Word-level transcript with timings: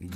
Girl, 0.00 0.14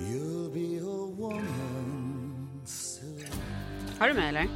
you'll 0.00 0.48
be 0.50 0.78
a 0.78 1.06
woman 1.18 2.60
soon. 2.64 3.24
Har 3.98 4.08
du 4.08 4.14
mig 4.14 4.28
eller? 4.28 4.48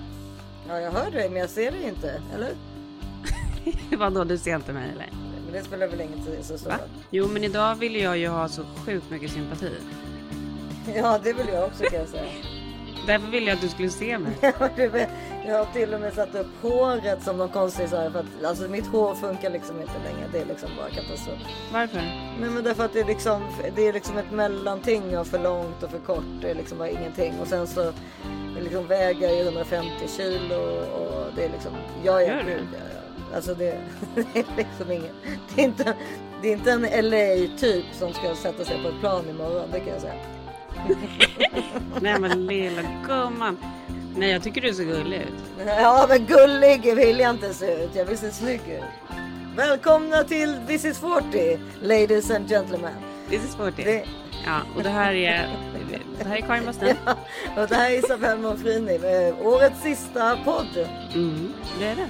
Ja, 0.68 0.80
jag 0.80 0.90
hör 0.90 1.10
dig, 1.10 1.30
men 1.30 1.40
jag 1.40 1.50
ser 1.50 1.70
dig 1.70 1.82
inte. 1.82 2.22
Eller? 2.34 2.54
Vadå, 3.96 4.24
du 4.24 4.38
ser 4.38 4.56
inte 4.56 4.72
mig 4.72 4.90
eller? 4.90 5.08
Men 5.44 5.52
det 5.52 5.62
spelar 5.62 5.88
väl 5.88 6.00
ingen 6.00 6.42
så 6.42 6.58
stor. 6.58 6.72
Jo, 7.10 7.28
men 7.28 7.45
idag 7.45 7.74
vill 7.74 7.96
jag 7.96 8.18
ju 8.18 8.29
ha 8.29 8.48
så 8.48 8.64
sjukt 8.86 9.11
mycket 9.11 9.30
sympati. 9.30 9.72
Ja, 10.95 11.20
det 11.24 11.32
vill 11.32 11.48
jag 11.48 11.64
också 11.64 11.84
kan 11.84 11.98
jag 12.00 12.08
säga. 12.08 12.32
Därför 13.06 13.29
ville 13.29 13.46
jag 13.46 13.54
att 13.54 13.62
du 13.62 13.68
skulle 13.68 13.90
se 13.90 14.18
mig. 14.18 14.32
Ja, 14.42 14.68
du 14.77 14.88
vet, 14.88 15.08
jag 15.46 15.59
har 15.59 15.72
till 15.72 15.95
och 15.95 16.00
med 16.00 16.14
satt 16.14 16.34
upp 16.34 16.46
håret 16.62 17.22
som 17.22 17.36
någon 17.36 17.48
konstig 17.48 17.86
här, 17.86 18.11
för 18.11 18.18
att 18.18 18.45
alltså, 18.45 18.68
mitt 18.68 18.86
hår 18.86 19.14
funkar 19.14 19.50
liksom 19.50 19.80
inte 19.80 19.98
längre. 20.04 20.29
Det 20.32 20.39
är 20.39 20.46
liksom 20.46 20.68
bara 20.77 20.90
katastrof. 20.90 21.39
Varför? 21.72 22.02
Nej 22.40 22.50
men 22.50 22.64
därför 22.64 22.84
att 22.84 22.93
det 22.93 23.00
är 23.00 23.04
liksom, 23.04 23.43
det 23.76 23.89
är 23.89 23.93
liksom 23.93 24.18
ett 24.18 24.30
mellanting 24.30 25.18
av 25.18 25.25
för 25.25 25.39
långt 25.39 25.82
och 25.82 25.90
för 25.90 25.99
kort. 25.99 26.25
Det 26.43 26.50
är 26.50 26.54
liksom 26.54 26.79
bara 26.79 26.90
ingenting. 26.90 27.35
Och 27.40 27.46
sen 27.46 27.66
så 27.66 27.93
liksom 28.61 28.86
väger 28.86 29.29
jag 29.29 29.40
150 29.40 29.90
kilo 30.16 30.57
och 30.85 31.26
det 31.36 31.44
är 31.44 31.50
liksom, 31.50 31.72
jag 32.05 32.22
är 32.22 32.61
ja. 32.72 32.80
Alltså 33.34 33.55
det, 33.55 33.78
det 34.14 34.38
är 34.38 34.56
liksom 34.56 34.91
ingen, 34.91 35.14
det 35.55 35.62
är 35.62 35.64
inte, 35.64 35.94
det 36.42 36.48
är 36.48 36.52
inte 36.52 36.72
en 36.72 37.11
LA 37.11 37.58
typ 37.58 37.84
som 37.92 38.12
ska 38.12 38.34
sätta 38.34 38.64
sig 38.64 38.83
på 38.83 38.88
ett 38.88 39.00
plan 39.00 39.28
imorgon, 39.30 39.69
det 39.72 39.80
kan 39.80 39.88
jag 39.88 40.00
säga. 40.00 40.14
Nej 42.00 42.20
men 42.20 42.47
lilla 42.47 42.83
gumman. 43.06 43.56
Nej 44.17 44.31
jag 44.31 44.42
tycker 44.42 44.61
du 44.61 44.75
ser 44.75 44.84
gullig 44.84 45.17
ut. 45.17 45.67
Ja 45.67 46.06
men 46.09 46.27
gullig 46.27 46.97
vill 46.97 47.20
jag 47.20 47.31
inte 47.31 47.55
se 47.55 47.84
ut, 47.84 47.91
jag 47.95 48.05
vill 48.05 48.19
se 48.19 48.31
snygg 48.31 48.61
ut. 48.69 49.17
Välkomna 49.56 50.25
till 50.25 50.56
This 50.67 50.84
is 50.84 50.98
40, 50.98 51.59
ladies 51.83 52.31
and 52.31 52.48
gentlemen. 52.48 52.95
Det 53.31 53.36
är 53.36 53.41
svårt 53.41 53.77
det. 53.77 53.84
Det, 53.84 54.05
Ja 54.47 54.61
och 54.77 54.83
det 54.83 54.89
här 54.89 55.12
är, 55.12 55.48
det 56.19 56.25
här 56.25 56.36
är 56.36 56.41
Karin 56.41 56.67
Bastin. 56.67 56.97
och 57.56 57.69
det 57.69 57.75
här 57.75 57.91
är 57.91 57.98
Isabelle 57.98 58.41
Monfrini 58.41 58.98
med 58.98 59.34
årets 59.41 59.83
sista 59.83 60.36
podd. 60.45 60.89
Mm, 61.14 61.52
det 61.78 61.86
är 61.86 61.97
det. 61.97 62.08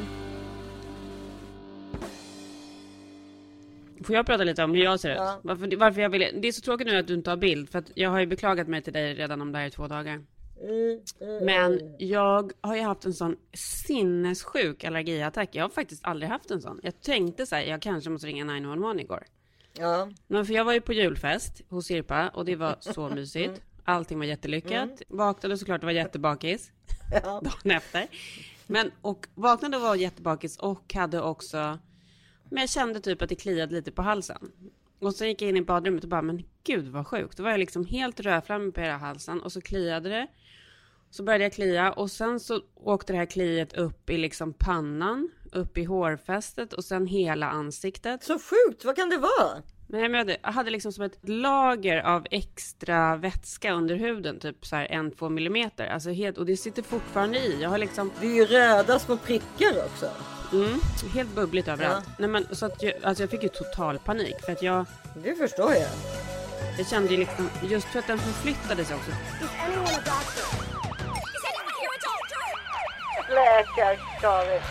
Får 4.05 4.15
jag 4.15 4.27
prata 4.27 4.45
lite 4.45 4.65
om 4.65 4.75
hur 4.75 4.83
jag 4.83 5.01
ser 5.01 5.11
ut? 5.11 5.17
Ja. 5.19 5.41
Varför, 5.43 5.77
varför 5.77 6.01
jag 6.01 6.11
vill, 6.11 6.41
det 6.43 6.49
är 6.49 6.53
så 6.53 6.61
tråkigt 6.61 6.87
nu 6.87 6.99
att 6.99 7.07
du 7.07 7.15
inte 7.15 7.31
har 7.31 7.37
bild. 7.37 7.71
För 7.71 7.79
att 7.79 7.91
jag 7.95 8.11
har 8.11 8.21
ju 8.21 8.27
beklagat 8.27 8.69
mig 8.69 8.83
till 8.83 8.93
dig 8.93 9.15
redan 9.15 9.41
om 9.41 9.53
det 9.53 9.59
här 9.59 9.67
i 9.67 9.71
två 9.71 9.87
dagar. 9.89 10.21
Men 11.43 11.95
jag 11.99 12.53
har 12.61 12.77
ju 12.77 12.83
haft 12.83 13.05
en 13.05 13.15
sån 13.15 13.37
sinnessjuk 13.87 14.85
allergiattack. 14.85 15.49
Jag 15.53 15.65
har 15.65 15.69
faktiskt 15.69 16.05
aldrig 16.05 16.31
haft 16.31 16.51
en 16.51 16.63
sån. 16.63 16.81
Jag 16.83 17.01
tänkte 17.01 17.47
så 17.47 17.55
här, 17.57 17.63
jag 17.63 17.83
kanske 17.83 18.11
måste 18.11 18.27
ringa 18.27 18.45
911 18.45 19.01
igår. 19.01 19.27
Ja, 19.79 20.11
Men 20.27 20.47
för 20.47 20.55
jag 20.55 20.65
var 20.65 20.73
ju 20.73 20.81
på 20.81 20.93
julfest 20.93 21.61
hos 21.69 21.87
Sirpa 21.87 22.29
och 22.29 22.45
det 22.45 22.57
var 22.57 22.77
så 22.81 23.09
mysigt. 23.09 23.63
Allting 23.85 24.19
var 24.19 24.27
jättelyckat. 24.27 25.03
Vaknade 25.09 25.59
såklart 25.59 25.81
och 25.81 25.85
var 25.85 25.93
jättebakis 25.93 26.73
ja. 27.13 27.41
dagen 27.45 27.77
efter. 27.77 28.07
Men 28.67 28.91
och 29.03 29.27
vaknade 29.35 29.77
och 29.77 29.83
var 29.83 29.95
jättebakis 29.95 30.57
och 30.59 30.95
hade 30.95 31.21
också, 31.21 31.79
men 32.51 32.61
jag 32.61 32.71
kände 32.71 33.01
typ 33.01 33.23
att 33.23 33.29
det 33.29 33.35
kliade 33.35 33.75
lite 33.75 33.93
på 33.93 34.03
halsen. 34.03 34.53
Och 35.01 35.15
så 35.15 35.25
gick 35.25 35.43
jag 35.43 35.49
in 35.49 35.57
i 35.57 35.63
badrummet 35.63 36.05
och 36.05 36.11
bara, 36.11 36.23
men 36.23 36.43
gud 36.65 36.89
vad 36.89 37.07
sjukt. 37.07 37.37
Då 37.37 37.43
var 37.43 37.51
jag 37.51 37.61
liksom 37.61 37.85
helt 37.87 38.21
rödflammig 38.21 38.75
på 38.75 38.81
hela 38.81 38.97
halsen 38.97 39.41
och 39.41 39.53
så 39.53 39.61
kliade 39.61 40.09
det. 40.09 40.27
Så 41.11 41.23
började 41.23 41.45
jag 41.45 41.53
klia 41.53 41.93
och 41.93 42.11
sen 42.11 42.41
så 42.41 42.61
åkte 42.75 43.13
det 43.13 43.17
här 43.17 43.27
kliet 43.27 43.73
upp 43.73 44.11
i 44.11 44.19
liksom 44.19 44.53
pannan, 44.53 45.31
upp 45.53 45.79
i 45.79 45.85
hårfästet 45.85 46.73
och 46.73 46.85
sen 46.85 47.07
hela 47.07 47.51
ansiktet. 47.51 48.25
Så 48.25 48.39
sjukt, 48.39 48.85
vad 48.85 48.97
kan 48.97 49.11
det 49.11 49.19
vara? 49.19 49.63
Nej, 49.87 50.03
men 50.03 50.13
jag 50.13 50.19
hade, 50.19 50.37
jag 50.43 50.53
hade 50.53 50.71
liksom 50.71 50.93
som 50.93 51.05
ett 51.05 51.29
lager 51.29 51.97
av 52.03 52.27
extra 52.31 53.17
vätska 53.17 53.73
under 53.73 53.97
huden, 53.97 54.39
typ 54.39 54.67
så 54.67 54.77
här 54.77 54.87
en, 54.87 55.11
två 55.11 55.29
millimeter. 55.29 55.87
Alltså 55.87 56.11
helt, 56.11 56.39
och 56.39 56.47
det 56.47 56.57
sitter 56.57 56.83
fortfarande 56.83 57.39
i. 57.39 57.63
Jag 57.63 57.71
har 57.71 57.79
liksom, 57.79 58.11
Det 58.21 58.27
är 58.27 58.35
ju 58.35 58.45
röda 58.45 58.99
små 58.99 59.17
prickar 59.17 59.85
också. 59.87 60.11
Mm, 60.53 60.81
helt 61.15 61.35
bubbligt 61.35 61.69
överallt. 61.69 62.05
Nej 62.19 62.29
men 62.29 62.47
så 62.53 62.67
att 62.67 62.83
jag, 62.83 62.93
alltså 63.03 63.23
jag 63.23 63.31
fick 63.31 63.43
ju 63.43 63.49
total 63.49 63.99
panik 63.99 64.35
för 64.45 64.53
att 64.53 64.63
jag, 64.63 64.87
Det 65.15 65.35
förstår 65.35 65.73
jag. 65.75 65.89
jag 66.79 66.87
kände 66.87 67.11
ju 67.11 67.17
liksom, 67.17 67.51
just 67.63 67.87
för 67.87 67.99
att 67.99 68.07
den 68.07 68.19
förflyttade 68.19 68.85
sig 68.85 68.97
också. 68.97 69.11
Läkar-Karin. 73.35 74.63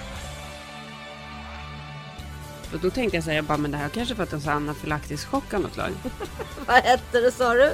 Och 2.74 2.80
då 2.80 2.90
tänkte 2.90 3.18
jag 3.18 3.24
säga, 3.24 3.36
jag 3.36 3.46
bara, 3.46 3.58
men 3.58 3.72
det 3.72 3.78
här 3.78 3.90
kanske 3.90 4.16
för 4.16 4.24
att 4.24 4.34
en 4.34 4.42
sån 4.42 4.54
anafylaktisk 4.54 5.28
chock 5.28 5.54
av 5.54 5.62
något 5.62 5.74
slag. 5.74 5.92
Vad 6.68 6.76
hette 6.84 7.20
det 7.22 7.32
sa 7.32 7.54
du? 7.54 7.74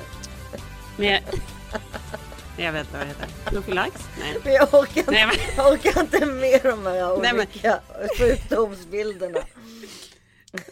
Men 0.98 1.08
jag, 1.08 1.22
jag 2.58 2.72
vet 2.72 2.86
inte 2.86 2.98
vad 2.98 3.02
det 3.02 3.08
heter. 3.08 3.28
Anafylax? 3.46 4.02
Nej. 4.20 4.38
Men 4.44 4.54
jag 4.60 4.74
orkar, 4.74 5.00
inte, 5.00 5.12
Nej, 5.12 5.26
men- 5.28 5.36
jag 5.58 5.74
orkar 5.74 6.02
inte 6.02 6.26
med 6.26 6.60
de 6.64 6.86
här 6.86 7.18
Nej, 7.22 7.34
men- 7.34 7.36
olika 7.36 7.80
sjukdomsbilderna. 8.18 9.40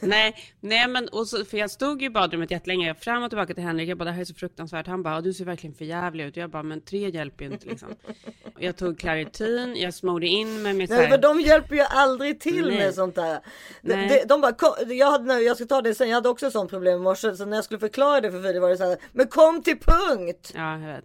Nej, 0.02 0.36
nej 0.60 0.88
men 0.88 1.08
och 1.08 1.28
så, 1.28 1.46
för 1.46 1.58
jag 1.58 1.72
stod 1.72 2.02
ju 2.02 2.08
i 2.08 2.10
badrummet 2.10 2.52
jättelänge, 2.52 2.96
fram 2.96 3.24
och 3.24 3.30
tillbaka 3.30 3.54
till 3.54 3.64
Henrik, 3.64 3.90
jag 3.90 3.98
bara 3.98 4.06
det 4.06 4.12
här 4.12 4.22
är 4.22 4.26
så 4.26 4.34
fruktansvärt. 4.34 4.88
Han 4.88 5.04
bara, 5.04 5.22
du 5.22 5.34
ser 5.34 5.46
verkligen 5.46 5.76
för 5.76 5.86
jävlig 5.86 6.26
ut. 6.26 6.38
Jag 6.38 6.50
bara, 6.50 6.64
men 6.64 6.82
tre 6.82 7.10
hjälper 7.10 7.46
ju 7.46 7.52
inte 7.52 7.68
liksom. 7.68 7.90
Jag 8.60 8.78
tog 8.78 9.00
Claritin, 9.00 9.76
jag 9.76 9.94
smorde 9.94 10.28
in 10.28 10.62
mig 10.62 10.74
med 10.74 10.90
så 10.90 10.96
Nej, 10.96 11.06
här, 11.08 11.18
de 11.18 11.42
hjälper 11.42 11.76
ju 11.76 11.82
aldrig 11.82 12.40
till 12.40 12.68
Nej. 12.68 12.78
med 12.78 12.94
sånt 12.96 13.16
där. 13.16 13.40
De, 13.82 13.94
de, 14.08 14.24
de 14.28 14.42
bara, 14.42 14.52
"Kom", 14.54 14.74
jag, 14.88 15.12
hade, 15.12 15.40
jag 15.40 15.56
ska 15.58 15.66
ta 15.66 15.82
det 15.82 15.96
sen, 15.96 16.10
jag 16.10 16.16
hade 16.16 16.30
också 16.30 16.52
sånt 16.52 16.70
problem 16.70 17.00
i 17.00 17.04
morse. 17.04 17.36
Så 17.36 17.46
när 17.46 17.58
jag 17.58 17.64
skulle 17.66 17.80
förklara 17.80 18.22
det 18.22 18.32
för 18.32 18.42
Frida 18.42 18.60
var 18.60 18.70
det 18.70 18.78
så 18.78 18.84
här, 18.90 18.98
men 19.12 19.28
kom 19.28 19.64
till 19.64 19.78
punkt! 19.80 20.52
ja 20.56 20.80
jag 20.80 20.94
vet, 20.96 21.04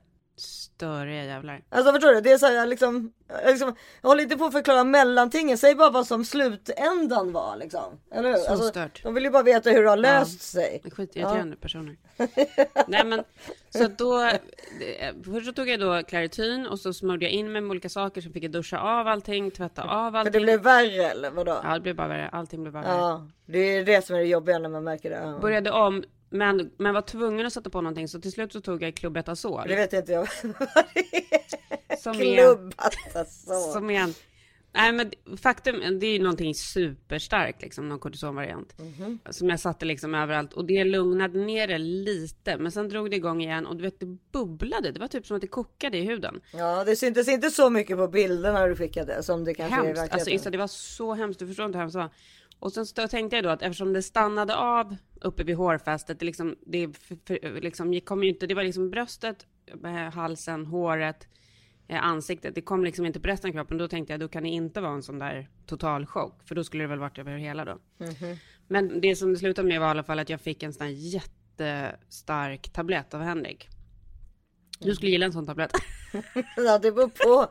störiga 0.78 1.24
jävlar. 1.24 1.62
Alltså 1.68 1.92
förstår 1.92 2.12
du? 2.12 2.20
Det 2.20 2.32
är 2.32 2.38
så 2.38 2.46
här, 2.46 2.52
jag 2.52 2.68
liksom, 2.68 3.12
jag 3.28 3.50
liksom, 3.50 3.74
jag 4.02 4.08
håller 4.08 4.22
inte 4.22 4.36
på 4.36 4.44
att 4.44 4.52
förklara 4.52 4.84
mellantingen. 4.84 5.58
Säg 5.58 5.74
bara 5.74 5.90
vad 5.90 6.06
som 6.06 6.24
slutändan 6.24 7.32
var 7.32 7.56
liksom. 7.56 8.00
Eller 8.10 8.28
hur? 8.28 8.36
Så 8.36 8.50
alltså, 8.50 8.68
stört. 8.68 9.02
De 9.02 9.14
vill 9.14 9.24
ju 9.24 9.30
bara 9.30 9.42
veta 9.42 9.70
hur 9.70 9.82
det 9.82 9.88
har 9.88 9.96
löst 9.96 10.42
sig. 10.42 10.82
Skitirriterande 10.92 11.56
personer. 11.56 11.96
Nej 12.86 13.04
men, 13.04 13.24
så 13.70 13.88
då, 13.88 14.30
först 15.24 15.46
så 15.46 15.52
tog 15.52 15.68
jag 15.68 15.80
då 15.80 16.02
Claritin 16.02 16.66
och 16.66 16.78
så 16.78 16.92
smorde 16.92 17.24
jag 17.24 17.32
in 17.32 17.52
mig 17.52 17.60
med 17.60 17.70
olika 17.70 17.88
saker, 17.88 18.20
så 18.20 18.30
fick 18.30 18.44
jag 18.44 18.52
duscha 18.52 18.78
av 18.78 19.08
allting, 19.08 19.50
tvätta 19.50 19.82
av 19.82 20.10
För 20.12 20.18
allting. 20.18 20.32
det 20.32 20.40
blev 20.40 20.60
värre 20.62 21.10
eller 21.10 21.30
vadå? 21.30 21.60
Ja 21.62 21.74
det 21.74 21.80
blev 21.80 21.96
bara 21.96 22.08
värre, 22.08 22.28
allting 22.28 22.62
blev 22.62 22.72
bara 22.72 22.82
värre. 22.82 22.96
Ja, 22.96 23.28
det 23.46 23.58
är 23.58 23.84
det 23.84 24.06
som 24.06 24.16
är 24.16 24.20
det 24.20 24.26
jobbiga 24.26 24.58
när 24.58 24.68
man 24.68 24.84
märker 24.84 25.10
det. 25.10 25.16
Ja. 25.16 25.38
Började 25.40 25.70
om, 25.70 26.04
men, 26.30 26.70
men 26.76 26.94
var 26.94 27.02
tvungen 27.02 27.46
att 27.46 27.52
sätta 27.52 27.70
på 27.70 27.80
någonting, 27.80 28.08
så 28.08 28.20
till 28.20 28.32
slut 28.32 28.52
så 28.52 28.60
tog 28.60 28.82
jag 28.82 28.94
Clobetasol. 28.94 29.68
Det 29.68 29.76
vet 29.76 29.92
inte 29.92 30.12
jag 30.12 30.28
vad 30.42 30.84
det 30.94 31.00
är. 31.34 31.96
Som 31.96 32.12
alltså. 33.14 33.72
som 33.72 33.90
är 33.90 34.00
en, 34.00 34.14
nej 34.72 34.92
men 34.92 35.36
faktum, 35.36 35.98
det 35.98 36.06
är 36.06 36.12
ju 36.12 36.22
någonting 36.22 36.54
superstarkt 36.54 37.62
liksom, 37.62 37.88
någon 37.88 37.98
kortisonvariant. 37.98 38.74
Som 39.30 39.48
jag 39.48 39.60
satte 39.60 39.84
liksom 39.84 40.14
överallt 40.14 40.52
och 40.52 40.64
det 40.64 40.84
lugnade 40.84 41.38
ner 41.38 41.68
det 41.68 41.78
lite, 41.78 42.56
men 42.56 42.72
sen 42.72 42.88
drog 42.88 43.10
det 43.10 43.16
igång 43.16 43.42
igen 43.42 43.66
och 43.66 43.76
du 43.76 43.82
vet 43.82 44.00
det 44.00 44.06
bubblade, 44.32 44.92
det 44.92 45.00
var 45.00 45.08
typ 45.08 45.26
som 45.26 45.36
att 45.36 45.40
det 45.40 45.48
kokade 45.48 45.98
i 45.98 46.02
huden. 46.04 46.40
Ja, 46.52 46.84
det 46.84 46.96
syntes 46.96 47.28
inte 47.28 47.50
så 47.50 47.70
mycket 47.70 47.96
på 47.96 48.08
bilderna 48.08 48.66
du 48.66 48.76
skickade 48.76 49.22
som 49.22 49.44
det 49.44 49.54
kanske 49.54 49.76
är 49.76 49.82
i 49.82 49.86
Hemskt, 49.86 50.00
alltså 50.00 50.16
verkligheten. 50.16 50.34
Issa, 50.34 50.50
det 50.50 50.58
var 50.58 50.66
så 50.66 51.14
hemskt, 51.14 51.40
du 51.40 51.46
förstår 51.46 51.66
inte 51.66 51.78
hur 51.78 51.82
hemskt 51.82 51.94
det 51.94 51.98
var. 51.98 52.10
Och 52.58 52.72
sen 52.72 52.86
så 52.86 53.08
tänkte 53.08 53.36
jag 53.36 53.44
då 53.44 53.48
att 53.48 53.62
eftersom 53.62 53.92
det 53.92 54.02
stannade 54.02 54.56
av 54.56 54.96
uppe 55.20 55.44
vid 55.44 55.56
hårfästet, 55.56 56.18
det 56.18 56.26
liksom, 56.26 56.56
det 56.66 56.90
liksom, 57.60 58.00
kom 58.00 58.22
inte, 58.22 58.46
det 58.46 58.54
var 58.54 58.64
liksom 58.64 58.90
bröstet, 58.90 59.46
eh, 59.84 59.90
halsen, 59.94 60.66
håret, 60.66 61.28
eh, 61.88 62.04
ansiktet, 62.04 62.54
det 62.54 62.60
kom 62.60 62.84
liksom 62.84 63.06
inte 63.06 63.20
på 63.20 63.28
resten 63.28 63.50
av 63.50 63.52
kroppen. 63.52 63.78
Då 63.78 63.88
tänkte 63.88 64.12
jag, 64.12 64.20
då 64.20 64.28
kan 64.28 64.42
det 64.42 64.48
inte 64.48 64.80
vara 64.80 64.92
en 64.92 65.02
sån 65.02 65.18
där 65.18 65.48
total 65.66 66.06
chock, 66.06 66.48
för 66.48 66.54
då 66.54 66.64
skulle 66.64 66.84
det 66.84 66.88
väl 66.88 66.98
varit 66.98 67.18
över 67.18 67.36
hela 67.36 67.64
då. 67.64 67.78
Men 68.66 69.00
det 69.00 69.16
som 69.16 69.32
det 69.32 69.38
slutade 69.38 69.68
med 69.68 69.80
var 69.80 69.86
i 69.86 69.90
alla 69.90 70.02
fall 70.02 70.18
att 70.18 70.28
jag 70.28 70.40
fick 70.40 70.62
en 70.62 70.72
sån 70.72 70.86
här 70.86 70.92
jättestark 70.92 72.72
tablett 72.72 73.14
av 73.14 73.20
Henrik. 73.20 73.68
Du 74.80 74.94
skulle 74.94 75.10
gilla 75.10 75.26
en 75.26 75.32
sån 75.32 75.46
tablett. 75.46 75.72
Ja, 76.56 76.78
det 76.78 76.92
beror 76.92 77.08
på. 77.08 77.46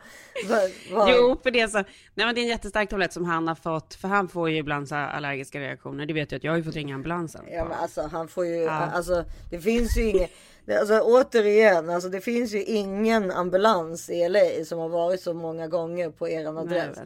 vad- 0.50 0.72
vad- 0.92 1.10
Jo, 1.12 1.38
för 1.44 1.52
det 1.52 1.60
är 1.60 1.68
så. 1.68 1.78
Nej, 1.78 1.86
men 2.26 2.36
det 2.36 2.42
är 2.42 2.44
en 2.44 2.48
jättestark 2.50 2.90
tablett 2.90 3.14
som 3.14 3.26
han 3.26 3.48
har 3.48 3.56
fått, 3.56 3.94
för 3.94 4.08
han 4.08 4.28
får 4.28 4.50
ju 4.50 4.58
ibland 4.58 4.88
så 4.88 4.96
allergiska 4.96 5.60
reaktioner. 5.60 6.06
Det 6.06 6.14
vet 6.14 6.32
jag 6.32 6.38
att 6.40 6.44
jag 6.44 6.52
har 6.52 6.58
ju 6.58 6.64
fått 6.64 6.76
ringa 6.76 6.96
ambulansen. 6.96 7.42
Ja, 7.52 7.64
men 7.64 7.74
alltså 7.78 8.02
han 8.12 8.28
får 8.28 8.46
ju, 8.46 8.56
Ja. 8.56 8.72
alltså 8.72 9.24
det 9.52 9.60
finns 9.60 9.98
ju 9.98 10.04
inget, 10.10 10.32
alltså 10.80 11.00
återigen, 11.00 11.90
alltså 11.90 12.10
det 12.10 12.22
finns 12.22 12.54
ju 12.54 12.64
ingen 12.64 13.32
ambulans 13.32 14.10
i 14.10 14.30
LA 14.30 14.66
som 14.66 14.80
har 14.80 14.90
varit 14.90 15.22
så 15.22 15.34
många 15.34 15.68
gånger 15.68 16.10
på 16.10 16.30
eran 16.30 16.56
Nej, 16.56 16.64
adress. 16.64 16.98
jag 16.98 17.06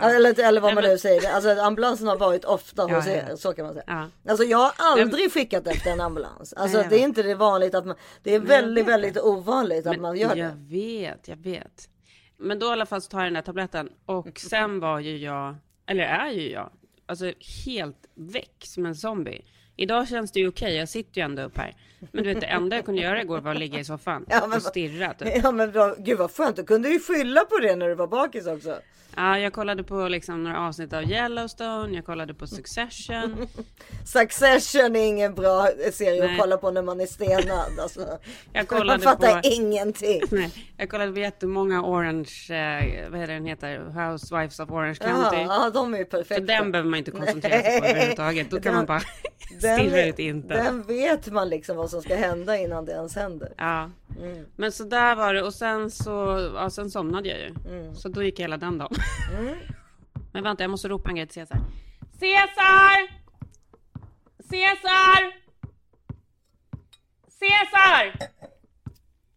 vet. 0.00 0.14
Eller, 0.14 0.40
eller 0.48 0.60
vad 0.60 0.74
man 0.74 0.82
men- 0.84 0.90
nu 0.92 0.98
säger, 0.98 1.32
alltså 1.34 1.50
ambulansen 1.60 2.06
har 2.06 2.18
varit 2.18 2.44
ofta 2.44 2.86
Ja, 2.88 2.96
hos 2.96 3.06
ja, 3.06 3.12
er, 3.12 3.26
ja. 3.30 3.36
så 3.36 3.52
kan 3.52 3.64
man 3.64 3.74
säga. 3.74 3.84
Ja. 3.86 4.30
Alltså 4.30 4.44
jag 4.44 4.58
har 4.58 4.72
aldrig 4.78 5.32
skickat 5.32 5.66
efter 5.66 5.90
en 5.90 6.00
ambulans. 6.00 6.52
Alltså 6.52 6.76
Nej, 6.76 6.84
jag 6.84 6.90
det 6.90 7.00
är 7.00 7.04
inte 7.04 7.22
det 7.22 7.34
vanligt 7.34 7.74
att 7.74 7.86
man, 7.86 7.96
det 8.22 8.30
är 8.30 8.34
jag 8.34 8.40
väldigt, 8.40 8.86
väldigt 8.86 9.18
ovanligt 9.18 9.86
att 9.86 9.92
Men 9.92 10.02
man 10.02 10.16
gör 10.16 10.36
jag 10.36 10.48
det. 10.52 10.56
vet, 10.68 11.28
jag 11.28 11.36
vet. 11.36 11.88
Men 12.38 12.58
då 12.58 12.66
i 12.66 12.70
alla 12.70 12.86
fall 12.86 13.02
så 13.02 13.08
tar 13.10 13.18
jag 13.18 13.26
den 13.26 13.34
där 13.34 13.42
tabletten 13.42 13.90
och 14.06 14.38
sen 14.38 14.80
var 14.80 14.98
ju 15.00 15.16
jag, 15.16 15.56
eller 15.86 16.04
är 16.04 16.30
ju 16.30 16.50
jag, 16.50 16.70
alltså 17.06 17.32
helt 17.66 18.06
väck 18.14 18.56
som 18.64 18.86
en 18.86 18.94
zombie. 18.94 19.44
Idag 19.76 20.08
känns 20.08 20.32
det 20.32 20.40
ju 20.40 20.48
okej, 20.48 20.76
jag 20.76 20.88
sitter 20.88 21.20
ju 21.20 21.24
ändå 21.24 21.42
upp 21.42 21.58
här. 21.58 21.76
Men 22.12 22.24
du 22.24 22.32
vet, 22.32 22.40
det 22.40 22.46
enda 22.46 22.76
jag 22.76 22.84
kunde 22.84 23.00
göra 23.02 23.22
igår 23.22 23.40
var 23.40 23.50
att 23.50 23.58
ligga 23.58 23.78
i 23.80 23.84
soffan 23.84 24.24
Ja, 24.28 24.46
men- 24.46 24.56
och 24.56 24.62
stirra. 24.62 25.14
Typ. 25.14 25.28
Ja 25.44 25.52
men 25.52 25.72
gud 25.98 26.18
vad 26.18 26.30
skönt, 26.36 26.56
då 26.56 26.64
kunde 26.64 26.88
du 26.88 26.94
ju 26.94 27.00
skylla 27.00 27.40
på 27.44 27.58
det 27.58 27.76
när 27.76 27.88
du 27.88 27.94
var 27.94 28.06
bakis 28.06 28.46
också. 28.46 28.78
Ja, 29.16 29.38
jag 29.38 29.52
kollade 29.52 29.82
på 29.84 30.08
liksom 30.08 30.44
några 30.44 30.60
avsnitt 30.60 30.92
av 30.92 31.02
Yellowstone, 31.10 31.94
jag 31.96 32.06
kollade 32.06 32.34
på 32.34 32.46
Succession. 32.46 33.46
Succession 34.06 34.96
är 34.96 35.06
ingen 35.08 35.34
bra 35.34 35.68
serie 35.92 36.20
Nej. 36.24 36.32
att 36.34 36.40
kolla 36.40 36.56
på 36.56 36.70
när 36.70 36.82
man 36.82 37.00
är 37.00 37.06
stenad. 37.06 37.78
Alltså. 37.82 38.18
Jag 38.52 38.68
kollade 38.68 38.86
Man 38.88 39.00
fattar 39.00 39.32
på- 39.42 39.48
ingenting. 39.48 40.20
Nej, 40.30 40.50
jag 40.76 40.88
kollade 40.90 41.12
på 41.12 41.18
jättemånga 41.18 41.82
Orange, 41.82 42.30
eh, 42.50 43.10
vad 43.10 43.20
heter 43.20 43.34
den 43.34 43.46
heter, 43.46 43.78
Housewives 44.10 44.60
of 44.60 44.70
Orange 44.70 44.94
County. 44.94 45.36
Ja, 45.36 45.42
ja, 45.64 45.70
de 45.74 45.94
är 45.94 45.98
ju 45.98 46.04
Så 46.04 46.10
perfekta. 46.10 46.44
den 46.44 46.72
behöver 46.72 46.90
man 46.90 46.98
inte 46.98 47.10
koncentrera 47.10 47.62
sig 47.62 47.80
på 47.80 47.86
överhuvudtaget. 47.86 48.50
Då 48.50 48.60
kan 48.60 48.74
man 48.74 48.86
bara 48.86 49.00
stirra 49.44 50.04
ut 50.04 50.18
inte. 50.18 50.54
den 50.54 50.82
vet 50.82 51.32
man 51.32 51.48
liksom 51.48 51.76
vad 51.76 51.90
som 51.90 52.02
ska 52.02 52.16
hända 52.16 52.56
innan 52.56 52.84
det 52.84 52.92
ens 52.92 53.16
händer. 53.16 53.52
Ja. 53.58 53.90
Mm. 54.20 54.46
Men 54.56 54.72
så 54.72 54.84
där 54.84 55.16
var 55.16 55.34
det 55.34 55.42
och 55.42 55.54
sen 55.54 55.90
så, 55.90 56.10
ja, 56.54 56.70
sen 56.70 56.90
somnade 56.90 57.28
jag 57.28 57.38
ju. 57.38 57.54
Mm. 57.78 57.94
Så 57.94 58.08
då 58.08 58.22
gick 58.22 58.40
hela 58.40 58.56
den 58.56 58.78
dagen. 58.78 58.94
Men 60.32 60.42
vänta, 60.42 60.62
jag 60.62 60.70
måste 60.70 60.88
ropa 60.88 61.08
en 61.08 61.16
grej 61.16 61.26
till 61.26 61.34
Cesar. 61.34 61.58
Cesar! 62.20 63.22
Cesar! 64.50 65.32
Cesar! 67.28 68.28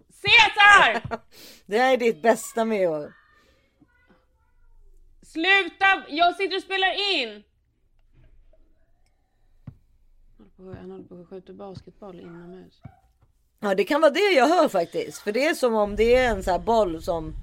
Cesar! 0.10 1.20
Det 1.66 1.78
här 1.78 1.94
är 1.94 1.98
ditt 1.98 2.22
bästa 2.22 2.66
med. 2.66 3.14
Sluta! 5.22 6.04
Jag 6.10 6.36
sitter 6.36 6.56
och 6.56 6.64
spelar 6.64 7.14
in! 7.14 7.44
Han 10.58 10.92
håller 10.92 11.04
på 11.04 11.22
att 11.22 11.30
skjuta 11.30 11.54
basketboll 11.54 12.20
inomhus. 12.20 12.82
Ja 13.60 13.76
det 13.76 13.84
kan 13.84 14.02
vara 14.02 14.12
det 14.12 14.34
jag 14.36 14.48
hör 14.48 14.68
faktiskt. 14.68 15.18
För 15.18 15.32
det 15.32 15.46
är 15.46 15.54
som 15.54 15.76
om 15.76 15.96
det 15.96 16.16
är 16.16 16.32
en 16.32 16.44
sån 16.44 16.52
här 16.52 16.60
boll 16.60 17.02
som. 17.02 17.34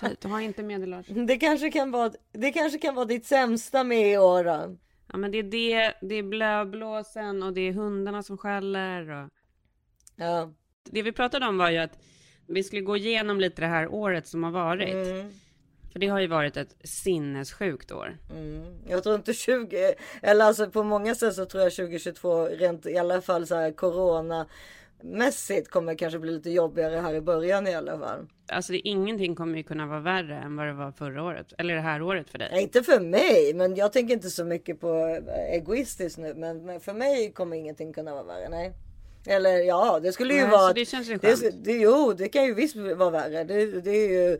Så 0.00 0.08
du 0.20 0.28
har 0.28 0.40
inte 0.40 0.62
medelålders. 0.62 1.16
Det 1.26 1.36
kanske 1.36 1.70
kan 1.70 1.90
vara, 1.90 2.12
det 2.32 2.52
kanske 2.52 2.78
kan 2.78 2.94
vara 2.94 3.04
ditt 3.04 3.26
sämsta 3.26 3.84
med 3.84 4.12
i 4.12 4.18
år 4.18 4.44
då. 4.44 4.76
Ja 5.12 5.18
men 5.18 5.30
det 5.30 5.38
är 5.38 5.42
det, 5.42 5.94
det 6.00 6.14
är 6.14 6.22
blöblåsen 6.22 7.42
och 7.42 7.52
det 7.52 7.60
är 7.60 7.72
hundarna 7.72 8.22
som 8.22 8.38
skäller 8.38 9.10
och... 9.10 9.30
Ja. 10.16 10.52
Det 10.90 11.02
vi 11.02 11.12
pratade 11.12 11.46
om 11.46 11.58
var 11.58 11.70
ju 11.70 11.78
att 11.78 11.98
vi 12.46 12.62
skulle 12.62 12.82
gå 12.82 12.96
igenom 12.96 13.40
lite 13.40 13.62
det 13.62 13.66
här 13.66 13.88
året 13.88 14.26
som 14.26 14.44
har 14.44 14.50
varit. 14.50 14.94
Mm. 14.94 15.30
För 15.94 15.98
det 16.00 16.08
har 16.08 16.20
ju 16.20 16.26
varit 16.26 16.56
ett 16.56 16.76
sinnessjukt 16.84 17.92
år. 17.92 18.16
Mm. 18.30 18.64
Jag 18.88 19.02
tror 19.02 19.14
inte 19.14 19.32
20, 19.32 19.94
eller 20.22 20.44
alltså 20.44 20.70
på 20.70 20.82
många 20.82 21.14
sätt 21.14 21.34
så 21.34 21.44
tror 21.44 21.62
jag 21.62 21.72
2022 21.72 22.44
rent 22.44 22.86
i 22.86 22.98
alla 22.98 23.20
fall 23.20 23.46
så 23.46 23.54
här 23.54 23.72
corona 23.72 24.46
mässigt 25.02 25.70
kommer 25.70 25.94
kanske 25.94 26.18
bli 26.18 26.32
lite 26.32 26.50
jobbigare 26.50 27.00
här 27.00 27.14
i 27.14 27.20
början 27.20 27.66
i 27.66 27.74
alla 27.74 27.98
fall. 27.98 28.26
Alltså 28.48 28.72
det, 28.72 28.78
ingenting 28.78 29.34
kommer 29.36 29.56
ju 29.56 29.62
kunna 29.62 29.86
vara 29.86 30.00
värre 30.00 30.36
än 30.36 30.56
vad 30.56 30.66
det 30.66 30.72
var 30.72 30.92
förra 30.92 31.22
året. 31.22 31.52
Eller 31.58 31.74
det 31.74 31.80
här 31.80 32.02
året 32.02 32.30
för 32.30 32.38
dig. 32.38 32.48
Nej, 32.52 32.62
inte 32.62 32.82
för 32.82 33.00
mig, 33.00 33.52
men 33.54 33.76
jag 33.76 33.92
tänker 33.92 34.14
inte 34.14 34.30
så 34.30 34.44
mycket 34.44 34.80
på 34.80 35.20
eh, 35.28 35.54
egoistiskt 35.54 36.18
nu. 36.18 36.34
Men, 36.34 36.80
för 36.80 36.92
mig 36.94 37.32
kommer 37.32 37.56
ingenting 37.56 37.92
kunna 37.92 38.14
vara 38.14 38.24
värre. 38.24 38.48
Nej. 38.48 38.72
Eller 39.26 39.58
ja, 39.58 40.00
det 40.02 40.12
skulle 40.12 40.34
ju 40.34 40.40
Nej, 40.40 40.50
vara. 40.50 40.68
så 40.68 40.72
det 40.72 40.84
känns 40.84 41.08
ju 41.08 41.16
det, 41.16 41.36
skönt. 41.36 41.64
det, 41.64 41.72
Jo, 41.72 42.12
det 42.12 42.28
kan 42.28 42.44
ju 42.44 42.54
visst 42.54 42.76
vara 42.76 43.10
värre. 43.10 43.44
Det, 43.44 43.80
det 43.80 43.90
är 43.90 44.08
ju 44.08 44.38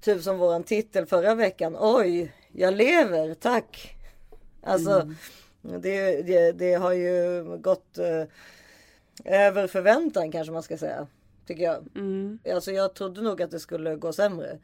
typ 0.00 0.22
som 0.22 0.38
våran 0.38 0.62
titel 0.64 1.06
förra 1.06 1.34
veckan. 1.34 1.76
Oj, 1.80 2.32
jag 2.52 2.74
lever, 2.74 3.34
tack. 3.34 3.96
Alltså, 4.62 4.90
Mm. 5.64 5.80
det, 5.82 6.22
det, 6.22 6.52
det 6.52 6.74
har 6.74 6.92
ju 6.92 7.44
gått 7.58 7.98
eh, 7.98 8.24
över 9.24 9.66
förväntan 9.66 10.32
kanske 10.32 10.52
man 10.52 10.62
ska 10.62 10.78
säga. 10.78 11.06
Tycker 11.46 11.62
jag. 11.64 11.86
Mm. 11.94 12.38
Alltså 12.54 12.72
jag 12.72 12.94
trodde 12.94 13.20
nog 13.22 13.42
att 13.42 13.50
det 13.50 13.60
skulle 13.60 13.96
gå 13.96 14.12
sämre. 14.12 14.58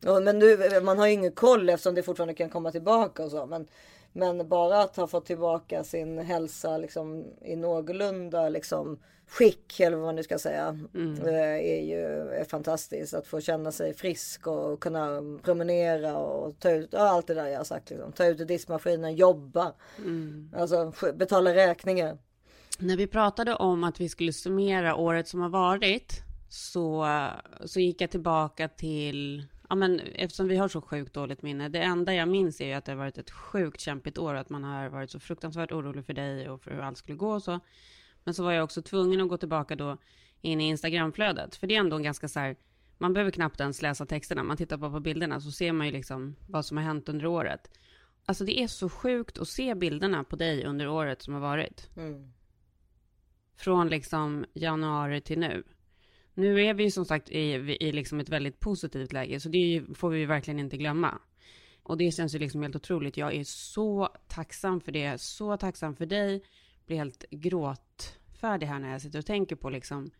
Men 0.00 0.38
nu, 0.38 0.80
man 0.80 0.98
har 0.98 1.06
ju 1.06 1.12
ingen 1.12 1.32
koll 1.32 1.68
eftersom 1.68 1.94
det 1.94 2.02
fortfarande 2.02 2.34
kan 2.34 2.50
komma 2.50 2.72
tillbaka 2.72 3.24
och 3.24 3.30
så. 3.30 3.46
Men, 3.46 3.68
men 4.16 4.48
bara 4.48 4.82
att 4.82 4.96
ha 4.96 5.06
fått 5.06 5.26
tillbaka 5.26 5.84
sin 5.84 6.18
hälsa 6.18 6.78
liksom, 6.78 7.24
i 7.44 7.56
någorlunda 7.56 8.48
liksom, 8.48 8.98
skick 9.28 9.80
eller 9.80 9.96
vad 9.96 10.06
man 10.06 10.16
nu 10.16 10.22
ska 10.22 10.38
säga. 10.38 10.78
eh, 11.26 11.34
Är 11.34 11.82
ju 11.82 12.00
är 12.30 12.44
fantastiskt. 12.44 13.14
Att 13.14 13.26
få 13.26 13.40
känna 13.40 13.72
sig 13.72 13.94
frisk 13.94 14.46
och 14.46 14.80
kunna 14.80 15.20
promenera 15.42 16.16
och 16.16 16.58
ta 16.58 16.70
ut 16.70 16.88
ja, 16.92 16.98
allt 16.98 17.26
det 17.26 17.34
där 17.34 17.46
jag 17.46 17.58
har 17.58 17.64
sagt. 17.64 17.90
Liksom. 17.90 18.12
Ta 18.12 18.26
ut 18.26 18.48
diskmaskinen, 18.48 19.14
jobba. 19.16 19.72
Alltså 20.56 20.76
sk- 20.76 21.16
betala 21.16 21.54
räkningar. 21.54 22.18
När 22.78 22.96
vi 22.96 23.06
pratade 23.06 23.54
om 23.54 23.84
att 23.84 24.00
vi 24.00 24.08
skulle 24.08 24.32
summera 24.32 24.96
året 24.96 25.28
som 25.28 25.40
har 25.40 25.48
varit 25.48 26.22
så, 26.48 27.06
så 27.64 27.80
gick 27.80 28.00
jag 28.00 28.10
tillbaka 28.10 28.68
till, 28.68 29.44
ja 29.68 29.74
men 29.74 30.00
eftersom 30.00 30.48
vi 30.48 30.56
har 30.56 30.68
så 30.68 30.80
sjukt 30.80 31.14
dåligt 31.14 31.42
minne, 31.42 31.68
det 31.68 31.82
enda 31.82 32.14
jag 32.14 32.28
minns 32.28 32.60
är 32.60 32.66
ju 32.66 32.72
att 32.72 32.84
det 32.84 32.92
har 32.92 32.96
varit 32.96 33.18
ett 33.18 33.30
sjukt 33.30 33.80
kämpigt 33.80 34.18
år, 34.18 34.34
att 34.34 34.48
man 34.48 34.64
har 34.64 34.88
varit 34.88 35.10
så 35.10 35.20
fruktansvärt 35.20 35.72
orolig 35.72 36.06
för 36.06 36.12
dig 36.12 36.48
och 36.48 36.62
för 36.62 36.70
hur 36.70 36.80
allt 36.80 36.98
skulle 36.98 37.18
gå 37.18 37.32
och 37.32 37.42
så. 37.42 37.60
Men 38.24 38.34
så 38.34 38.44
var 38.44 38.52
jag 38.52 38.64
också 38.64 38.82
tvungen 38.82 39.20
att 39.20 39.28
gå 39.28 39.36
tillbaka 39.36 39.76
då 39.76 39.96
in 40.40 40.60
i 40.60 40.68
Instagramflödet, 40.68 41.56
för 41.56 41.66
det 41.66 41.76
är 41.76 41.80
ändå 41.80 41.96
en 41.96 42.02
ganska 42.02 42.28
så 42.28 42.40
här, 42.40 42.56
man 42.98 43.12
behöver 43.12 43.30
knappt 43.30 43.60
ens 43.60 43.82
läsa 43.82 44.06
texterna, 44.06 44.42
man 44.42 44.56
tittar 44.56 44.76
bara 44.76 44.90
på 44.90 45.00
bilderna 45.00 45.40
så 45.40 45.50
ser 45.50 45.72
man 45.72 45.86
ju 45.86 45.92
liksom 45.92 46.36
vad 46.48 46.66
som 46.66 46.76
har 46.76 46.84
hänt 46.84 47.08
under 47.08 47.26
året. 47.26 47.70
Alltså 48.24 48.44
det 48.44 48.60
är 48.60 48.68
så 48.68 48.88
sjukt 48.88 49.38
att 49.38 49.48
se 49.48 49.74
bilderna 49.74 50.24
på 50.24 50.36
dig 50.36 50.64
under 50.64 50.88
året 50.88 51.22
som 51.22 51.34
har 51.34 51.40
varit. 51.40 51.90
Mm. 51.96 52.32
Från 53.56 53.88
liksom 53.88 54.44
januari 54.54 55.20
till 55.20 55.38
nu. 55.38 55.64
Nu 56.38 56.64
är 56.64 56.74
vi 56.74 56.84
ju 56.84 56.90
som 56.90 57.04
sagt 57.04 57.30
i, 57.30 57.40
i 57.80 57.92
liksom 57.92 58.20
ett 58.20 58.28
väldigt 58.28 58.60
positivt 58.60 59.12
läge, 59.12 59.40
så 59.40 59.48
det 59.48 59.58
ju, 59.58 59.94
får 59.94 60.10
vi 60.10 60.18
ju 60.18 60.26
verkligen 60.26 60.60
inte 60.60 60.76
glömma. 60.76 61.18
Och 61.82 61.96
det 61.96 62.10
känns 62.10 62.34
ju 62.34 62.38
liksom 62.38 62.62
helt 62.62 62.76
otroligt. 62.76 63.16
Jag 63.16 63.34
är 63.34 63.44
så 63.44 64.08
tacksam 64.28 64.80
för 64.80 64.92
det, 64.92 65.20
så 65.20 65.56
tacksam 65.56 65.96
för 65.96 66.06
dig. 66.06 66.42
Blir 66.86 66.96
helt 66.96 67.24
gråtfärdig 67.30 68.66
här 68.66 68.78
när 68.78 68.92
jag 68.92 69.02
sitter 69.02 69.18
och 69.18 69.26
tänker 69.26 69.56
på 69.56 69.70
liksom 69.70 70.10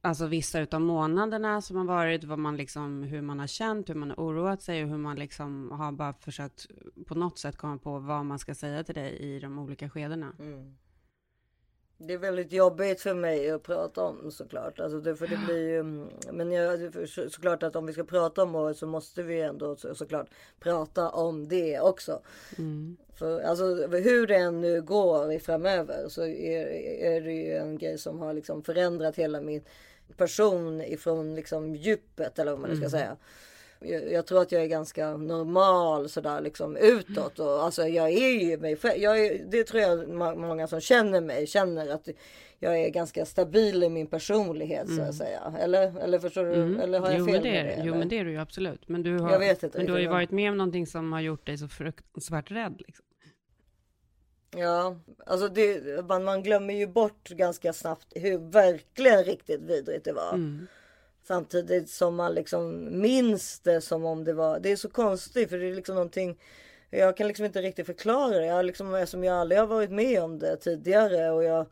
Alltså 0.00 0.26
vissa 0.26 0.60
utav 0.60 0.80
månaderna 0.80 1.60
som 1.62 1.76
har 1.76 1.84
varit, 1.84 2.24
vad 2.24 2.38
man 2.38 2.56
liksom, 2.56 3.02
hur 3.02 3.22
man 3.22 3.38
har 3.40 3.46
känt, 3.46 3.88
hur 3.88 3.94
man 3.94 4.10
har 4.10 4.16
oroat 4.16 4.62
sig 4.62 4.84
och 4.84 4.90
hur 4.90 4.98
man 4.98 5.16
liksom 5.16 5.70
har 5.70 5.92
bara 5.92 6.12
försökt 6.12 6.66
på 7.06 7.14
något 7.14 7.38
sätt 7.38 7.56
komma 7.56 7.78
på 7.78 7.98
vad 7.98 8.26
man 8.26 8.38
ska 8.38 8.54
säga 8.54 8.84
till 8.84 8.94
dig 8.94 9.16
i 9.18 9.40
de 9.40 9.58
olika 9.58 9.90
skedena. 9.90 10.32
Mm. 10.38 10.76
Det 11.98 12.12
är 12.14 12.18
väldigt 12.18 12.52
jobbigt 12.52 13.00
för 13.00 13.14
mig 13.14 13.50
att 13.50 13.62
prata 13.62 14.02
om 14.02 14.30
såklart. 14.30 14.80
Alltså 14.80 15.00
det, 15.00 15.16
för 15.16 15.26
det 15.26 15.36
blir 15.46 15.68
ju, 15.68 15.82
men 16.32 16.52
jag, 16.52 16.92
för 16.92 17.06
så- 17.06 17.30
såklart 17.30 17.62
att 17.62 17.76
om 17.76 17.86
vi 17.86 17.92
ska 17.92 18.04
prata 18.04 18.42
om 18.42 18.54
året 18.54 18.76
så 18.76 18.86
måste 18.86 19.22
vi 19.22 19.40
ändå 19.40 19.76
så, 19.76 19.94
såklart 19.94 20.26
prata 20.60 21.08
om 21.10 21.48
det 21.48 21.80
också. 21.80 22.20
För 23.16 23.40
alltså 23.40 23.64
hur 23.86 24.26
det 24.26 24.36
än 24.36 24.60
nu 24.60 24.82
går 24.82 25.38
framöver 25.38 26.08
så 26.08 26.22
är, 26.22 26.66
är 27.16 27.20
det 27.20 27.32
ju 27.32 27.52
en 27.56 27.78
grej 27.78 27.98
som 27.98 28.18
har 28.18 28.32
liksom 28.34 28.62
förändrat 28.62 29.16
hela 29.16 29.40
min 29.40 29.62
person 30.16 30.80
ifrån 30.80 31.34
liksom 31.34 31.74
djupet 31.76 32.38
eller 32.38 32.50
vad 32.52 32.60
man 32.60 32.70
nu 32.70 32.76
ska 32.76 32.90
säga. 32.90 33.16
Jag, 33.84 34.12
jag 34.12 34.26
tror 34.26 34.42
att 34.42 34.52
jag 34.52 34.62
är 34.62 34.66
ganska 34.66 35.16
normal 35.16 36.08
sådär 36.08 36.40
liksom 36.40 36.76
utåt 36.76 37.38
och 37.38 37.64
alltså 37.64 37.88
jag 37.88 38.10
är 38.10 38.44
ju 38.44 38.58
mig 38.58 38.76
själv. 38.76 39.02
Jag 39.02 39.26
är, 39.26 39.44
det 39.50 39.64
tror 39.64 39.82
jag 39.82 40.08
många 40.38 40.66
som 40.66 40.80
känner 40.80 41.20
mig 41.20 41.46
känner 41.46 41.88
att 41.88 42.08
jag 42.58 42.80
är 42.80 42.88
ganska 42.88 43.26
stabil 43.26 43.82
i 43.82 43.88
min 43.88 44.06
personlighet 44.06 44.88
så 44.96 45.02
att 45.02 45.14
säga. 45.14 45.54
Eller, 45.58 45.98
eller 46.00 46.18
förstår 46.18 46.44
du? 46.44 46.80
Eller 46.80 47.00
har 47.00 47.10
jag 47.10 47.18
jo, 47.18 47.26
fel 47.26 47.34
men 47.34 47.42
det, 47.42 47.52
med 47.52 47.64
det? 47.64 47.74
jo 47.76 47.82
eller? 47.82 47.98
men 47.98 48.08
det 48.08 48.18
är 48.18 48.24
du 48.24 48.30
ju 48.30 48.38
absolut. 48.38 48.88
Men 48.88 49.02
du 49.02 49.18
har, 49.18 49.32
Jag 49.32 49.38
vet 49.38 49.62
inte 49.62 49.78
men 49.78 49.86
du 49.86 49.92
har 49.92 50.00
ju 50.00 50.08
varit 50.08 50.30
med 50.30 50.50
om 50.50 50.56
någonting 50.56 50.86
som 50.86 51.12
har 51.12 51.20
gjort 51.20 51.46
dig 51.46 51.58
så 51.58 51.68
fruktansvärt 51.68 52.50
rädd. 52.50 52.82
Liksom. 52.86 53.04
Ja, 54.56 54.96
alltså 55.26 55.48
det, 55.48 56.04
man, 56.08 56.24
man 56.24 56.42
glömmer 56.42 56.74
ju 56.74 56.86
bort 56.86 57.28
ganska 57.28 57.72
snabbt 57.72 58.12
hur 58.14 58.38
verkligen 58.38 59.24
riktigt 59.24 59.60
vidrigt 59.60 60.04
det 60.04 60.12
var. 60.12 60.34
Samtidigt 61.26 61.90
som 61.90 62.14
man 62.14 62.34
liksom 62.34 62.88
minns 63.00 63.60
det 63.60 63.80
som 63.80 64.04
om 64.04 64.24
det 64.24 64.32
var. 64.32 64.58
Det 64.60 64.72
är 64.72 64.76
så 64.76 64.88
konstigt 64.88 65.50
för 65.50 65.58
det 65.58 65.66
är 65.70 65.74
liksom 65.74 65.94
någonting. 65.94 66.38
Jag 66.90 67.16
kan 67.16 67.28
liksom 67.28 67.46
inte 67.46 67.62
riktigt 67.62 67.86
förklara 67.86 68.38
det. 68.38 68.46
Jag 68.46 68.64
liksom, 68.66 68.94
eftersom 68.94 69.24
jag 69.24 69.36
aldrig 69.36 69.60
har 69.60 69.66
varit 69.66 69.90
med 69.90 70.22
om 70.22 70.38
det 70.38 70.56
tidigare 70.56 71.30
och 71.30 71.44
jag. 71.44 71.66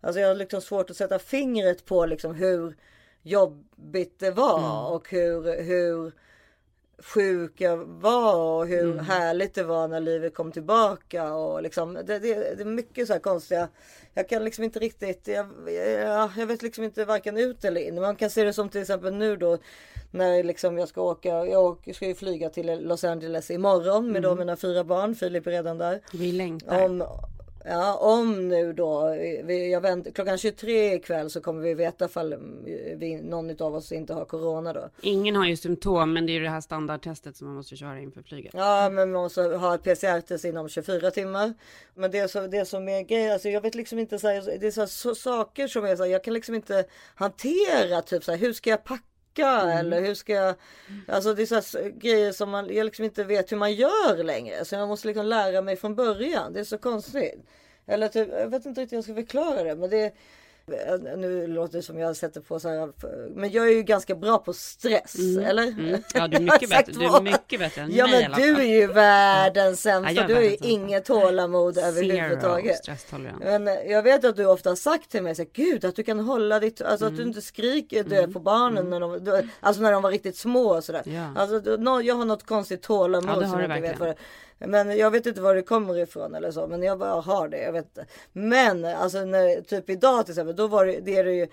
Alltså 0.00 0.20
jag 0.20 0.28
har 0.28 0.34
liksom 0.34 0.60
svårt 0.60 0.90
att 0.90 0.96
sätta 0.96 1.18
fingret 1.18 1.84
på 1.84 2.06
liksom 2.06 2.34
hur 2.34 2.76
jobbigt 3.22 4.18
det 4.18 4.30
var 4.30 4.90
och 4.94 5.10
hur, 5.10 5.62
hur 5.62 6.12
sjuk 6.98 7.60
jag 7.60 7.76
var 7.76 8.36
och 8.36 8.66
hur 8.66 8.92
Mm. 8.92 9.04
härligt 9.04 9.54
det 9.54 9.62
var 9.62 9.88
när 9.88 10.00
livet 10.00 10.34
kom 10.34 10.52
tillbaka 10.52 11.34
och 11.34 11.62
liksom 11.62 11.94
det, 11.94 12.02
det, 12.02 12.54
det 12.54 12.60
är 12.60 12.64
mycket 12.64 13.06
så 13.06 13.12
här 13.12 13.20
konstiga. 13.20 13.68
Jag 14.18 14.28
kan 14.28 14.44
liksom 14.44 14.64
inte 14.64 14.78
riktigt. 14.78 15.28
Jag, 15.28 15.46
jag, 15.72 16.30
jag 16.36 16.46
vet 16.46 16.62
liksom 16.62 16.84
inte 16.84 17.04
varken 17.04 17.36
ut 17.36 17.64
eller 17.64 17.80
in. 17.80 18.00
Man 18.00 18.16
kan 18.16 18.30
se 18.30 18.44
det 18.44 18.52
som 18.52 18.68
till 18.68 18.80
exempel 18.80 19.14
nu 19.14 19.36
då 19.36 19.58
när 20.10 20.44
liksom 20.44 20.78
jag 20.78 20.88
ska 20.88 21.02
åka. 21.02 21.28
Jag 21.28 21.92
ska 21.94 22.06
ju 22.06 22.14
flyga 22.14 22.50
till 22.50 22.80
Los 22.88 23.04
Angeles 23.04 23.50
imorgon 23.50 24.12
med 24.12 24.22
då 24.22 24.28
Mm. 24.28 24.38
mina 24.38 24.56
fyra 24.56 24.84
barn. 24.84 25.14
Filip 25.14 25.46
är 25.46 25.50
redan 25.50 25.78
där. 25.78 26.00
Vi 26.12 26.32
längtar. 26.32 26.84
Om, 26.84 27.04
ja, 27.68 27.94
om 27.94 28.48
nu 28.48 28.72
då, 28.72 29.08
vi, 29.44 29.72
jag 29.72 29.80
vänt, 29.80 30.14
klockan 30.14 30.38
23 30.38 30.94
ikväll 30.94 31.30
så 31.30 31.40
kommer 31.40 31.62
vi 31.62 31.74
veta 31.74 32.04
ifall 32.04 32.34
vi, 32.96 33.20
någon 33.22 33.62
av 33.62 33.74
oss 33.74 33.92
inte 33.92 34.14
har 34.14 34.24
corona 34.24 34.72
då. 34.72 34.88
Ingen 35.00 35.36
har 35.36 35.46
ju 35.46 35.56
symptom, 35.56 36.12
men 36.12 36.26
det 36.26 36.32
är 36.32 36.34
ju 36.34 36.42
det 36.42 36.50
här 36.50 36.60
standardtestet 36.60 37.36
som 37.36 37.46
man 37.46 37.56
måste 37.56 37.76
köra 37.76 38.00
inför 38.00 38.22
flyget. 38.22 38.54
Ja, 38.54 38.90
men 38.92 39.12
man 39.12 39.22
måste 39.22 39.42
ha 39.42 39.74
ett 39.74 39.82
PCR-test 39.82 40.44
inom 40.44 40.68
24 40.68 41.10
timmar. 41.10 41.54
Men 41.94 42.10
det, 42.10 42.30
så, 42.30 42.46
det 42.46 42.64
som 42.64 42.88
är 42.88 43.02
grejen, 43.02 43.32
alltså 43.32 43.48
jag 43.48 43.60
vet 43.60 43.74
liksom 43.74 43.98
inte 43.98 44.18
så 44.18 44.28
här, 44.28 44.58
det 44.60 44.66
är 44.66 44.70
så, 44.70 44.80
här, 44.80 44.86
så 44.86 45.14
saker 45.14 45.68
som 45.68 45.84
är 45.84 45.96
så 45.96 46.02
här, 46.02 46.10
jag 46.10 46.24
kan 46.24 46.34
liksom 46.34 46.54
inte 46.54 46.84
hantera 47.14 48.02
typ 48.02 48.24
så 48.24 48.32
här, 48.32 48.38
hur 48.38 48.52
ska 48.52 48.70
jag 48.70 48.84
packa 48.84 49.15
eller 49.44 50.00
hur 50.00 50.14
ska 50.14 50.32
jag, 50.32 50.54
alltså 51.08 51.34
det 51.34 51.42
är 51.42 51.60
så 51.60 51.78
grejer 51.94 52.32
som 52.32 52.50
man, 52.50 52.74
jag 52.74 52.84
liksom 52.84 53.04
inte 53.04 53.24
vet 53.24 53.52
hur 53.52 53.56
man 53.56 53.74
gör 53.74 54.24
längre. 54.24 54.64
Så 54.64 54.74
jag 54.74 54.88
måste 54.88 55.06
liksom 55.06 55.26
lära 55.26 55.62
mig 55.62 55.76
från 55.76 55.94
början, 55.94 56.52
det 56.52 56.60
är 56.60 56.64
så 56.64 56.78
konstigt. 56.78 57.46
Eller 57.86 58.08
typ, 58.08 58.28
jag 58.28 58.48
vet 58.48 58.66
inte 58.66 58.80
riktigt 58.80 58.92
hur 58.92 58.96
jag 58.96 59.04
ska 59.04 59.14
förklara 59.14 59.62
det, 59.62 59.76
men 59.76 59.90
det 59.90 60.14
nu 61.16 61.46
låter 61.46 61.76
det 61.76 61.82
som 61.82 61.98
jag 61.98 62.16
sätter 62.16 62.40
på 62.40 62.60
så 62.60 62.68
här, 62.68 62.92
men 63.34 63.50
jag 63.50 63.66
är 63.68 63.72
ju 63.72 63.82
ganska 63.82 64.14
bra 64.14 64.38
på 64.38 64.52
stress, 64.52 65.14
eller? 65.44 65.62
Mm. 65.62 66.02
Ja, 66.14 66.28
du 66.28 66.36
är 66.36 66.40
mycket 66.52 66.70
bättre. 66.70 66.92
Du 66.92 67.04
är 67.04 67.20
mycket 67.22 67.60
bättre 67.60 67.82
än 67.82 67.94
Ja 67.94 68.06
men 68.06 68.32
du 68.32 68.56
är 68.56 68.80
ju 68.80 68.86
världens 68.86 69.86
Ja, 69.86 69.90
sämsta. 69.92 70.22
är 70.24 70.28
du 70.28 70.34
har 70.34 70.42
ju 70.42 70.56
inget 70.60 71.04
tålamod 71.04 71.78
överhuvudtaget. 71.78 72.80
Men 73.40 73.66
jag 73.66 74.02
vet 74.02 74.24
att 74.24 74.36
du 74.36 74.46
ofta 74.46 74.68
har 74.70 74.76
sagt 74.76 75.10
till 75.10 75.22
mig 75.22 75.34
så 75.34 75.42
här, 75.42 75.48
Gud 75.52 75.84
att 75.84 75.96
du 75.96 76.02
kan 76.02 76.20
hålla 76.20 76.60
ditt, 76.60 76.80
alltså 76.82 77.06
att 77.06 77.10
Mm. 77.12 77.22
du 77.22 77.28
inte 77.28 77.42
skriker 77.42 78.04
död 78.04 78.32
på 78.32 78.40
barnen 78.40 78.90
när 78.90 79.00
de, 79.00 79.48
alltså 79.60 79.82
när 79.82 79.92
de 79.92 80.02
var 80.02 80.10
riktigt 80.10 80.36
små 80.36 80.76
och 80.76 80.84
sådär. 80.84 81.02
Ja. 81.04 81.40
Alltså 81.42 81.76
jag 82.02 82.14
har 82.14 82.24
något 82.24 82.46
konstigt 82.46 82.82
tålamod 82.82 83.30
Ja, 83.36 83.40
det 83.40 83.46
har 83.46 83.52
som 83.52 83.60
jag 83.60 83.68
vet 83.68 83.82
verkligen. 83.82 83.98
vad 83.98 84.08
det 84.08 84.14
men 84.58 84.96
jag 84.96 85.10
vet 85.10 85.26
inte 85.26 85.40
var 85.40 85.54
det 85.54 85.62
kommer 85.62 85.98
ifrån 85.98 86.34
eller 86.34 86.50
så, 86.50 86.66
men 86.66 86.82
jag 86.82 86.98
bara 86.98 87.20
har 87.20 87.48
det. 87.48 87.62
Jag 87.62 87.72
vet 87.72 87.84
inte. 87.84 88.06
Men 88.32 88.84
alltså 88.84 89.24
när, 89.24 89.60
typ 89.60 89.90
idag 89.90 90.24
till 90.26 90.32
exempel, 90.32 90.55
då 90.56 90.66
var 90.66 90.86
det, 90.86 91.00
det 91.00 91.16
är 91.16 91.24
det 91.24 91.32
ju, 91.34 91.48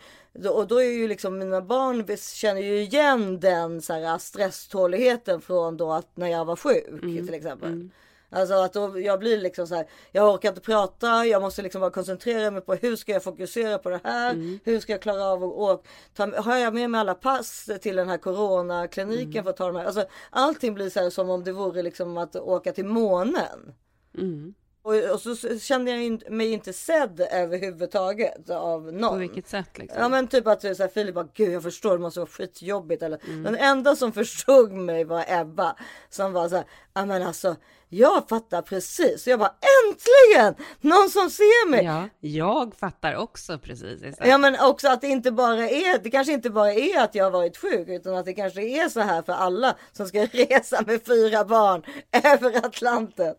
och 0.50 0.68
då 0.68 0.78
är 0.82 0.90
ju 0.92 1.08
liksom 1.08 1.38
mina 1.38 1.62
barn 1.62 2.18
känner 2.18 2.62
ju 2.62 2.80
igen 2.82 3.40
den 3.40 3.82
så 3.82 3.94
här 3.94 4.18
stresståligheten 4.18 5.42
från 5.42 5.78
då 5.78 5.92
att 5.92 6.18
när 6.18 6.28
jag 6.28 6.46
var 6.46 6.56
sjuk 6.56 6.88
Mm. 6.88 7.26
till 7.26 7.34
exempel. 7.36 7.90
Alltså 8.36 8.54
att 8.54 8.74
då, 8.74 9.00
jag 9.00 9.20
blir 9.20 9.38
liksom 9.38 9.68
så 9.68 9.76
här, 9.76 9.88
jag 10.12 10.34
orkar 10.34 10.50
inte 10.50 10.62
prata, 10.62 11.26
jag 11.26 11.42
måste 11.42 11.62
liksom 11.62 11.82
bara 11.82 11.92
koncentrera 11.92 12.52
mig 12.52 12.62
på 12.62 12.74
hur 12.76 12.96
ska 12.96 13.12
jag 13.12 13.24
fokusera 13.24 13.78
på 13.78 13.90
det 13.90 14.00
här, 14.04 14.34
Mm. 14.34 14.60
hur 14.64 14.80
ska 14.80 14.92
jag 14.92 15.02
klara 15.02 15.24
av 15.26 15.44
att 15.44 15.52
åka, 15.54 15.90
ta, 16.14 16.42
har 16.42 16.58
jag 16.58 16.74
med 16.74 16.90
mig 16.90 17.02
alla 17.02 17.14
pass 17.16 17.70
till 17.82 17.96
den 17.96 18.10
här 18.10 18.18
coronakliniken 18.18 19.32
Mm. 19.32 19.44
för 19.44 19.50
att 19.50 19.58
ta 19.58 19.68
de 19.68 19.76
här, 19.76 19.86
alltså 19.86 20.06
allting 20.30 20.74
blir 20.74 20.90
så 20.90 21.00
här 21.00 21.10
som 21.10 21.30
om 21.30 21.44
det 21.44 21.52
vore 21.52 21.82
liksom 21.82 22.18
att 22.18 22.36
åka 22.36 22.72
till 22.74 22.86
månen. 22.86 23.74
Mm. 24.18 24.54
Och, 24.86 24.96
och 25.14 25.20
så 25.22 25.60
kände 25.60 25.92
jag 25.92 26.32
mig 26.32 26.52
inte 26.52 26.74
sedd 26.74 27.28
överhuvudtaget 27.32 28.50
av 28.50 28.94
någon. 28.94 29.10
På 29.12 29.18
vilket 29.18 29.48
sätt 29.48 29.78
liksom? 29.78 30.02
Ja 30.02 30.10
men 30.10 30.28
typ 30.28 30.48
att 30.48 30.62
så 30.62 30.68
här, 30.68 30.88
Filip 30.88 31.16
bara, 31.16 31.28
gud 31.34 31.54
jag 31.54 31.64
förstår 31.64 31.92
det 31.98 32.02
måste 32.02 32.20
vara 32.20 32.30
skitjobbigt. 32.30 33.04
Eller, 33.04 33.20
Mm. 33.28 33.44
Den 33.44 33.56
enda 33.56 33.96
som 33.96 34.12
förstod 34.14 34.72
mig 34.72 35.04
var 35.04 35.26
Ebba. 35.28 35.76
Som 36.10 36.34
var 36.34 36.50
så 36.50 36.56
här, 36.56 36.66
ja 36.94 37.06
men 37.06 37.24
alltså 37.24 37.56
jag 37.90 38.30
fattar 38.30 38.62
precis. 38.62 39.28
Jag 39.28 39.40
bara 39.40 39.54
äntligen 39.86 40.66
någon 40.82 41.10
som 41.10 41.30
ser 41.30 41.70
mig. 41.70 41.86
Ja. 41.86 41.92
Ja, 41.94 42.10
jag 42.20 42.76
fattar 42.76 43.16
också 43.16 43.58
precis. 43.60 44.04
Isak. 44.04 44.40
men 44.40 44.60
också 44.60 44.88
att 44.88 45.02
det 45.02 45.08
inte 45.08 45.32
bara 45.32 45.70
är, 45.70 46.00
det 46.04 46.10
kanske 46.10 46.34
inte 46.34 46.50
bara 46.50 46.74
är 46.74 47.00
att 47.04 47.16
jag 47.16 47.32
varit 47.32 47.58
sjuk 47.58 47.88
utan 47.88 48.16
att 48.16 48.26
det 48.26 48.34
kanske 48.34 48.62
är 48.62 48.90
så 48.90 49.00
här 49.00 49.22
för 49.22 49.34
alla 49.34 49.76
som 49.92 50.08
ska 50.08 50.26
resa 50.32 50.84
med 50.88 51.06
fyra 51.06 51.46
barn 51.46 51.84
över 52.24 52.66
Atlanten. 52.66 53.36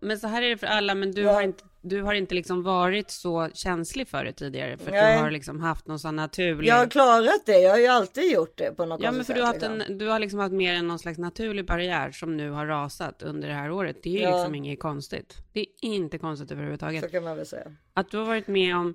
Men 0.00 0.18
så 0.20 0.26
här 0.26 0.42
är 0.42 0.48
det 0.48 0.56
för 0.56 0.66
alla, 0.66 0.94
men 0.94 1.12
du 1.12 1.22
Ja. 1.22 1.32
har 1.32 1.42
inte, 1.42 1.64
du 1.82 2.02
har 2.02 2.14
inte 2.14 2.34
liksom 2.34 2.62
varit 2.62 3.10
så 3.10 3.48
känslig 3.54 4.08
för 4.08 4.24
det 4.24 4.32
tidigare, 4.32 4.76
för 4.76 4.86
att 4.86 4.92
Nej. 4.92 5.16
du 5.16 5.22
har 5.22 5.30
liksom 5.30 5.60
haft 5.60 5.86
någon 5.86 5.98
sån 5.98 6.16
naturlig... 6.16 6.68
Jag 6.68 6.74
har 6.74 6.86
klarat 6.86 7.46
det, 7.46 7.58
jag 7.60 7.70
har 7.70 7.78
ju 7.78 7.86
alltid 7.86 8.32
gjort 8.32 8.58
det 8.58 8.76
på 8.76 8.84
något 8.86 9.00
Ja, 9.02 9.12
men 9.12 9.24
för 9.24 9.34
du 9.34 9.40
har, 9.40 9.46
haft 9.46 9.60
sätt, 9.60 9.70
liksom. 9.72 9.92
en, 9.92 9.98
du 9.98 10.06
har 10.08 10.18
liksom 10.18 10.38
haft 10.38 10.52
mer 10.52 10.74
än 10.74 10.88
någon 10.88 10.98
slags 10.98 11.18
naturlig 11.18 11.66
barriär 11.66 12.10
som 12.10 12.36
nu 12.36 12.50
har 12.50 12.66
rasat 12.66 13.22
under 13.22 13.48
det 13.48 13.54
här 13.54 13.70
året. 13.70 13.96
Det 14.02 14.08
är 14.08 14.12
ju 14.12 14.20
Ja. 14.20 14.36
liksom 14.36 14.54
inget 14.54 14.80
konstigt. 14.80 15.36
Det 15.52 15.60
är 15.60 15.66
inte 15.80 16.18
konstigt 16.18 16.50
överhuvudtaget. 16.50 17.04
Så 17.04 17.10
kan 17.10 17.24
man 17.24 17.36
väl 17.36 17.46
säga. 17.46 17.72
Att 17.94 18.10
du 18.10 18.16
har 18.16 18.24
varit 18.24 18.48
med 18.48 18.76
om... 18.76 18.94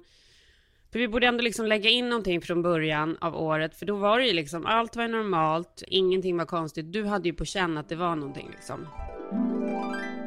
För 0.91 0.99
vi 0.99 1.07
borde 1.07 1.27
ändå 1.27 1.43
liksom 1.43 1.65
lägga 1.65 1.89
in 1.89 2.09
någonting 2.09 2.41
från 2.41 2.61
början 2.61 3.17
av 3.21 3.35
året, 3.35 3.75
för 3.75 3.85
då 3.85 3.95
var 3.95 4.19
det 4.19 4.25
ju 4.27 4.33
liksom, 4.33 4.65
allt 4.65 4.95
var 4.95 5.07
normalt, 5.07 5.83
ingenting 5.87 6.37
var 6.37 6.45
konstigt. 6.45 6.93
Du 6.93 7.05
hade 7.05 7.29
ju 7.29 7.33
på 7.33 7.45
känn 7.45 7.77
att 7.77 7.89
det 7.89 7.95
var 7.95 8.15
någonting 8.15 8.49
liksom. 8.51 8.87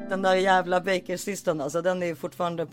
Den 0.09 0.23
där 0.23 0.35
jävla 0.35 0.81
bakersystem 0.81 1.61
alltså, 1.61 1.83
den 1.83 2.03
är 2.03 2.15
fortfarande... 2.15 2.67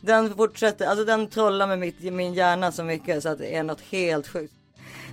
Den 0.00 0.34
fortsätter, 0.34 0.86
alltså 0.86 1.04
den 1.04 1.26
trollar 1.26 1.66
med 1.66 1.78
mitt, 1.78 2.12
min 2.12 2.34
hjärna 2.34 2.72
så 2.72 2.84
mycket 2.84 3.22
så 3.22 3.28
att 3.28 3.38
det 3.38 3.56
är 3.56 3.62
något 3.62 3.80
helt 3.80 4.28
sjukt. 4.28 4.52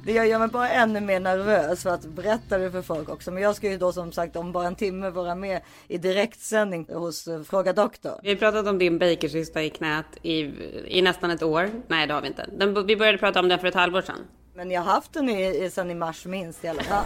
Det 0.06 0.12
gör 0.12 0.40
mig 0.40 0.48
bara 0.48 0.70
ännu 0.70 1.02
mer 1.02 1.20
nervös 1.20 1.84
för 1.84 1.90
att 1.90 2.06
berätta 2.06 2.58
det 2.58 2.72
för 2.72 2.82
folk 2.82 3.10
också. 3.10 3.32
Men 3.32 3.44
jag 3.44 3.56
ska 3.56 3.70
ju 3.70 3.78
då 3.78 3.92
som 3.92 4.12
sagt 4.12 4.36
om 4.36 4.52
bara 4.52 4.68
en 4.68 4.76
timme 4.76 5.10
vara 5.10 5.36
med 5.36 5.62
i 5.88 5.98
direktsändning 5.98 6.88
hos 6.94 7.28
eh, 7.28 7.44
Fråga 7.44 7.74
Doktor. 7.74 8.20
Vi 8.24 8.30
har 8.30 8.36
pratat 8.36 8.68
om 8.68 8.78
din 8.78 9.00
bakercysta 9.00 9.64
i 9.64 9.70
knät 9.70 10.06
i, 10.22 10.40
i 10.88 11.02
nästan 11.02 11.32
ett 11.32 11.44
år. 11.44 11.70
Nej, 11.88 12.08
det 12.08 12.14
har 12.14 12.22
vi 12.22 12.28
inte. 12.28 12.50
Den, 12.58 12.86
vi 12.86 12.98
började 12.98 13.18
prata 13.18 13.40
om 13.40 13.48
den 13.48 13.60
för 13.60 13.68
ett 13.68 13.74
halvår 13.74 14.02
sedan. 14.02 14.20
Men 14.56 14.72
jag 14.72 14.82
har 14.82 14.92
haft 14.92 15.14
den 15.14 15.30
i, 15.30 15.64
i, 15.66 15.70
sedan 15.70 15.92
i 15.92 15.96
mars 15.96 16.26
minst 16.26 16.64
i 16.64 16.68
alla 16.68 16.84
fall. 16.84 17.06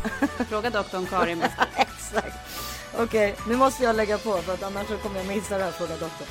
Fråga 0.50 0.69
doktorn 0.69 1.05
Karin. 1.05 1.43
Exakt. 1.75 2.76
Okej, 3.00 3.36
nu 3.48 3.56
måste 3.56 3.84
jag 3.84 3.96
lägga 3.96 4.18
på 4.18 4.38
för 4.38 4.54
att 4.54 4.63
annars 4.63 4.88
så 4.88 4.98
kommer 4.98 5.18
jag 5.18 5.27
missa 5.27 5.58
det 5.58 5.63
här 5.63 5.72
Fråga 5.72 5.98
Doktor. 5.98 6.27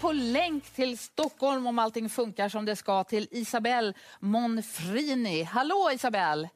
på 0.00 0.12
länk 0.12 0.64
till 0.64 0.98
Stockholm 0.98 1.66
om 1.66 1.78
allting 1.78 2.08
funkar 2.10 2.48
som 2.48 2.64
det 2.64 2.76
ska 2.76 3.04
till 3.04 3.28
Isabelle 3.30 3.92
Monfrini. 4.20 5.42
Hallå 5.42 5.90
Isabelle! 5.94 6.48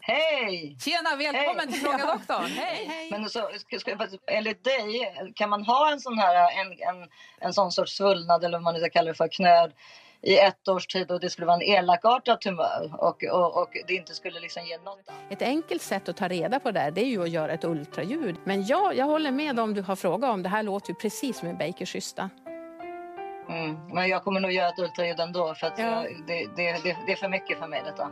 Hej! 0.00 0.76
Tjena, 0.80 1.16
välkommen 1.16 1.68
Hej. 1.68 1.72
till 1.72 1.80
Fråga 1.80 2.06
doktorn. 2.06 2.46
Hej! 2.46 3.08
Men 3.10 3.30
så, 3.30 3.50
ska, 3.78 3.96
enligt 4.26 4.64
dig, 4.64 5.14
kan 5.34 5.50
man 5.50 5.64
ha 5.64 5.92
en 5.92 6.00
sån 6.00 6.18
här 6.18 6.60
en, 6.60 6.72
en, 6.72 7.08
en 7.38 7.52
sån 7.52 7.72
sorts 7.72 7.96
svullnad 7.96 8.44
eller 8.44 8.58
vad 8.58 8.62
man 8.62 8.74
nu 8.74 8.80
ska 8.80 8.90
kalla 8.90 9.08
det 9.08 9.14
för, 9.14 9.28
knöd 9.28 9.72
i 10.22 10.38
ett 10.38 10.68
års 10.68 10.86
tid 10.86 11.10
och 11.10 11.20
det 11.20 11.30
skulle 11.30 11.46
vara 11.46 11.56
en 11.56 11.62
elakartad 11.62 12.40
tumör 12.40 12.90
och, 12.98 13.24
och, 13.24 13.62
och 13.62 13.68
det 13.88 13.94
inte 13.94 14.14
skulle 14.14 14.40
liksom 14.40 14.62
ge 14.64 14.78
något? 14.78 15.10
Ett 15.30 15.42
enkelt 15.42 15.82
sätt 15.82 16.08
att 16.08 16.16
ta 16.16 16.28
reda 16.28 16.60
på 16.60 16.70
det 16.70 16.80
här, 16.80 16.90
det 16.90 17.00
är 17.00 17.08
ju 17.08 17.22
att 17.22 17.30
göra 17.30 17.52
ett 17.52 17.64
ultraljud. 17.64 18.36
Men 18.44 18.66
ja, 18.66 18.92
jag 18.92 19.06
håller 19.06 19.30
med 19.30 19.60
om 19.60 19.74
du 19.74 19.82
har 19.82 19.96
frågat 19.96 20.30
om. 20.30 20.42
Det 20.42 20.48
här 20.48 20.62
låter 20.62 20.88
ju 20.90 20.94
precis 20.94 21.38
som 21.38 21.48
en 21.48 21.58
bakercysta. 21.58 22.30
Mm. 23.48 23.76
Men 23.94 24.08
jag 24.08 24.24
kommer 24.24 24.40
nog 24.40 24.52
göra 24.52 24.68
ett 24.68 24.78
ultraljud 24.78 25.20
ändå 25.20 25.54
för 25.54 25.66
att 25.66 25.78
Ja. 25.78 25.84
jag, 25.84 26.26
det, 26.26 26.46
det, 26.56 26.72
det, 26.72 26.96
det 27.06 27.12
är 27.12 27.16
för 27.16 27.28
mycket 27.28 27.58
för 27.58 27.66
mig 27.68 27.82
detta. 27.84 28.10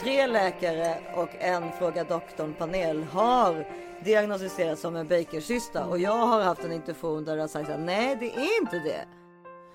Tre 0.00 0.26
läkare 0.26 0.98
och 1.14 1.28
en 1.38 1.72
Fråga 1.72 2.04
Doktorn-panel 2.04 3.04
har 3.04 3.66
diagnostiserats 4.04 4.82
som 4.82 4.96
en 4.96 5.08
bakercysta 5.08 5.86
och 5.86 5.98
jag 5.98 6.26
har 6.26 6.42
haft 6.42 6.64
en 6.64 6.72
intervju 6.72 7.24
där 7.24 7.36
det 7.36 7.42
har 7.42 7.48
sagt 7.48 7.70
att 7.70 7.80
nej, 7.80 8.16
det 8.20 8.30
är 8.30 8.60
inte 8.60 8.78
det. 8.78 9.04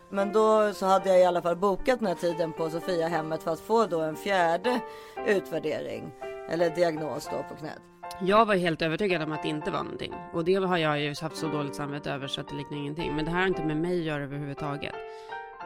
Men 0.10 0.32
då 0.32 0.74
så 0.74 0.86
hade 0.86 1.10
jag 1.10 1.20
i 1.20 1.26
alla 1.26 1.42
fall 1.42 1.56
bokat 1.56 2.00
den 2.00 2.08
här 2.08 2.16
tiden 2.16 2.54
på 2.54 2.70
Sofiahemmet 2.70 3.44
för 3.44 3.52
att 3.52 3.60
få 3.60 3.86
då 3.86 4.02
en 4.02 4.16
fjärde 4.16 4.80
utvärdering 5.28 6.12
eller 6.50 6.70
diagnos 6.70 7.30
då 7.32 7.46
på 7.50 7.56
knät. 7.56 7.82
Jag 8.22 8.46
var 8.46 8.56
helt 8.56 8.82
övertygad 8.82 9.22
om 9.22 9.32
att 9.32 9.44
det 9.44 9.50
inte 9.50 9.72
var 9.72 9.84
någonting. 9.84 10.14
Och 10.34 10.46
det 10.46 10.54
har 10.54 10.78
jag 10.78 11.00
ju 11.00 11.14
haft 11.22 11.38
så 11.38 11.48
dåligt 11.48 11.76
samvete 11.76 12.12
över 12.12 12.28
så 12.28 12.42
att 12.42 12.48
det 12.48 12.56
liknar 12.56 12.78
ingenting. 12.78 13.16
Men 13.16 13.26
det 13.26 13.32
här 13.32 13.40
har 13.40 13.48
inte 13.48 13.64
med 13.64 13.78
mig 13.78 14.00
att 14.00 14.06
göra 14.06 14.24
överhuvudtaget. 14.24 14.96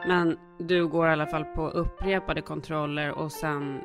Men 0.06 0.38
du 0.58 0.88
går 0.88 1.08
i 1.08 1.12
alla 1.12 1.26
fall 1.26 1.44
på 1.44 1.68
upprepade 1.68 2.42
kontroller 2.42 3.10
och 3.10 3.32
sen, 3.32 3.80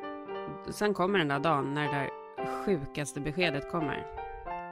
sen 0.70 0.94
kommer 0.94 1.18
den 1.18 1.28
där 1.28 1.40
dagen 1.40 1.74
när 1.74 1.82
det 1.82 1.92
där 1.92 2.10
sjukaste 2.64 3.20
beskedet 3.20 3.70
kommer. 3.70 4.06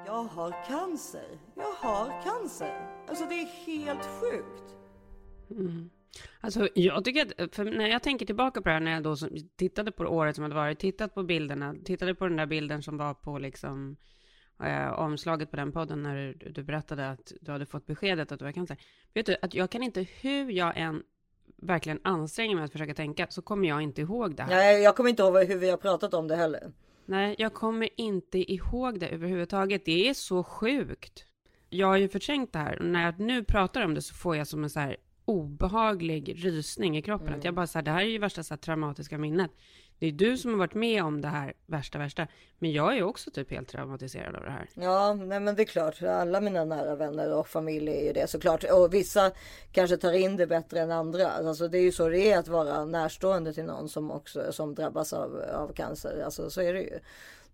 Jag 0.07 0.25
har 0.25 0.67
cancer. 0.69 1.39
Jag 1.55 1.89
har 1.89 2.23
cancer. 2.25 3.05
Alltså 3.09 3.25
det 3.29 3.35
är 3.35 3.67
helt 3.67 4.09
sjukt. 4.21 4.77
Alltså 6.41 6.69
jag 6.75 7.05
tycker 7.05 7.43
att, 7.43 7.55
för 7.55 7.65
när 7.65 7.87
jag 7.87 8.03
tänker 8.03 8.27
tillbaka 8.27 8.63
på 8.63 8.69
det 8.69 8.73
här, 8.73 8.81
när 8.81 8.93
jag 8.93 9.03
då 9.03 9.17
tittade 9.57 9.93
på 9.93 10.05
året 10.05 10.37
som 10.37 10.43
hade 10.43 10.55
varit, 10.55 10.79
tittat 10.79 11.15
på 11.15 11.23
bilderna, 11.23 11.75
tittade 11.85 12.15
på 12.15 12.29
den 12.29 12.37
där 12.37 12.47
bilden 12.47 12.83
som 12.83 12.97
var 12.97 13.15
på 13.15 13.39
liksom 13.39 13.97
eh, 14.65 14.93
omslaget 14.93 15.51
på 15.51 15.57
den 15.57 15.73
podden 15.73 16.03
när 16.03 16.17
du, 16.17 16.51
du 16.51 16.63
berättade 16.63 17.11
att 17.11 17.33
du 17.41 17.53
hade 17.53 17.67
fått 17.67 17.87
beskedet 17.87 18.33
att 18.33 18.39
du 18.39 18.45
har 18.45 18.53
cancer. 18.53 18.77
Vet 19.15 19.27
du, 19.27 19.37
att 19.43 19.55
jag 19.55 19.71
kan 19.71 19.83
inte, 19.83 20.07
hur 20.21 20.51
jag 20.51 20.73
än 20.77 21.03
verkligen 21.63 22.01
anstränger 22.05 22.55
mig 22.55 22.65
att 22.65 22.73
försöka 22.73 22.95
tänka 22.95 23.27
så 23.31 23.43
kommer 23.43 23.69
jag 23.69 23.83
inte 23.83 24.01
ihåg 24.01 24.37
det 24.37 24.43
här. 24.43 24.51
Nej, 24.51 24.83
jag 24.83 24.97
kommer 24.97 25.11
inte 25.11 25.23
ihåg 25.23 25.45
hur 25.45 25.59
vi 25.59 25.71
har 25.71 25.77
pratat 25.77 26.15
om 26.15 26.29
det 26.29 26.37
heller. 26.37 26.73
Nej, 27.07 27.35
jag 27.39 27.55
kommer 27.55 27.89
inte 27.97 28.53
ihåg 28.53 29.01
det 29.01 29.09
överhuvudtaget. 29.09 29.85
Det 29.85 30.09
är 30.09 30.15
så 30.15 30.45
sjukt. 30.45 31.25
Jag 31.69 31.87
har 31.87 31.97
ju 31.97 32.09
förträngt 32.09 32.53
det 32.53 32.59
här 32.59 32.79
och 32.79 32.85
när 32.85 33.05
jag 33.05 33.21
nu 33.21 33.45
pratar 33.45 33.85
om 33.85 33.95
det 33.95 34.03
så 34.03 34.15
får 34.15 34.37
jag 34.37 34.47
som 34.47 34.65
en 34.65 34.71
så 34.71 34.81
här 34.81 34.97
obehaglig 35.25 36.45
rysning 36.45 36.97
i 36.97 37.03
kroppen. 37.03 37.35
Att 37.35 37.45
jag 37.45 37.55
bara 37.55 37.67
så 37.67 37.79
här, 37.79 37.85
det 37.85 37.91
här 37.91 38.01
är 38.01 38.05
ju 38.05 38.19
värsta 38.19 38.43
så 38.43 38.55
här, 38.55 38.59
traumatiska 38.59 39.19
minnet. 39.19 39.51
Det 40.03 40.09
är 40.09 40.13
du 40.13 40.39
som 40.39 40.51
har 40.51 40.59
varit 40.59 40.75
med 40.75 41.05
om 41.05 41.21
det 41.21 41.29
här 41.29 41.55
värsta, 41.67 41.99
värsta. 41.99 42.27
Men 42.59 42.73
jag 42.73 42.97
är 42.97 43.03
också 43.03 43.31
typ 43.31 43.51
helt 43.51 43.69
traumatiserad 43.69 44.37
av 44.37 44.43
det 44.43 44.51
här. 44.51 44.69
Ja, 44.75 45.15
nej 45.15 45.41
men 45.41 45.55
det 45.55 45.63
är 45.63 45.67
klart. 45.67 46.03
Alla 46.03 46.41
mina 46.41 46.65
nära 46.65 46.97
vänner 46.97 47.33
och 47.33 47.49
familj 47.49 47.91
är 47.91 48.05
ju 48.05 48.13
det 48.13 48.31
såklart. 48.31 48.65
Och 48.65 48.95
vissa 48.95 49.31
kanske 49.73 49.97
tar 49.97 50.13
in 50.13 50.37
det 50.37 50.47
bättre 50.47 50.81
än 50.81 50.91
andra. 50.91 51.31
Alltså 51.31 51.69
det 51.69 51.79
är 51.79 51.83
ju 51.83 51.93
så 51.93 52.09
det 52.09 52.33
är 52.33 52.39
att 52.39 52.49
vara 52.49 52.85
närstående 52.85 53.53
till 53.53 53.65
någon 53.65 53.89
som 53.89 54.11
också 54.11 54.53
som 54.53 54.75
drabbas 54.75 55.13
av, 55.13 55.43
av 55.55 55.73
cancer. 55.73 56.23
Alltså 56.25 56.51
så 56.51 56.61
är 56.61 56.75
det 56.75 56.81
ju. 56.81 56.99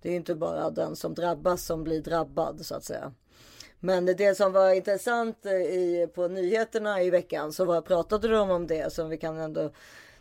Det 0.02 0.08
är 0.08 0.12
ju 0.12 0.16
inte 0.16 0.34
bara 0.34 0.70
den 0.70 0.96
som 0.96 1.14
drabbas 1.14 1.64
som 1.64 1.84
blir 1.84 2.02
drabbad 2.02 2.66
så 2.66 2.74
att 2.74 2.84
säga. 2.84 3.12
Men 3.80 4.06
det 4.06 4.36
som 4.36 4.52
var 4.52 4.74
intressant 4.74 5.46
eh, 5.46 5.52
i, 5.52 6.08
på 6.14 6.28
nyheterna 6.28 7.02
i 7.02 7.10
veckan 7.10 7.52
så 7.52 7.64
var, 7.64 7.80
pratade 7.80 8.28
de 8.28 8.50
om 8.50 8.66
det 8.66 8.92
som 8.92 9.08
vi 9.08 9.18
kan 9.18 9.38
ändå 9.38 9.70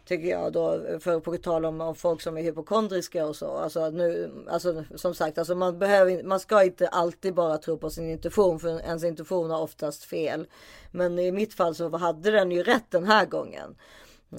tycker 0.08 0.28
jag 0.28 0.54
då 0.54 0.82
för 1.00 1.20
på 1.20 1.38
tal 1.38 1.66
om, 1.66 1.82
om 1.82 1.96
folk 1.96 2.22
som 2.22 2.38
är 2.38 2.42
hypokondriska 2.42 3.26
och 3.26 3.36
så. 3.36 3.58
Alltså 3.58 3.90
nu, 3.90 4.32
alltså 4.50 4.84
som 4.96 5.16
sagt, 5.16 5.38
alltså 5.38 5.56
man 5.56 5.80
behöver 5.80 6.24
man 6.24 6.40
ska 6.40 6.64
inte 6.64 6.88
alltid 6.88 7.34
bara 7.34 7.58
tro 7.58 7.78
på 7.78 7.90
sin 7.90 8.10
intuition 8.10 8.60
för 8.60 8.80
ens 8.80 9.04
intuition 9.04 9.50
har 9.50 9.62
oftast 9.62 10.04
fel. 10.04 10.48
Men 10.92 11.20
i 11.20 11.32
mitt 11.32 11.54
fall 11.54 11.76
så 11.76 11.98
hade 11.98 12.32
den 12.32 12.52
ju 12.52 12.64
rätt 12.64 12.92
den 12.92 13.04
här 13.04 13.26
gången. 13.26 13.76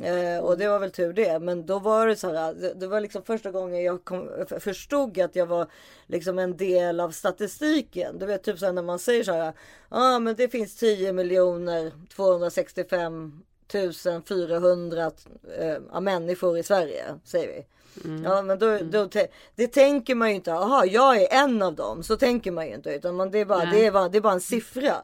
Eh, 0.03 0.45
och 0.45 0.59
det 0.59 0.69
var 0.69 0.79
väl 0.79 0.91
tur 0.91 1.13
det. 1.13 1.39
Men 1.39 1.67
då 1.67 1.79
var 1.79 2.07
det 2.07 2.17
så 2.17 2.35
här. 2.35 2.49
Eh, 2.49 2.55
det, 2.55 2.75
det 2.75 2.87
var 2.87 3.01
liksom 3.01 3.23
första 3.23 3.51
gången 3.51 3.83
jag 3.83 4.05
kom, 4.05 4.31
förstod 4.61 5.21
att 5.21 5.37
jag 5.37 5.47
var 5.47 5.67
liksom 6.07 6.39
en 6.39 6.57
del 6.57 7.01
av 7.01 7.11
statistiken. 7.11 8.19
Du 8.19 8.27
vet 8.27 8.43
typ 8.43 8.59
så 8.59 8.67
här 8.67 8.73
när 8.73 8.83
man 8.83 8.99
säger 8.99 9.25
så 9.25 9.33
här. 9.33 9.45
Ja 9.45 9.53
ah, 9.89 10.19
men 10.19 10.35
det 10.35 10.49
finns 10.49 10.77
10 10.77 11.13
miljoner 11.13 11.93
265 12.17 13.43
1400 13.69 15.11
eh, 15.59 16.01
människor 16.01 16.59
i 16.59 16.63
Sverige 16.63 17.05
säger 17.25 17.49
vi. 17.49 17.67
Mm. 18.05 18.25
Ja 18.25 18.43
men 18.43 18.59
då, 18.59 18.79
då 18.79 19.09
det 19.55 19.67
tänker 19.67 20.15
man 20.15 20.29
ju 20.29 20.35
inte. 20.35 20.51
Jaha 20.51 20.87
jag 20.87 21.23
är 21.23 21.45
en 21.45 21.63
av 21.63 21.75
dem. 21.75 22.03
Så 22.03 22.17
tänker 22.17 22.51
man 22.51 22.67
ju 22.67 22.75
inte. 22.75 22.91
Utan 22.91 23.15
man, 23.15 23.31
det, 23.31 23.39
är 23.39 23.45
bara, 23.45 23.65
det, 23.65 23.87
är 23.87 23.91
bara, 23.91 24.09
det 24.09 24.19
är 24.19 24.23
bara 24.23 24.33
en 24.33 24.41
siffra. 24.41 24.95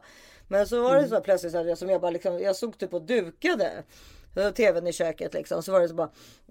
Men 0.47 0.67
så 0.67 0.81
var 0.81 0.95
det 0.95 1.07
så 1.07 1.21
plötsligt 1.21 1.51
så 1.51 1.63
här, 1.63 1.75
som 1.75 1.89
jag 1.89 2.01
bara 2.01 2.11
liksom, 2.11 2.39
jag 2.39 2.55
såg 2.55 2.77
typ 2.77 2.93
och 2.93 3.01
dukade 3.01 3.83
Eh, 4.35 4.51
tvn 4.51 4.87
i 4.87 4.93
köket 4.93 5.33
liksom. 5.33 5.63
Så 5.63 5.71
var 5.71 5.81
det 5.81 5.87
så 5.87 5.95
bara. 5.95 6.09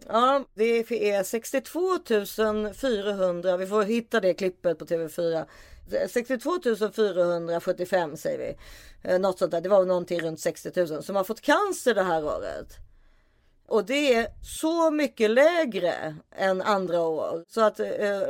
Ja, 0.08 0.44
det 0.54 0.64
är 0.90 1.22
62 1.22 1.98
400. 2.74 3.56
Vi 3.56 3.66
får 3.66 3.82
hitta 3.82 4.20
det 4.20 4.34
klippet 4.34 4.78
på 4.78 4.84
TV4. 4.84 5.44
62 6.08 6.60
475 6.94 8.16
säger 8.16 8.38
vi. 8.38 8.56
Eh, 9.10 9.18
något 9.18 9.38
sånt 9.38 9.50
där. 9.50 9.60
Det 9.60 9.68
var 9.68 9.84
någonting 9.84 10.20
runt 10.20 10.40
60 10.40 10.86
000 10.86 11.02
som 11.02 11.16
har 11.16 11.24
fått 11.24 11.40
cancer 11.40 11.94
det 11.94 12.02
här 12.02 12.24
året. 12.24 12.83
Och 13.74 13.84
det 13.84 14.14
är 14.14 14.26
så 14.42 14.90
mycket 14.90 15.30
lägre 15.30 16.14
än 16.36 16.62
andra 16.62 17.00
år. 17.00 17.44
Så 17.48 17.60
att 17.60 17.80
eh, 17.80 17.86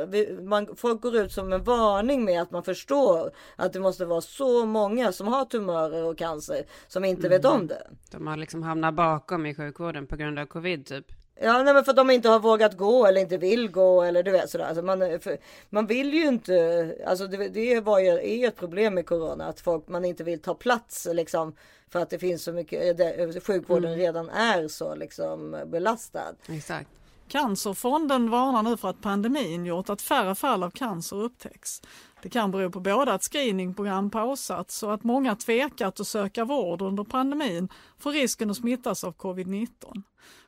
vi, 0.07 0.37
man, 0.41 0.67
folk 0.75 1.01
går 1.01 1.15
ut 1.15 1.31
som 1.31 1.53
en 1.53 1.63
varning 1.63 2.25
med 2.25 2.41
att 2.41 2.51
man 2.51 2.63
förstår 2.63 3.31
att 3.55 3.73
det 3.73 3.79
måste 3.79 4.05
vara 4.05 4.21
så 4.21 4.65
många 4.65 5.11
som 5.11 5.27
har 5.27 5.45
tumörer 5.45 6.03
och 6.03 6.17
cancer 6.17 6.65
som 6.87 7.05
inte 7.05 7.27
mm. 7.27 7.29
vet 7.29 7.45
om 7.45 7.67
det. 7.67 7.87
De 8.11 8.27
har 8.27 8.37
liksom 8.37 8.63
hamnat 8.63 8.93
bakom 8.93 9.45
i 9.45 9.55
sjukvården 9.55 10.07
på 10.07 10.15
grund 10.15 10.39
av 10.39 10.45
covid 10.45 10.85
typ. 10.85 11.05
Ja, 11.39 11.63
nej, 11.63 11.73
men 11.73 11.83
för 11.83 11.91
att 11.91 11.97
de 11.97 12.09
inte 12.09 12.29
har 12.29 12.39
vågat 12.39 12.77
gå 12.77 13.05
eller 13.05 13.21
inte 13.21 13.37
vill 13.37 13.71
gå 13.71 14.03
eller 14.03 14.23
du 14.23 14.31
vet 14.31 14.49
sådär. 14.49 14.65
Alltså 14.65 14.83
man, 14.83 14.99
för, 14.99 15.37
man 15.69 15.87
vill 15.87 16.13
ju 16.13 16.27
inte, 16.27 16.95
alltså 17.07 17.27
det, 17.27 17.49
det 17.49 17.79
var 17.81 17.99
ju, 17.99 18.09
är 18.09 18.35
ju 18.35 18.45
ett 18.45 18.55
problem 18.55 18.93
med 18.93 19.05
corona 19.05 19.45
att 19.45 19.59
folk, 19.59 19.87
man 19.87 20.05
inte 20.05 20.23
vill 20.23 20.41
ta 20.41 20.53
plats 20.53 21.07
liksom 21.11 21.55
för 21.89 21.99
att 21.99 22.09
det 22.09 22.19
finns 22.19 22.43
så 22.43 22.51
mycket, 22.51 22.97
det, 22.97 23.41
sjukvården 23.45 23.93
mm. 23.93 23.99
redan 23.99 24.29
är 24.29 24.67
så 24.67 24.95
liksom 24.95 25.63
belastad. 25.65 26.35
Exakt. 26.49 26.89
Cancerfonden 27.27 28.29
varnar 28.29 28.63
nu 28.63 28.77
för 28.77 28.89
att 28.89 29.01
pandemin 29.01 29.65
gjort 29.65 29.89
att 29.89 30.01
färre 30.01 30.35
fall 30.35 30.63
av 30.63 30.69
cancer 30.69 31.15
upptäcks. 31.15 31.81
Det 32.21 32.29
kan 32.29 32.51
bero 32.51 32.71
på 32.71 32.79
både 32.79 33.13
att 33.13 33.23
screeningprogram 33.23 34.09
pausats 34.09 34.83
och 34.83 34.93
att 34.93 35.03
många 35.03 35.35
tvekat 35.35 35.99
att 35.99 36.07
söka 36.07 36.45
vård 36.45 36.81
under 36.81 37.03
pandemin 37.03 37.69
för 37.97 38.11
risken 38.11 38.51
att 38.51 38.57
smittas 38.57 39.03
av 39.03 39.15
covid-19. 39.15 40.03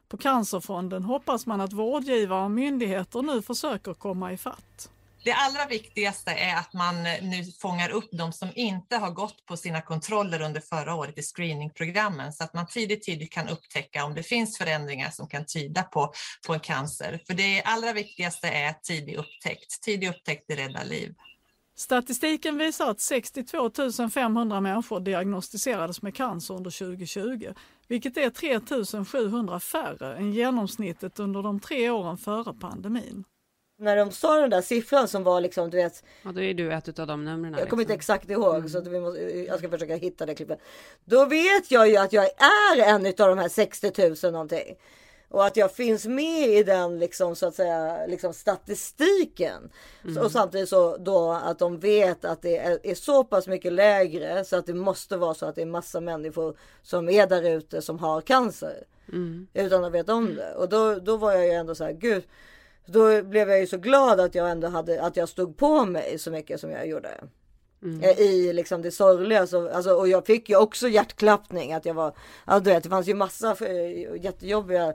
På 0.09 0.17
Cancerfonden 0.17 1.03
hoppas 1.03 1.45
man 1.45 1.61
att 1.61 1.73
vårdgivare 1.73 2.43
och 2.43 2.51
myndigheter 2.51 3.21
nu 3.21 3.41
försöker 3.41 3.93
komma 3.93 4.33
ifatt. 4.33 4.89
Det 5.23 5.33
allra 5.33 5.65
viktigaste 5.65 6.31
är 6.31 6.55
att 6.55 6.73
man 6.73 7.03
nu 7.03 7.43
fångar 7.61 7.89
upp 7.89 8.09
de 8.11 8.33
som 8.33 8.49
inte 8.55 8.97
har 8.97 9.11
gått 9.11 9.45
på 9.45 9.57
sina 9.57 9.81
kontroller 9.81 10.41
under 10.41 10.61
förra 10.61 10.95
året 10.95 11.17
i 11.17 11.21
screeningprogrammen 11.21 12.33
så 12.33 12.43
att 12.43 12.53
man 12.53 12.67
tidigt, 12.67 13.03
tidigt 13.03 13.31
kan 13.31 13.47
upptäcka 13.47 14.05
om 14.05 14.15
det 14.15 14.23
finns 14.23 14.57
förändringar 14.57 15.09
som 15.09 15.27
kan 15.27 15.45
tyda 15.45 15.83
på, 15.83 16.13
på 16.47 16.53
en 16.53 16.59
cancer. 16.59 17.21
För 17.27 17.33
det 17.33 17.63
allra 17.63 17.93
viktigaste 17.93 18.47
är 18.47 18.73
tidig 18.73 19.15
upptäckt. 19.15 19.81
Tidig 19.81 20.09
upptäckt 20.09 20.51
räddar 20.51 20.85
liv. 20.85 21.15
Statistiken 21.75 22.57
visar 22.57 22.91
att 22.91 23.01
62 23.01 23.71
500 24.13 24.61
människor 24.61 24.99
diagnostiserades 24.99 26.01
med 26.01 26.15
cancer 26.15 26.53
under 26.53 26.71
2020, 26.71 27.53
vilket 27.87 28.17
är 28.17 28.29
3 28.29 29.05
700 29.05 29.59
färre 29.59 30.15
än 30.15 30.33
genomsnittet 30.33 31.19
under 31.19 31.43
de 31.43 31.59
tre 31.59 31.89
åren 31.89 32.17
före 32.17 32.53
pandemin. 32.53 33.23
När 33.79 33.95
de 33.97 34.11
sa 34.11 34.39
den 34.39 34.49
där 34.49 34.61
siffran 34.61 35.07
som 35.07 35.23
var 35.23 35.41
liksom, 35.41 35.69
du 35.69 35.77
vet. 35.77 36.03
Ja, 36.23 36.31
då 36.31 36.41
är 36.41 36.53
du 36.53 36.73
ett 36.73 36.99
av 36.99 37.07
de 37.07 37.25
numren. 37.25 37.43
Jag 37.43 37.53
kommer 37.53 37.63
liksom. 37.63 37.79
inte 37.79 37.93
exakt 37.93 38.29
ihåg 38.29 38.55
mm. 38.55 38.69
så 38.69 38.81
vi 38.81 38.99
måste, 38.99 39.21
jag 39.21 39.59
ska 39.59 39.69
försöka 39.69 39.95
hitta 39.95 40.25
det 40.25 40.35
klippet. 40.35 40.59
Då 41.05 41.25
vet 41.25 41.71
jag 41.71 41.89
ju 41.89 41.97
att 41.97 42.13
jag 42.13 42.25
är 42.25 42.83
en 42.83 43.05
av 43.05 43.13
de 43.35 43.37
här 43.37 43.49
60 43.49 43.91
000 44.23 44.31
någonting. 44.31 44.75
Och 45.29 45.45
att 45.45 45.57
jag 45.57 45.71
finns 45.71 46.05
med 46.05 46.49
i 46.49 46.63
den 46.63 46.99
liksom 46.99 47.35
så 47.35 47.47
att 47.47 47.55
säga 47.55 48.05
liksom 48.07 48.33
statistiken. 48.33 49.69
Mm. 50.03 50.23
Och 50.23 50.31
samtidigt 50.31 50.69
så 50.69 50.97
då 50.97 51.31
att 51.31 51.59
de 51.59 51.79
vet 51.79 52.25
att 52.25 52.41
det 52.41 52.57
är, 52.57 52.79
är, 52.83 52.95
så 52.95 53.23
pass 53.23 53.47
mycket 53.47 53.73
lägre 53.73 54.45
så 54.45 54.55
att 54.55 54.65
det 54.65 54.73
måste 54.73 55.17
vara 55.17 55.33
så 55.33 55.45
att 55.45 55.55
det 55.55 55.61
är 55.61 55.65
massa 55.65 56.01
människor 56.01 56.57
som 56.81 57.09
är 57.09 57.27
där 57.27 57.43
ute 57.43 57.81
som 57.81 57.99
har 57.99 58.21
cancer. 58.21 58.83
Mm. 59.09 59.47
Utan 59.53 59.83
att 59.83 59.91
veta 59.91 60.13
om 60.13 60.35
det. 60.35 60.55
Och 60.55 60.69
då, 60.69 60.95
då 60.95 61.17
var 61.17 61.31
jag 61.31 61.45
ju 61.45 61.51
ändå 61.51 61.75
så 61.75 61.83
här, 61.83 61.93
gud. 61.93 62.23
Då 62.85 63.23
blev 63.23 63.49
jag 63.49 63.59
ju 63.59 63.67
så 63.67 63.77
glad 63.77 64.19
att 64.19 64.35
jag 64.35 64.51
ändå 64.51 64.67
hade, 64.67 65.01
att 65.01 65.17
jag 65.17 65.29
stod 65.29 65.57
på 65.57 65.85
mig 65.85 66.19
så 66.19 66.31
mycket 66.31 66.59
som 66.59 66.71
jag 66.71 66.87
gjorde. 66.87 67.09
Mm. 67.83 68.03
I 68.03 68.53
liksom 68.53 68.81
det 68.81 68.91
sorgliga. 68.91 69.47
Så, 69.47 69.69
alltså, 69.69 69.91
och 69.91 70.07
jag 70.07 70.25
fick 70.25 70.49
ju 70.49 70.57
också 70.57 70.87
hjärtklappning. 70.87 71.73
Att 71.73 71.85
jag 71.85 71.93
var, 71.93 72.13
ja, 72.47 72.59
du 72.59 72.69
vet, 72.69 72.83
det 72.83 72.89
fanns 72.89 73.07
ju 73.07 73.13
massa 73.13 73.55
eh, 73.65 74.23
jättejobbiga 74.23 74.93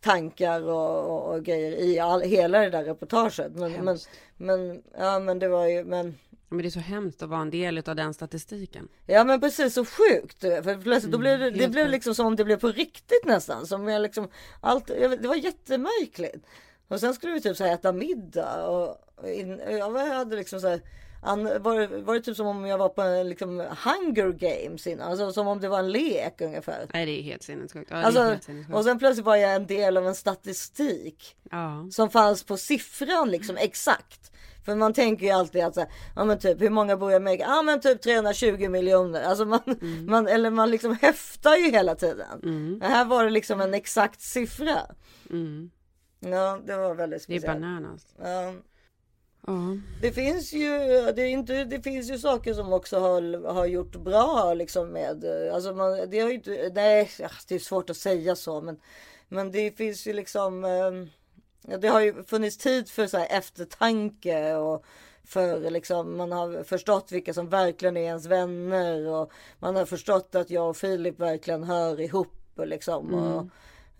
tankar 0.00 0.62
och, 0.62 1.10
och, 1.10 1.34
och 1.34 1.44
grejer 1.44 1.72
i 1.72 1.98
all, 1.98 2.20
hela 2.22 2.58
det 2.58 2.70
där 2.70 2.84
reportaget. 2.84 3.52
Men, 3.52 3.72
men, 3.72 3.98
men, 4.36 4.82
ja, 4.98 5.18
men 5.18 5.38
det 5.38 5.48
var 5.48 5.66
ju, 5.66 5.84
men. 5.84 6.18
Men 6.48 6.58
det 6.58 6.68
är 6.68 6.70
så 6.70 6.80
hemskt 6.80 7.22
att 7.22 7.28
vara 7.28 7.40
en 7.40 7.50
del 7.50 7.82
av 7.86 7.96
den 7.96 8.14
statistiken. 8.14 8.88
Ja 9.06 9.24
men 9.24 9.40
precis 9.40 9.74
så 9.74 9.84
sjukt. 9.84 10.40
För 10.40 10.82
plötsligt 10.82 11.04
mm, 11.04 11.10
då 11.10 11.18
blev 11.18 11.38
det, 11.38 11.50
det 11.50 11.68
blev 11.68 11.88
liksom 11.88 12.14
som 12.14 12.26
om 12.26 12.36
det 12.36 12.44
blev 12.44 12.60
på 12.60 12.68
riktigt 12.68 13.24
nästan. 13.24 13.66
Som 13.66 13.88
jag 13.88 14.02
liksom, 14.02 14.28
allt, 14.60 14.86
det 14.86 15.28
var 15.28 15.34
jättemärkligt. 15.34 16.46
Och 16.88 17.00
sen 17.00 17.14
skulle 17.14 17.32
vi 17.32 17.40
typ 17.40 17.56
så 17.56 17.64
här 17.64 17.74
äta 17.74 17.92
middag 17.92 18.66
och 18.66 18.96
in, 19.28 19.60
jag 19.70 19.90
hade 19.90 20.36
liksom 20.36 20.60
så 20.60 20.68
här 20.68 20.80
var, 21.22 22.02
var 22.02 22.14
det 22.14 22.20
typ 22.20 22.36
som 22.36 22.46
om 22.46 22.66
jag 22.66 22.78
var 22.78 22.88
på 22.88 23.02
en 23.02 23.28
liksom, 23.28 23.58
Hunger 23.58 24.32
Games 24.32 24.86
innan? 24.86 25.10
Alltså 25.10 25.32
som 25.32 25.48
om 25.48 25.60
det 25.60 25.68
var 25.68 25.78
en 25.78 25.92
lek 25.92 26.40
ungefär. 26.40 26.86
Nej 26.92 27.06
det 27.06 27.20
är 27.20 27.22
helt 27.22 27.42
sinnessjukt. 27.42 27.90
Ja, 27.90 27.96
alltså, 27.96 28.38
och 28.72 28.84
sen 28.84 28.98
plötsligt 28.98 29.26
var 29.26 29.36
jag 29.36 29.54
en 29.54 29.66
del 29.66 29.96
av 29.96 30.06
en 30.06 30.14
statistik. 30.14 31.36
Ja. 31.50 31.88
Som 31.90 32.10
fanns 32.10 32.44
på 32.44 32.56
siffran 32.56 33.30
liksom 33.30 33.56
exakt. 33.56 34.30
För 34.64 34.74
man 34.74 34.92
tänker 34.92 35.26
ju 35.26 35.32
alltid 35.32 35.64
att 35.64 35.74
så 35.74 35.80
här, 35.80 35.90
ja 36.16 36.24
men 36.24 36.38
typ 36.38 36.60
hur 36.60 36.70
många 36.70 36.96
bor 36.96 37.12
i 37.12 37.14
Amerika? 37.14 37.44
Ja 37.48 37.62
men 37.62 37.80
typ 37.80 38.02
320 38.02 38.68
miljoner. 38.68 39.22
Alltså 39.22 39.44
man, 39.44 39.60
mm. 39.80 40.06
man 40.06 40.28
eller 40.28 40.50
man 40.50 40.70
liksom 40.70 40.96
häftar 41.02 41.56
ju 41.56 41.70
hela 41.70 41.94
tiden. 41.94 42.40
Mm. 42.42 42.80
Här 42.80 43.04
var 43.04 43.24
det 43.24 43.30
liksom 43.30 43.60
en 43.60 43.74
exakt 43.74 44.20
siffra. 44.20 44.78
Mm. 45.30 45.70
Ja 46.20 46.60
det 46.66 46.76
var 46.76 46.94
väldigt 46.94 47.22
speciellt. 47.22 47.46
Det 47.46 47.50
är 47.50 47.54
bananas. 47.54 48.06
Ja. 48.18 48.54
Det 50.00 50.12
finns 50.12 50.52
ju, 50.52 50.68
det, 51.16 51.22
är 51.22 51.26
inte, 51.26 51.64
det 51.64 51.82
finns 51.82 52.10
ju 52.10 52.18
saker 52.18 52.54
som 52.54 52.72
också 52.72 52.98
har, 52.98 53.52
har 53.52 53.66
gjort 53.66 53.96
bra 53.96 54.54
liksom 54.54 54.88
med, 54.88 55.24
alltså 55.52 55.74
man, 55.74 56.10
det 56.10 56.20
har 56.20 56.28
ju 56.28 56.34
inte, 56.34 56.70
nej 56.74 57.10
det 57.48 57.54
är 57.54 57.58
svårt 57.58 57.90
att 57.90 57.96
säga 57.96 58.36
så 58.36 58.60
men, 58.60 58.80
men 59.28 59.52
det 59.52 59.76
finns 59.76 60.06
ju 60.06 60.12
liksom, 60.12 60.64
eh, 60.64 61.76
det 61.78 61.88
har 61.88 62.00
ju 62.00 62.24
funnits 62.24 62.56
tid 62.56 62.88
för 62.88 63.06
så 63.06 63.18
eftertanke 63.18 64.54
och 64.54 64.84
för 65.24 65.70
liksom 65.70 66.16
man 66.16 66.32
har 66.32 66.64
förstått 66.64 67.12
vilka 67.12 67.34
som 67.34 67.48
verkligen 67.48 67.96
är 67.96 68.04
ens 68.04 68.26
vänner 68.26 69.08
och 69.08 69.32
man 69.58 69.76
har 69.76 69.84
förstått 69.84 70.34
att 70.34 70.50
jag 70.50 70.68
och 70.68 70.76
Filip 70.76 71.20
verkligen 71.20 71.64
hör 71.64 72.00
ihop 72.00 72.36
och 72.56 72.66
liksom. 72.66 73.14
Mm. 73.14 73.24
Och, 73.24 73.46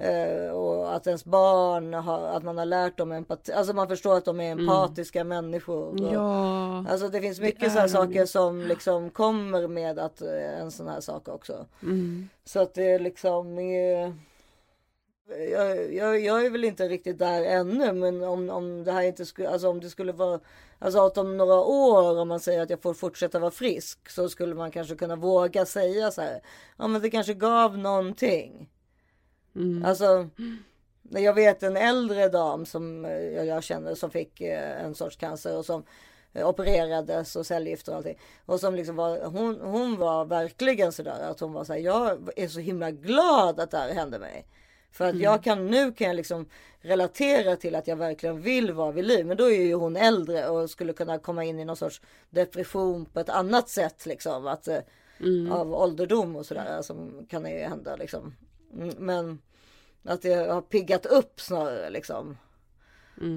Eh, 0.00 0.50
och 0.50 0.94
att 0.94 1.06
ens 1.06 1.24
barn 1.24 1.94
har, 1.94 2.22
att 2.22 2.42
man 2.42 2.58
har 2.58 2.64
lärt 2.64 2.96
dem 2.96 3.12
empati, 3.12 3.52
alltså 3.52 3.72
man 3.72 3.88
förstår 3.88 4.16
att 4.16 4.24
de 4.24 4.40
är 4.40 4.52
empatiska 4.52 5.24
människor. 5.24 5.86
Och, 5.86 5.98
Mm. 6.00 6.12
Ja. 6.12 6.84
Alltså 6.88 7.08
det 7.08 7.20
finns 7.20 7.40
mycket 7.40 7.62
är 7.62 7.68
sådana 7.68 7.88
saker 7.88 8.26
som 8.26 8.60
liksom 8.60 9.10
kommer 9.10 9.68
med 9.68 9.98
att 9.98 10.22
eh, 10.22 10.60
en 10.60 10.70
sån 10.70 10.88
här 10.88 11.00
sak 11.00 11.28
också. 11.28 11.66
Mm. 11.82 12.28
Så 12.44 12.60
att 12.60 12.74
det 12.74 12.90
är 12.90 12.98
liksom 12.98 13.58
eh, 13.58 14.12
jag, 15.52 15.94
jag, 15.94 16.20
jag 16.20 16.46
är 16.46 16.50
väl 16.50 16.64
inte 16.64 16.88
riktigt 16.88 17.18
där 17.18 17.44
ännu 17.44 17.92
men 17.92 18.22
om, 18.22 18.50
om 18.50 18.84
det 18.84 18.92
här 18.92 19.02
inte 19.02 19.26
skulle, 19.26 19.48
alltså 19.50 19.68
om 19.68 19.80
det 19.80 19.90
skulle 19.90 20.12
vara 20.12 20.40
Alltså 20.82 21.06
att 21.06 21.18
om 21.18 21.36
några 21.36 21.54
år 21.54 22.18
om 22.18 22.28
man 22.28 22.40
säger 22.40 22.62
att 22.62 22.70
jag 22.70 22.82
får 22.82 22.94
fortsätta 22.94 23.38
vara 23.38 23.50
frisk 23.50 24.10
så 24.10 24.28
skulle 24.28 24.54
man 24.54 24.70
kanske 24.70 24.94
kunna 24.94 25.16
våga 25.16 25.66
säga 25.66 26.10
så 26.10 26.22
här. 26.22 26.40
Ja 26.76 26.86
men 26.86 27.02
det 27.02 27.10
kanske 27.10 27.34
gav 27.34 27.78
någonting. 27.78 28.68
Mm. 29.54 29.84
Alltså 29.84 30.28
jag 31.10 31.34
vet 31.34 31.62
en 31.62 31.76
äldre 31.76 32.28
dam 32.28 32.66
som 32.66 33.04
eh, 33.04 33.44
jag, 33.44 33.64
känner 33.64 33.94
som 33.94 34.10
fick 34.10 34.40
eh, 34.40 34.84
en 34.84 34.94
sorts 34.94 35.16
cancer 35.16 35.56
och 35.56 35.66
som 35.66 35.84
eh, 36.32 36.48
opererades 36.48 37.36
och 37.36 37.46
cellgifter 37.46 37.92
och 37.92 37.98
allting. 37.98 38.18
Och 38.46 38.60
som 38.60 38.74
liksom 38.74 38.96
var, 38.96 39.24
hon, 39.24 39.60
hon 39.60 39.96
var 39.96 40.24
verkligen 40.24 40.92
sådär 40.92 41.30
att 41.30 41.40
hon 41.40 41.52
var 41.52 41.64
såhär, 41.64 41.80
jag 41.80 42.28
är 42.36 42.48
så 42.48 42.60
himla 42.60 42.90
glad 42.90 43.60
att 43.60 43.70
det 43.70 43.78
här 43.78 43.94
hände 43.94 44.18
mig. 44.18 44.46
För 44.92 45.04
att 45.04 45.16
jag 45.16 45.44
kan 45.44 45.66
nu 45.66 45.92
kan 45.92 46.06
jag 46.06 46.16
liksom 46.16 46.46
relatera 46.80 47.56
till 47.56 47.74
att 47.74 47.86
jag 47.86 47.96
verkligen 47.96 48.40
vill 48.40 48.72
vara 48.72 48.92
vid 48.92 49.04
liv. 49.04 49.26
Men 49.26 49.36
då 49.36 49.50
är 49.50 49.62
ju 49.62 49.74
hon 49.74 49.96
äldre 49.96 50.48
och 50.48 50.70
skulle 50.70 50.92
kunna 50.92 51.18
komma 51.18 51.44
in 51.44 51.60
i 51.60 51.64
någon 51.64 51.76
sorts 51.76 52.00
depression 52.30 53.06
på 53.06 53.20
ett 53.20 53.28
annat 53.28 53.68
sätt 53.68 54.06
liksom. 54.06 54.46
Att, 54.46 54.68
eh, 54.68 54.78
Av 55.52 55.74
ålderdom 55.74 56.36
och 56.36 56.46
sådär 56.46 56.82
som 56.82 57.26
kan 57.28 57.50
ju 57.50 57.58
hända 57.58 57.96
liksom. 57.96 58.34
Mm, 58.74 58.94
Men 58.98 59.38
att 60.02 60.22
det 60.22 60.34
har 60.34 60.62
piggat 60.62 61.06
upp 61.06 61.40
snarare 61.40 61.90
liksom. 61.90 62.36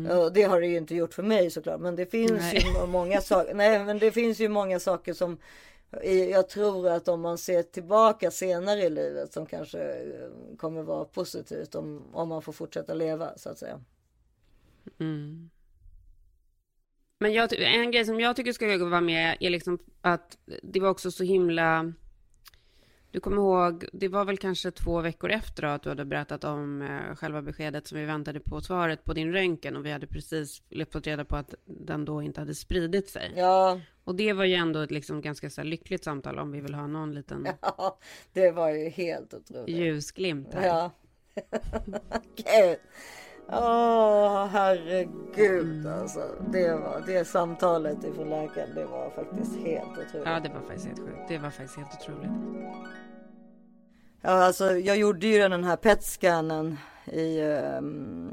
Och 0.10 0.34
det 0.34 0.44
har 0.44 0.62
det 0.62 0.68
ju 0.68 0.78
inte 0.78 0.96
gjort 0.96 1.14
för 1.14 1.24
mig 1.24 1.52
såklart. 1.52 1.82
Men 1.82 1.96
det 1.96 2.06
finns 2.06 2.32
Nej. 2.32 2.66
ju 2.82 2.88
många 2.88 3.22
saker. 3.22 3.54
Nej 3.54 3.86
men 3.86 4.00
det 4.00 4.12
finns 4.12 4.40
ju 4.40 4.50
många 4.50 4.80
saker 4.80 5.14
som 5.14 5.38
jag 6.32 6.50
tror 6.50 6.90
att 6.90 7.08
om 7.08 7.22
man 7.22 7.38
ser 7.38 7.64
tillbaka 7.64 8.32
senare 8.32 8.82
i 8.82 8.90
livet 8.90 9.34
som 9.34 9.46
kanske 9.46 9.80
eh, 9.80 10.58
kommer 10.58 10.84
vara 10.84 11.06
positivt 11.06 11.76
om, 11.76 12.04
om 12.14 12.30
man 12.30 12.42
får 12.42 12.54
fortsätta 12.54 12.94
leva 12.94 13.38
så 13.38 13.50
att 13.50 13.58
säga. 13.58 13.82
Mm. 15.00 15.50
Men 17.20 17.34
jag, 17.34 17.54
en 17.54 17.92
grej 17.92 18.06
som 18.06 18.20
jag 18.20 18.36
tycker 18.36 18.54
ska 18.54 18.86
vara 18.86 19.02
med 19.02 19.38
är 19.40 19.50
liksom 19.50 19.80
att 20.02 20.38
det 20.64 20.80
var 20.80 20.90
också 20.90 21.12
så 21.12 21.24
himla... 21.24 21.94
Du 23.14 23.20
kommer 23.20 23.38
ihåg, 23.38 23.86
det 23.94 24.08
var 24.08 24.26
väl 24.26 24.38
kanske 24.38 24.72
två 24.72 25.02
veckor 25.02 25.32
efter 25.32 25.64
då, 25.64 25.68
att 25.68 25.84
du 25.84 25.90
hade 25.90 26.06
berättat 26.06 26.44
om 26.44 26.82
eh, 26.82 27.16
själva 27.16 27.42
beskedet 27.42 27.88
som 27.88 27.98
vi 27.98 28.06
väntade 28.06 28.40
på 28.40 28.62
svaret 28.62 29.04
på 29.04 29.14
din 29.14 29.34
röntgen 29.34 29.76
och 29.76 29.86
vi 29.86 29.92
hade 29.92 30.08
precis 30.08 30.62
fått 30.92 31.08
reda 31.08 31.26
på 31.26 31.36
att 31.36 31.54
den 31.66 32.06
då 32.06 32.22
inte 32.22 32.42
hade 32.42 32.56
spridit 32.56 33.10
sig. 33.10 33.34
Ja, 33.36 33.80
Och 34.04 34.16
det 34.16 34.34
var 34.34 34.46
ju 34.46 34.54
ändå 34.54 34.80
ett 34.80 34.92
liksom 34.92 35.22
ganska 35.22 35.50
så 35.50 35.64
lyckligt 35.64 36.04
samtal 36.04 36.40
om 36.40 36.52
vi 36.52 36.62
vill 36.62 36.74
ha 36.74 36.88
någon 36.88 37.16
liten 37.16 37.48
ja 37.62 38.00
det 38.34 38.52
var 38.52 38.70
ju 38.70 38.90
helt 38.90 39.34
otroligt. 39.34 39.76
ljusglimt 39.76 40.54
här. 40.54 40.68
Ja. 40.68 40.92
Gud. 42.36 42.78
Åh 43.48 44.46
herregud 44.46 45.88
alltså. 45.88 46.20
Det, 46.52 46.74
var, 46.74 47.04
det 47.08 47.26
samtalet 47.26 48.04
ifrån 48.04 48.30
läkaren 48.30 48.76
det 48.76 48.86
var 48.86 49.10
faktiskt 49.10 49.58
helt 49.58 49.92
otroligt. 49.92 50.26
Ja, 50.28 50.40
det 50.40 50.50
var 50.50 50.62
faktiskt 50.62 50.86
helt 50.86 51.00
sjukt. 51.00 51.28
Det 51.28 51.38
var 51.38 51.50
faktiskt 51.50 51.78
helt 51.78 52.02
otroligt. 52.02 52.32
Ja, 54.22 54.32
alltså 54.32 54.72
jag 54.72 54.98
gjorde 54.98 55.28
ju 55.28 55.50
den 55.50 55.64
här 55.64 55.76
PET-scannen 55.76 56.78
i, 57.06 57.42
um, 57.42 58.32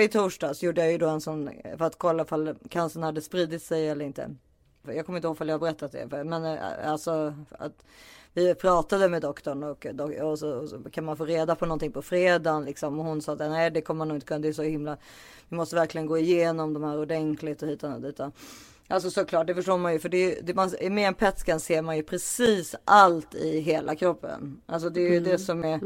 i 0.00 0.08
torsdags 0.08 0.62
gjorde 0.62 0.80
jag 0.80 0.92
ju 0.92 0.98
då 0.98 1.08
en 1.08 1.20
sån 1.20 1.50
för 1.78 1.84
att 1.84 1.98
kolla 1.98 2.22
ifall 2.22 2.54
cancern 2.70 3.02
hade 3.02 3.20
spridit 3.20 3.62
sig 3.62 3.88
eller 3.88 4.04
inte. 4.04 4.34
Jag 4.82 5.06
kommer 5.06 5.18
inte 5.18 5.28
ihåg 5.28 5.40
om 5.40 5.48
jag 5.48 5.54
har 5.54 5.60
berättat 5.60 5.92
det, 5.92 6.24
men 6.24 6.44
eh, 6.44 6.90
alltså 6.90 7.34
att 7.50 7.84
vi 8.36 8.54
pratade 8.54 9.08
med 9.08 9.22
doktorn 9.22 9.62
och, 9.62 9.86
och, 10.30 10.38
så, 10.38 10.50
och 10.50 10.68
så 10.68 10.78
kan 10.90 11.04
man 11.04 11.16
få 11.16 11.24
reda 11.24 11.54
på 11.54 11.66
någonting 11.66 11.92
på 11.92 12.02
fredagen 12.02 12.64
liksom. 12.64 12.98
Och 12.98 13.04
hon 13.04 13.22
sa 13.22 13.32
att 13.32 13.38
nej, 13.38 13.70
det 13.70 13.80
kommer 13.80 13.98
man 13.98 14.08
nog 14.08 14.16
inte 14.16 14.26
kunna. 14.26 14.40
Det 14.40 14.48
är 14.48 14.52
så 14.52 14.62
himla. 14.62 14.96
Vi 15.48 15.56
måste 15.56 15.76
verkligen 15.76 16.06
gå 16.06 16.18
igenom 16.18 16.74
de 16.74 16.84
här 16.84 16.98
ordentligt 16.98 17.62
och 17.62 17.68
hitan 17.68 17.92
och 17.92 18.00
ditan. 18.00 18.32
Alltså 18.88 19.10
såklart, 19.10 19.46
det 19.46 19.54
förstår 19.54 19.78
man 19.78 19.92
ju. 19.92 19.98
För 19.98 20.08
det, 20.08 20.40
det 20.42 20.54
man, 20.54 20.70
med 20.90 21.08
en 21.08 21.14
PET-scan 21.14 21.60
ser 21.60 21.82
man 21.82 21.96
ju 21.96 22.02
precis 22.02 22.74
allt 22.84 23.34
i 23.34 23.60
hela 23.60 23.94
kroppen. 23.94 24.60
Alltså 24.66 24.90
det 24.90 25.00
är 25.00 25.10
ju 25.10 25.20
det 25.20 25.38
som 25.38 25.64
är. 25.64 25.80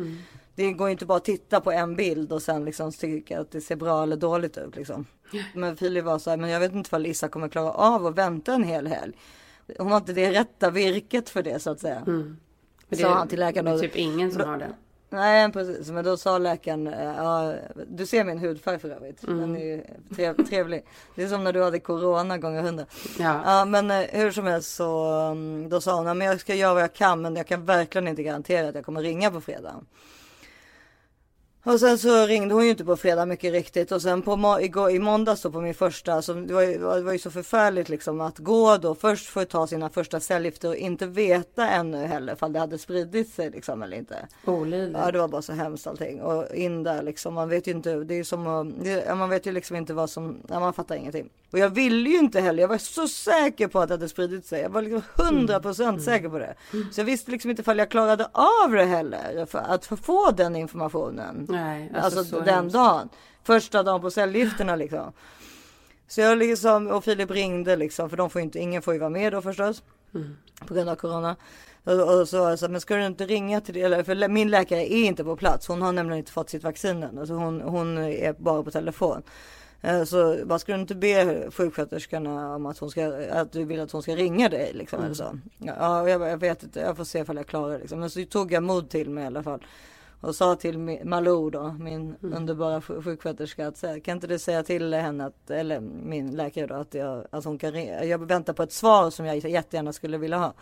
Det 0.54 0.72
går 0.72 0.88
ju 0.88 0.92
inte 0.92 1.06
bara 1.06 1.18
att 1.18 1.24
titta 1.24 1.60
på 1.60 1.72
en 1.72 1.96
bild 1.96 2.32
och 2.32 2.42
sen 2.42 2.64
liksom 2.64 2.92
tycka 2.92 3.40
att 3.40 3.50
det 3.50 3.60
ser 3.60 3.76
bra 3.76 4.02
eller 4.02 4.16
dåligt 4.16 4.58
ut 4.58 4.76
liksom. 4.76 5.06
Men 5.54 5.76
Filip 5.76 6.04
var 6.04 6.18
så 6.18 6.30
här, 6.30 6.36
men 6.36 6.50
jag 6.50 6.60
vet 6.60 6.72
inte 6.72 6.88
vad 6.92 7.00
Lisa 7.00 7.28
kommer 7.28 7.48
klara 7.48 7.72
av 7.72 8.06
att 8.06 8.18
vänta 8.18 8.54
en 8.54 8.64
hel 8.64 8.86
helg. 8.86 9.16
Hon 9.78 9.90
har 9.90 9.96
inte 9.96 10.12
det 10.12 10.32
rätta 10.32 10.70
virket 10.70 11.30
för 11.30 11.42
det 11.42 11.58
så 11.58 11.70
att 11.70 11.80
säga. 11.80 12.02
Det 12.88 12.96
Sa 12.96 13.14
han 13.14 13.28
till 13.28 13.40
läkaren 13.40 13.64
Det 13.64 13.70
är 13.70 13.78
typ 13.78 13.96
ingen 13.96 14.32
som 14.32 14.42
har 14.48 14.58
det. 14.58 14.74
Nej 15.12 15.52
precis, 15.52 15.90
men 15.90 16.04
då 16.04 16.16
sa 16.16 16.38
läkaren, 16.38 16.86
eh, 16.86 17.14
ja, 17.16 17.54
du 17.88 18.06
ser 18.06 18.24
min 18.24 18.38
hudfärg 18.38 18.78
för 18.78 18.88
övrigt. 18.88 19.20
Den 19.20 19.56
är 19.56 19.64
ju 19.64 19.84
trev, 20.16 20.46
trevlig. 20.46 20.84
Det 21.14 21.22
är 21.22 21.28
som 21.28 21.44
när 21.44 21.52
du 21.52 21.62
hade 21.62 21.80
corona 21.80 22.38
gånger 22.38 22.62
hundra. 22.62 22.86
Ja. 23.18 23.40
Ja 23.44 23.64
men 23.64 23.90
eh, 23.90 24.06
hur 24.10 24.30
som 24.30 24.46
helst 24.46 24.74
så 24.74 25.08
mm, 25.08 25.68
då 25.68 25.80
sa 25.80 25.96
hon, 25.96 26.18
men 26.18 26.26
jag 26.26 26.40
ska 26.40 26.54
göra 26.54 26.74
vad 26.74 26.82
jag 26.82 26.92
kan 26.92 27.22
men 27.22 27.36
jag 27.36 27.46
kan 27.46 27.64
verkligen 27.64 28.08
inte 28.08 28.22
garantera 28.22 28.68
att 28.68 28.74
jag 28.74 28.84
kommer 28.84 29.02
ringa 29.02 29.30
på 29.30 29.40
fredag. 29.40 29.74
Och 31.64 31.80
sen 31.80 31.98
så 31.98 32.26
ringde 32.26 32.54
hon 32.54 32.64
ju 32.64 32.70
inte 32.70 32.84
på 32.84 32.96
fredag 32.96 33.26
mycket 33.26 33.52
riktigt 33.52 33.92
och 33.92 34.02
sen 34.02 34.22
på 34.22 34.36
må- 34.36 34.60
igår, 34.60 34.90
i 34.90 34.98
måndags 34.98 35.42
då 35.42 35.50
på 35.50 35.60
min 35.60 35.74
första, 35.74 36.22
så 36.22 36.32
det 36.32 36.54
var, 36.54 36.62
ju, 36.62 36.72
det 36.78 37.00
var 37.02 37.12
ju 37.12 37.18
så 37.18 37.30
förfärligt 37.30 37.88
liksom 37.88 38.20
att 38.20 38.38
gå 38.38 38.76
då 38.76 38.94
först 38.94 39.26
för 39.28 39.42
att 39.42 39.48
ta 39.48 39.66
sina 39.66 39.88
första 39.90 40.20
cellgifter 40.20 40.68
och 40.68 40.76
inte 40.76 41.06
veta 41.06 41.68
ännu 41.70 42.06
heller 42.06 42.32
ifall 42.32 42.52
det 42.52 42.58
hade 42.58 42.78
spridit 42.78 43.28
sig 43.34 43.50
liksom 43.50 43.82
eller 43.82 43.96
inte. 43.96 44.16
Olidligt. 44.44 44.98
Ja 45.04 45.10
det 45.12 45.18
var 45.18 45.28
bara 45.28 45.42
så 45.42 45.52
hemskt 45.52 45.86
allting 45.86 46.20
och 46.22 46.54
in 46.54 46.82
där 46.82 47.02
liksom 47.02 47.34
man 47.34 47.48
vet 47.48 47.66
ju 47.66 47.70
inte, 47.70 47.94
det 47.94 48.14
är 48.14 48.24
som 48.24 48.74
det, 48.84 49.14
man 49.14 49.30
vet 49.30 49.46
ju 49.46 49.52
liksom 49.52 49.76
inte 49.76 49.94
vad 49.94 50.10
som, 50.10 50.38
ja, 50.48 50.60
man 50.60 50.72
fattar 50.72 50.94
ingenting. 50.94 51.28
Och 51.52 51.58
jag 51.58 51.68
ville 51.68 52.10
ju 52.10 52.18
inte 52.18 52.40
heller, 52.40 52.60
jag 52.62 52.68
var 52.68 52.78
så 52.78 53.08
säker 53.08 53.68
på 53.68 53.80
att 53.80 53.88
det 53.88 53.94
hade 53.94 54.08
spridit 54.08 54.46
sig, 54.46 54.60
jag 54.62 54.70
var 54.70 54.82
liksom 54.82 55.02
hundra 55.16 55.60
procent 55.60 56.02
säker 56.02 56.28
på 56.28 56.38
det. 56.38 56.54
Så 56.92 57.00
jag 57.00 57.04
visste 57.04 57.30
liksom 57.30 57.50
inte 57.50 57.60
ifall 57.62 57.78
jag 57.78 57.90
klarade 57.90 58.28
av 58.32 58.70
det 58.72 58.84
heller, 58.84 59.46
för 59.46 59.58
att 59.58 59.86
få- 59.86 59.96
få 59.96 60.30
den 60.30 60.56
informationen. 60.56 61.46
Nej, 61.48 61.59
Alltså, 61.94 62.18
alltså, 62.18 62.24
så 62.24 62.40
den 62.44 62.54
hemskt. 62.54 62.74
dagen. 62.74 63.08
Första 63.44 63.82
dagen 63.82 64.00
på 64.00 64.10
cellgifterna 64.10 64.76
liksom. 64.76 65.12
Så 66.08 66.20
jag 66.20 66.38
liksom, 66.38 66.86
och 66.86 67.04
Filip 67.04 67.30
ringde 67.30 67.76
liksom, 67.76 68.10
för 68.10 68.16
de 68.16 68.30
får 68.30 68.40
inte, 68.42 68.58
ingen 68.58 68.82
får 68.82 68.94
ju 68.94 69.00
vara 69.00 69.10
med 69.10 69.32
då 69.32 69.42
förstås. 69.42 69.82
På 70.66 70.74
grund 70.74 70.88
av 70.88 70.94
corona. 70.96 71.36
Och, 71.84 72.20
och 72.20 72.28
så, 72.28 72.38
var 72.40 72.50
jag 72.50 72.58
så 72.58 72.68
men 72.68 72.80
ska 72.80 72.96
du 72.96 73.06
inte 73.06 73.26
ringa 73.26 73.60
till 73.60 73.74
det? 73.74 73.80
Eller, 73.82 74.02
för 74.02 74.28
min 74.28 74.50
läkare 74.50 74.92
är 74.92 75.04
inte 75.04 75.24
på 75.24 75.36
plats. 75.36 75.68
Hon 75.68 75.82
har 75.82 75.92
nämligen 75.92 76.18
inte 76.18 76.32
fått 76.32 76.50
sitt 76.50 76.64
vaccin 76.64 77.02
än. 77.02 77.18
Alltså 77.18 77.34
hon, 77.34 77.60
hon 77.60 77.98
är 77.98 78.32
bara 78.32 78.62
på 78.62 78.70
telefon. 78.70 79.22
Eh, 79.82 80.04
Så 80.04 80.38
bara 80.44 80.58
ska 80.58 80.72
du 80.74 80.80
inte 80.80 80.94
be 80.94 81.50
sjuksköterskorna 81.50 82.54
om 82.54 82.66
att 82.66 82.78
hon 82.78 82.90
ska, 82.90 83.12
att 83.32 83.52
du 83.52 83.64
vill 83.64 83.80
att 83.80 83.92
hon 83.92 84.02
ska 84.02 84.16
ringa 84.16 84.48
dig 84.48 84.72
liksom 84.74 85.04
eller 85.04 85.14
så. 85.14 85.38
Ja, 85.58 86.08
jag, 86.08 86.20
jag 86.28 86.38
vet 86.38 86.62
inte, 86.62 86.80
jag 86.80 86.96
får 86.96 87.04
se 87.04 87.18
ifall 87.18 87.36
jag 87.36 87.46
klarar 87.46 87.72
det 87.72 87.78
liksom. 87.78 88.00
Men 88.00 88.10
så 88.10 88.24
tog 88.24 88.52
jag 88.52 88.62
mod 88.62 88.90
till 88.90 89.10
mig 89.10 89.24
i 89.24 89.26
alla 89.26 89.42
fall. 89.42 89.66
Och 90.20 90.34
sa 90.34 90.56
till 90.56 90.78
Malou 91.04 91.50
då, 91.50 91.76
min 91.80 92.16
underbara 92.20 92.80
sj- 92.80 93.02
sjuksköterska 93.02 93.68
att 93.68 93.76
säga, 93.76 94.00
kan 94.00 94.16
inte 94.16 94.26
du 94.26 94.38
säga 94.38 94.62
till 94.62 94.94
henne 94.94 95.26
att, 95.26 95.50
eller 95.50 95.80
min 95.80 96.36
läkare 96.36 96.66
då, 96.66 96.74
att, 96.74 96.94
jag, 96.94 97.24
att 97.30 97.44
hon 97.44 97.58
kan. 97.58 97.84
Jag 98.08 98.26
väntar 98.26 98.52
på 98.52 98.62
ett 98.62 98.72
svar 98.72 99.10
som 99.10 99.26
jag 99.26 99.36
jättegärna 99.38 99.92
skulle 99.92 100.18
vilja 100.18 100.38
ha. 100.38 100.52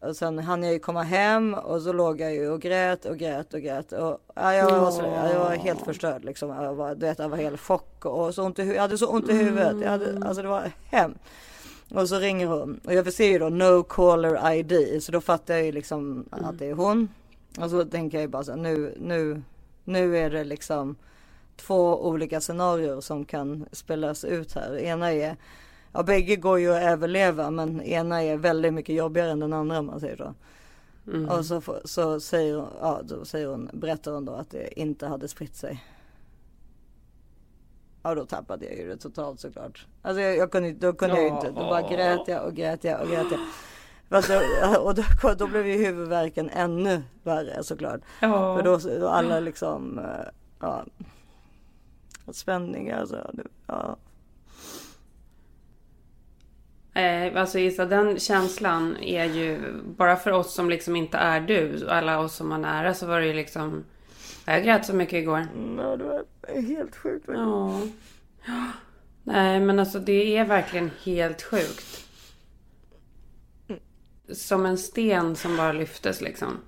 Och 0.00 0.16
sen 0.16 0.38
hann 0.38 0.62
jag 0.62 0.72
ju 0.72 0.78
komma 0.78 1.02
hem 1.02 1.54
och 1.54 1.82
så 1.82 1.92
låg 1.92 2.20
jag 2.20 2.34
ju 2.34 2.48
och 2.50 2.60
grät 2.60 3.04
och 3.04 3.16
grät 3.18 3.54
och 3.54 3.60
grät. 3.60 3.92
Och, 3.92 4.18
ja, 4.34 4.54
jag, 4.54 4.80
var 4.80 4.90
så, 4.90 5.02
jag 5.02 5.38
var 5.38 5.50
helt 5.56 5.80
förstörd 5.82 6.24
liksom. 6.24 6.48
Jag 6.50 6.74
var, 6.74 6.94
du 6.94 7.06
vet, 7.06 7.18
jag 7.18 7.28
var 7.28 7.36
helt 7.36 7.60
chock 7.60 8.04
och 8.04 8.34
så 8.34 8.44
ont 8.44 8.58
i, 8.58 8.62
jag 8.62 8.80
hade 8.82 8.98
så 8.98 9.06
ont 9.08 9.28
i 9.28 9.32
huvudet. 9.32 9.76
Jag 9.82 9.90
hade, 9.90 10.26
alltså 10.26 10.42
det 10.42 10.48
var 10.48 10.70
hemskt. 10.90 11.20
Och 11.94 12.08
så 12.08 12.18
ringer 12.18 12.46
hon 12.46 12.80
och 12.84 12.94
jag 12.94 13.12
ser 13.12 13.28
ju 13.28 13.38
då 13.38 13.48
no 13.48 13.82
caller 13.82 14.52
ID 14.52 15.02
så 15.02 15.12
då 15.12 15.20
fattar 15.20 15.54
jag 15.54 15.64
ju 15.64 15.72
liksom 15.72 16.24
att 16.30 16.58
det 16.58 16.66
är 16.66 16.74
hon. 16.74 17.08
Och 17.58 17.70
så 17.70 17.84
tänker 17.84 18.18
jag 18.18 18.22
ju 18.22 18.28
bara 18.28 18.44
så 18.44 18.50
här, 18.50 18.58
nu, 18.58 18.94
nu, 19.00 19.42
nu 19.84 20.18
är 20.18 20.30
det 20.30 20.44
liksom 20.44 20.96
två 21.56 22.06
olika 22.06 22.40
scenarier 22.40 23.00
som 23.00 23.24
kan 23.24 23.66
spelas 23.72 24.24
ut 24.24 24.54
här. 24.54 24.78
Ena 24.78 25.12
är, 25.12 25.36
ja 25.92 26.02
bägge 26.02 26.36
går 26.36 26.60
ju 26.60 26.74
att 26.74 26.82
överleva 26.82 27.50
men 27.50 27.82
ena 27.82 28.22
är 28.22 28.36
väldigt 28.36 28.74
mycket 28.74 28.94
jobbigare 28.94 29.30
än 29.30 29.40
den 29.40 29.52
andra 29.52 29.78
om 29.78 29.86
man 29.86 30.00
säger 30.00 30.16
så. 30.16 30.34
Och 31.28 31.46
så, 31.46 31.62
så 31.84 32.20
säger, 32.20 32.56
hon, 32.56 32.68
ja, 32.80 33.00
då 33.04 33.24
säger 33.24 33.46
hon, 33.46 33.70
berättar 33.72 34.12
hon 34.12 34.24
då 34.24 34.32
att 34.32 34.50
det 34.50 34.80
inte 34.80 35.06
hade 35.06 35.28
spritt 35.28 35.56
sig. 35.56 35.84
Ja 38.02 38.14
då 38.14 38.26
tappade 38.26 38.66
jag 38.66 38.76
ju 38.76 38.88
det 38.88 38.96
totalt 38.96 39.40
såklart. 39.40 39.86
Alltså 40.02 40.20
jag, 40.20 40.36
jag 40.36 40.52
kunde, 40.52 40.72
då 40.72 40.92
kunde 40.92 41.16
jag 41.16 41.24
ju 41.24 41.34
inte, 41.34 41.48
då 41.48 41.54
bara 41.54 41.82
grät 41.82 42.28
jag 42.28 42.46
och 42.46 42.54
grät 42.54 42.84
jag 42.84 43.02
och 43.02 43.08
grät 43.08 43.26
jag. 43.30 43.40
Då, 44.08 44.16
och 44.80 44.94
då, 44.94 45.34
då 45.38 45.46
blev 45.46 45.66
ju 45.66 45.84
huvudvärken 45.86 46.50
ännu 46.50 47.02
värre 47.22 47.64
såklart. 47.64 48.00
Ja. 48.20 48.56
För 48.56 48.62
då, 48.62 48.98
då 49.00 49.08
alla 49.08 49.40
liksom, 49.40 49.98
eh, 49.98 50.28
ja, 50.60 50.84
spänningar 52.32 53.06
så. 53.06 53.16
Ja. 53.66 53.96
Eh, 56.94 57.40
alltså 57.40 57.58
Issa, 57.58 57.84
den 57.84 58.18
känslan 58.18 58.96
är 58.96 59.24
ju 59.24 59.72
bara 59.96 60.16
för 60.16 60.32
oss 60.32 60.54
som 60.54 60.70
liksom 60.70 60.96
inte 60.96 61.16
är 61.16 61.40
du, 61.40 61.88
alla 61.88 62.18
oss 62.18 62.34
som 62.34 62.48
var 62.48 62.58
nära 62.58 62.94
så 62.94 63.06
var 63.06 63.20
det 63.20 63.26
ju 63.26 63.32
liksom 63.32 63.84
jag 64.46 64.64
grät 64.64 64.86
så 64.86 64.94
mycket 64.94 65.14
igår. 65.14 65.46
Mm, 65.54 65.78
Ja, 65.78 65.96
det 65.96 66.04
var 66.04 66.24
helt 66.62 66.96
sjukt. 66.96 67.28
Ja. 67.28 67.80
Nej, 69.22 69.60
men 69.60 69.78
alltså 69.78 69.98
det 69.98 70.36
är 70.36 70.44
verkligen 70.44 70.90
helt 71.04 71.42
sjukt. 71.42 72.03
Som 74.32 74.66
en 74.66 74.78
sten 74.78 75.36
som 75.36 75.56
bara 75.56 75.72
lyftes 75.72 76.20
liksom. 76.20 76.58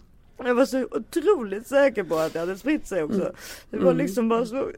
Jag 0.44 0.54
var 0.54 0.66
så 0.66 0.84
otroligt 0.90 1.66
säker 1.66 2.02
på 2.04 2.16
att 2.16 2.32
det 2.32 2.38
hade 2.40 2.56
spritt 2.58 2.86
sig 2.86 3.02
också. 3.02 3.32
Det 3.70 3.76
var 3.76 3.84
Mm. 3.92 3.96
liksom 3.96 4.28
bara 4.28 4.46
så... 4.46 4.70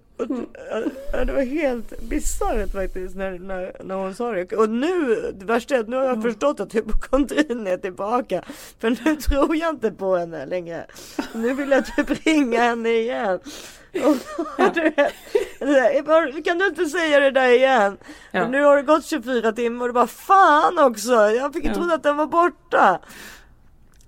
ja, 1.13 1.25
Det 1.25 1.33
var 1.33 1.43
helt 1.43 2.01
bisarrt 2.09 2.73
faktiskt 2.73 3.17
när, 3.17 3.39
när, 3.39 3.73
när 3.85 3.95
hon 3.95 4.15
sa 4.15 4.33
det. 4.33 4.53
Och 4.57 4.71
nu, 4.71 5.15
det 5.39 5.45
värsta 5.45 5.75
är 5.77 5.81
att 5.81 5.89
nu 5.89 5.97
har 5.97 6.05
jag 6.05 6.23
förstått 6.23 6.61
att 6.61 6.75
hypokondrin 6.75 7.67
är 7.67 7.77
tillbaka. 7.77 8.43
För 8.81 8.91
nu 9.05 9.17
tror 9.17 9.57
jag 9.57 9.71
inte 9.75 9.91
på 9.91 10.17
henne 10.17 10.47
längre. 10.47 10.87
Nu 11.35 11.55
vill 11.55 11.71
jag 11.71 11.87
typ 11.97 12.27
ringa 12.27 12.61
henne 12.61 12.89
igen. 12.91 13.41
Och, 14.05 14.17
du 14.75 14.81
vet, 14.83 15.13
där, 15.61 16.45
kan 16.45 16.59
du 16.59 16.67
inte 16.67 16.87
säga 16.87 17.21
det 17.21 17.31
där 17.31 17.49
igen? 17.49 17.97
Ja. 18.31 18.49
Nu 18.49 18.63
har 18.65 18.77
det 18.77 18.83
gått 18.83 19.05
24 19.07 19.53
timmar 19.53 19.85
och 19.85 19.89
det 19.89 19.93
bara 19.93 20.07
fan 20.07 20.79
också. 20.79 21.13
Jag 21.13 21.53
fick 21.55 21.65
Ja. 21.65 21.75
trodde 21.75 21.95
att 21.95 22.03
den 22.03 22.17
var 22.17 22.27
borta. 22.27 23.01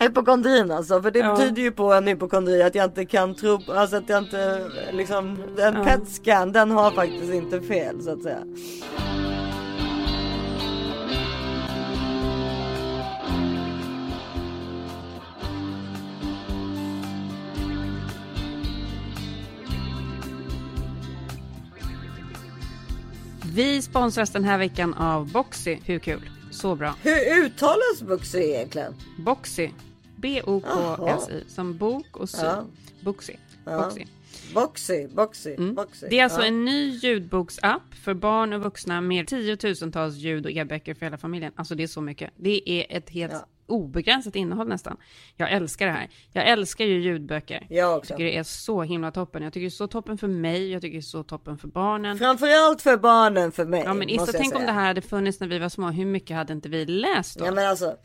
Hypokondrin 0.00 0.70
alltså, 0.70 1.02
för 1.02 1.10
det 1.10 1.18
Ja. 1.18 1.34
betyder 1.36 1.62
ju 1.62 1.70
på 1.72 1.92
en 1.92 2.06
hypokondri 2.06 2.62
att 2.62 2.74
jag 2.74 2.84
inte 2.84 3.04
kan 3.04 3.34
tro, 3.34 3.58
alltså 3.68 3.96
att 3.96 4.08
jag 4.08 4.18
inte 4.22 4.70
liksom, 4.92 5.38
en 5.58 5.74
Ja. 5.74 5.84
PET-scan 5.84 6.52
den 6.52 6.70
har 6.70 6.90
faktiskt 6.90 7.32
inte 7.32 7.60
fel 7.60 8.02
så 8.02 8.10
att 8.10 8.22
säga. 8.22 8.44
Vi 23.54 23.82
sponsras 23.82 24.30
den 24.30 24.44
här 24.44 24.58
veckan 24.58 24.94
av 24.94 25.32
Boxy. 25.32 25.78
Hur 25.84 25.98
kul? 25.98 26.30
Så 26.50 26.74
bra. 26.76 26.94
Hur 27.02 27.44
uttalas 27.44 28.02
Buxy 28.02 28.38
egentligen? 28.38 28.94
Boxy. 29.18 29.70
B-O-K-S-Y. 30.20 31.44
Som 31.48 31.76
bok 31.76 32.16
och 32.16 32.28
sy. 32.28 32.42
Ja. 32.42 32.64
Boxy. 33.00 33.32
Boxy. 33.64 34.04
Boxy, 34.54 35.06
Boxy, 35.08 35.54
Mm. 35.54 35.74
Boxy. 35.74 36.06
Det 36.10 36.18
är 36.18 36.24
alltså 36.24 36.40
ja. 36.40 36.46
en 36.46 36.64
ny 36.64 36.88
ljudboksapp 36.88 37.94
för 38.04 38.14
barn 38.14 38.52
och 38.52 38.60
vuxna 38.62 39.00
med 39.00 39.26
tiotusentals 39.26 40.14
ljud 40.16 40.46
och 40.46 40.52
e-böcker 40.52 40.94
för 40.94 41.06
hela 41.06 41.18
familjen. 41.18 41.52
Alltså 41.56 41.74
det 41.74 41.82
är 41.82 41.86
så 41.86 42.00
mycket. 42.00 42.30
Det 42.36 42.70
är 42.70 42.96
ett 42.96 43.10
helt 43.10 43.32
Ja. 43.32 43.46
obegränsat 43.66 44.36
innehåll 44.36 44.68
nästan. 44.68 44.96
Jag 45.36 45.52
älskar 45.52 45.86
det 45.86 45.92
här. 45.92 46.08
Jag 46.32 46.48
älskar 46.48 46.84
ju 46.84 47.00
ljudböcker. 47.02 47.66
Jag 47.70 47.96
också. 47.96 48.14
tycker 48.14 48.24
det 48.24 48.36
är 48.36 48.42
så 48.42 48.82
himla 48.82 49.10
toppen. 49.10 49.42
Jag 49.42 49.52
tycker 49.52 49.64
det 49.64 49.68
är 49.68 49.70
så 49.70 49.86
toppen 49.86 50.18
för 50.18 50.28
mig. 50.28 50.70
Jag 50.72 50.82
tycker 50.82 50.92
det 50.92 51.00
är 51.00 51.02
så 51.02 51.22
toppen 51.22 51.58
för 51.58 51.68
barnen. 51.68 52.18
Framförallt 52.18 52.82
för 52.82 52.96
barnen 52.96 53.52
för 53.52 53.64
mig. 53.66 53.82
Ja 53.84 53.94
men 53.94 54.08
Issa, 54.08 54.24
jag 54.26 54.34
tänk 54.34 54.54
om 54.54 54.60
säga. 54.60 54.66
det 54.66 54.78
här 54.78 54.86
hade 54.86 55.02
funnits 55.02 55.40
när 55.40 55.48
vi 55.48 55.58
var 55.58 55.68
små. 55.68 55.88
Hur 55.90 56.06
mycket 56.06 56.36
hade 56.36 56.52
inte 56.52 56.68
vi 56.68 56.86
läst 56.86 57.38
då? 57.38 57.44
Ja 57.46 57.52
men 57.52 57.66
alltså, 57.70 57.96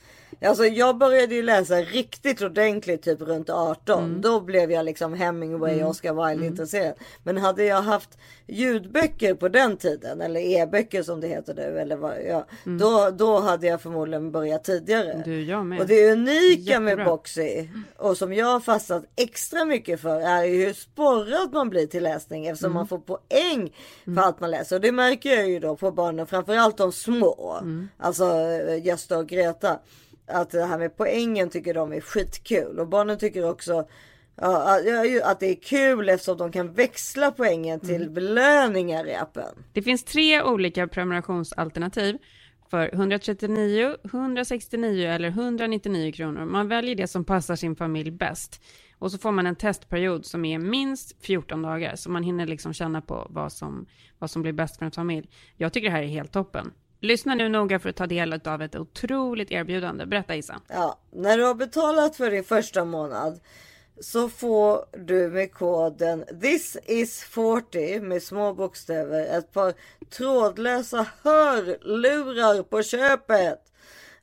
alltså 0.41 0.65
jag 0.65 0.97
började 0.97 1.35
ju 1.35 1.43
läsa 1.43 1.75
riktigt 1.75 2.41
ordentligt 2.41 3.01
typ 3.03 3.21
runt 3.21 3.49
18. 3.49 4.03
Mm. 4.03 4.21
Då 4.21 4.39
blev 4.41 4.71
jag 4.71 4.85
liksom 4.85 5.13
Hemingway 5.13 5.83
och 5.83 5.89
Oscar 5.89 6.27
Wilde 6.29 6.45
intresserad. 6.45 6.93
Men 7.23 7.37
hade 7.37 7.63
jag 7.63 7.81
haft 7.81 8.17
ljudböcker 8.47 9.33
på 9.33 9.47
den 9.49 9.77
tiden 9.77 10.21
eller 10.21 10.39
e-böcker 10.39 11.03
som 11.03 11.21
det 11.21 11.27
heter 11.27 11.53
nu 11.53 11.79
eller 11.79 11.95
vad, 11.95 12.13
ja, 12.29 12.45
då, 12.79 13.09
då 13.17 13.39
hade 13.39 13.67
jag 13.67 13.81
förmodligen 13.81 14.31
börjat 14.31 14.63
tidigare. 14.63 15.11
Mm. 15.11 15.23
Du, 15.29 15.43
jag 15.43 15.65
med. 15.65 15.79
Och 15.79 15.87
det 15.87 16.11
unika 16.11 16.79
med 16.79 16.91
Jättebra. 16.91 17.05
Boxy 17.05 17.67
och 17.97 18.17
som 18.17 18.33
jag 18.33 18.45
har 18.45 18.59
fastnat 18.59 19.03
extra 19.15 19.65
mycket 19.65 20.01
för 20.01 20.19
är 20.21 20.43
ju 20.43 20.65
hur 20.65 20.73
sporrad 20.73 21.53
man 21.53 21.69
blir 21.69 21.87
till 21.87 22.03
läsning 22.03 22.47
eftersom 22.47 22.65
Mm. 22.65 22.73
man 22.75 22.87
får 22.87 22.97
poäng 22.99 23.75
för 24.05 24.21
allt 24.21 24.39
man 24.39 24.51
läser. 24.51 24.75
Och 24.75 24.81
det 24.81 24.91
märker 24.91 25.29
jag 25.35 25.49
ju 25.49 25.59
då 25.59 25.75
på 25.75 25.91
barnen, 25.91 26.27
framförallt 26.27 26.77
de 26.77 26.91
små. 26.91 27.57
Mm. 27.61 27.89
Alltså 27.97 28.25
eh, 28.39 28.85
Gösta 28.85 29.17
och 29.17 29.27
Greta. 29.27 29.79
Att 30.27 30.49
det 30.49 30.65
här 30.65 30.77
med 30.77 30.97
poängen 30.97 31.49
tycker 31.49 31.73
de 31.73 31.93
är 31.93 32.01
skitkul. 32.01 32.79
Och 32.79 32.87
barnen 32.87 33.17
tycker 33.17 33.49
också 33.49 33.87
ja, 34.35 34.79
att 35.23 35.39
det 35.39 35.45
är 35.49 35.55
kul 35.61 36.09
eftersom 36.09 36.37
de 36.37 36.51
kan 36.51 36.73
växla 36.73 37.31
poängen 37.31 37.79
till 37.79 38.01
Mm. 38.01 38.13
belöningar 38.13 39.07
i 39.07 39.15
appen. 39.15 39.63
Det 39.73 39.81
finns 39.81 40.03
tre 40.03 40.41
olika 40.41 40.87
prenumerationsalternativ 40.87 42.17
för 42.69 42.93
139, 42.93 43.95
169 44.03 45.07
eller 45.09 45.27
199 45.29 46.11
kronor. 46.11 46.45
Man 46.45 46.67
väljer 46.67 46.95
det 46.95 47.07
som 47.07 47.25
passar 47.25 47.55
sin 47.55 47.75
familj 47.75 48.11
bäst. 48.11 48.61
Och 48.99 49.11
så 49.11 49.17
får 49.17 49.31
man 49.31 49.47
en 49.47 49.55
testperiod 49.55 50.25
som 50.25 50.45
är 50.45 50.59
minst 50.59 51.25
14 51.25 51.61
dagar, 51.61 51.95
så 51.95 52.09
man 52.11 52.23
hinner 52.23 52.47
liksom 52.47 52.73
känna 52.73 53.01
på 53.01 53.27
vad 53.29 53.51
som, 53.51 53.85
vad 54.19 54.29
som 54.31 54.41
blir 54.41 54.53
bäst 54.53 54.77
för 54.77 54.85
en 54.85 54.91
familj. 54.91 55.29
Jag 55.57 55.73
tycker 55.73 55.87
det 55.87 55.95
här 55.95 56.03
är 56.03 56.07
helt 56.07 56.31
toppen. 56.31 56.71
Lyssna 56.99 57.35
nu 57.35 57.49
noga 57.49 57.79
för 57.79 57.89
att 57.89 57.95
ta 57.95 58.07
del 58.07 58.41
av 58.45 58.61
ett 58.61 58.75
otroligt 58.75 59.51
erbjudande. 59.51 60.05
Berätta 60.05 60.35
Issa. 60.35 60.61
Ja, 60.67 60.99
när 61.11 61.37
du 61.37 61.43
har 61.43 61.55
betalat 61.55 62.15
för 62.15 62.31
din 62.31 62.43
första 62.43 62.85
månad 62.85 63.39
så 63.99 64.29
får 64.29 64.85
du 65.05 65.27
med 65.27 65.53
koden 65.53 66.25
this 66.41 66.77
is 66.85 67.23
40 67.23 67.99
med 67.99 68.23
små 68.23 68.53
bokstäver 68.53 69.37
ett 69.37 69.51
par 69.51 69.73
trådlösa 70.09 71.07
hörlurar 71.23 72.63
på 72.63 72.83
köpet. 72.83 73.61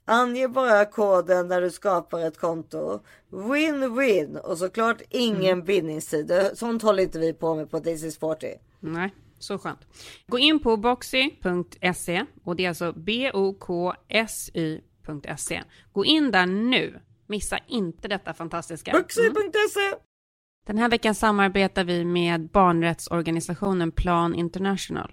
Ange 0.05 0.49
bara 0.49 0.85
koden 0.85 1.49
när 1.49 1.61
du 1.61 1.71
skapar 1.71 2.21
ett 2.21 2.39
konto. 2.39 3.01
Win-win 3.31 4.39
och 4.39 4.59
såklart 4.59 5.03
ingen 5.11 5.65
bindningstid. 5.65 6.51
Sånt 6.55 6.83
håller 6.83 7.03
inte 7.03 7.19
vi 7.19 7.33
på 7.33 7.55
med 7.55 7.71
på 7.71 7.81
This 7.81 8.05
is 8.05 8.19
40. 8.19 8.47
Nej, 8.81 9.15
så 9.43 9.59
skönt. 9.59 9.81
Gå 10.27 10.39
in 10.39 10.61
på 10.61 10.77
boxy.se 10.77 12.25
och 12.45 12.57
det 12.57 12.65
är 12.65 12.69
alltså 12.69 12.93
B-O-K-S-Y.se. 12.93 14.03
Gå 15.93 16.05
in 16.05 16.31
där 16.31 16.47
nu. 16.47 17.01
Missa 17.27 17.59
inte 17.67 18.09
detta 18.09 18.35
fantastiska. 18.35 18.91
Mm. 18.91 19.03
Boxy.se 19.03 19.95
Den 20.67 20.79
här 20.79 20.89
veckan 20.89 21.15
samarbetar 21.15 21.85
vi 21.85 22.05
med 22.05 22.49
barnrättsorganisationen 22.49 23.93
Plan 23.93 24.35
International. 24.35 25.13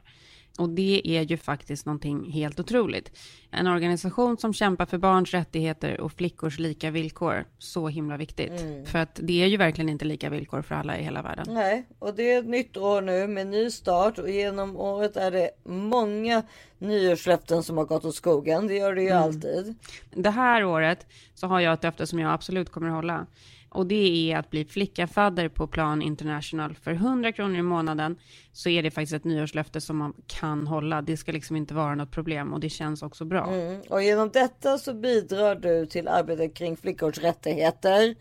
Och 0.59 0.69
det 0.69 1.01
är 1.05 1.21
ju 1.21 1.37
faktiskt 1.37 1.85
någonting 1.85 2.31
helt 2.31 2.59
otroligt. 2.59 3.11
En 3.51 3.67
organisation 3.67 4.37
som 4.37 4.53
kämpar 4.53 4.85
för 4.85 4.97
barns 4.97 5.31
rättigheter 5.31 6.01
och 6.01 6.11
flickors 6.11 6.59
lika 6.59 6.91
villkor. 6.91 7.45
Så 7.57 7.87
himla 7.87 8.17
viktigt. 8.17 8.51
För 8.85 8.99
att 8.99 9.19
det 9.23 9.43
är 9.43 9.47
ju 9.47 9.57
verkligen 9.57 9.89
inte 9.89 10.05
lika 10.05 10.29
villkor 10.29 10.61
för 10.61 10.75
alla 10.75 10.97
i 10.97 11.03
hela 11.03 11.21
världen. 11.21 11.45
Nej, 11.49 11.85
och 11.99 12.15
det 12.15 12.31
är 12.31 12.39
ett 12.39 12.47
nytt 12.47 12.77
år 12.77 13.01
nu 13.01 13.27
med 13.27 13.47
ny 13.47 13.71
start 13.71 14.17
och 14.17 14.29
genom 14.29 14.77
året 14.77 15.17
är 15.17 15.31
det 15.31 15.49
många 15.63 16.43
nyårslöften 16.77 17.63
som 17.63 17.77
har 17.77 17.85
gått 17.85 18.05
åt 18.05 18.15
skogen. 18.15 18.67
Det 18.67 18.75
gör 18.75 18.95
det 18.95 19.01
ju 19.01 19.11
alltid. 19.11 19.75
Det 20.11 20.29
här 20.29 20.63
året 20.63 21.07
så 21.33 21.47
har 21.47 21.59
jag 21.59 21.73
ett 21.73 21.83
löfte 21.83 22.07
som 22.07 22.19
jag 22.19 22.33
absolut 22.33 22.69
kommer 22.69 22.87
att 22.87 22.95
hålla. 22.95 23.25
Och 23.69 23.87
det 23.87 24.31
är 24.31 24.37
att 24.37 24.49
bli 24.49 24.65
flickafadder 24.65 25.49
på 25.49 25.67
Plan 25.67 26.01
International. 26.01 26.75
För 26.75 26.91
100 26.91 27.31
kronor 27.31 27.57
i 27.57 27.61
månaden 27.61 28.17
så 28.51 28.69
är 28.69 28.83
det 28.83 28.91
faktiskt 28.91 29.13
ett 29.13 29.23
nyårslöfte 29.23 29.81
som 29.81 29.97
man 29.97 30.13
kan 30.27 30.67
hålla. 30.67 31.01
Det 31.01 31.17
ska 31.17 31.31
liksom 31.31 31.55
inte 31.55 31.73
vara 31.73 31.95
något 31.95 32.11
problem 32.11 32.53
och 32.53 32.59
det 32.59 32.69
känns 32.69 33.03
också 33.03 33.25
bra. 33.25 33.53
Mm. 33.53 33.81
Och 33.89 34.03
genom 34.03 34.29
detta 34.29 34.77
så 34.77 34.93
bidrar 34.93 35.55
du 35.55 35.85
till 35.85 36.07
arbetet 36.07 36.55
kring 36.55 36.77
flickors 36.77 37.17
rättigheter. 37.17 38.15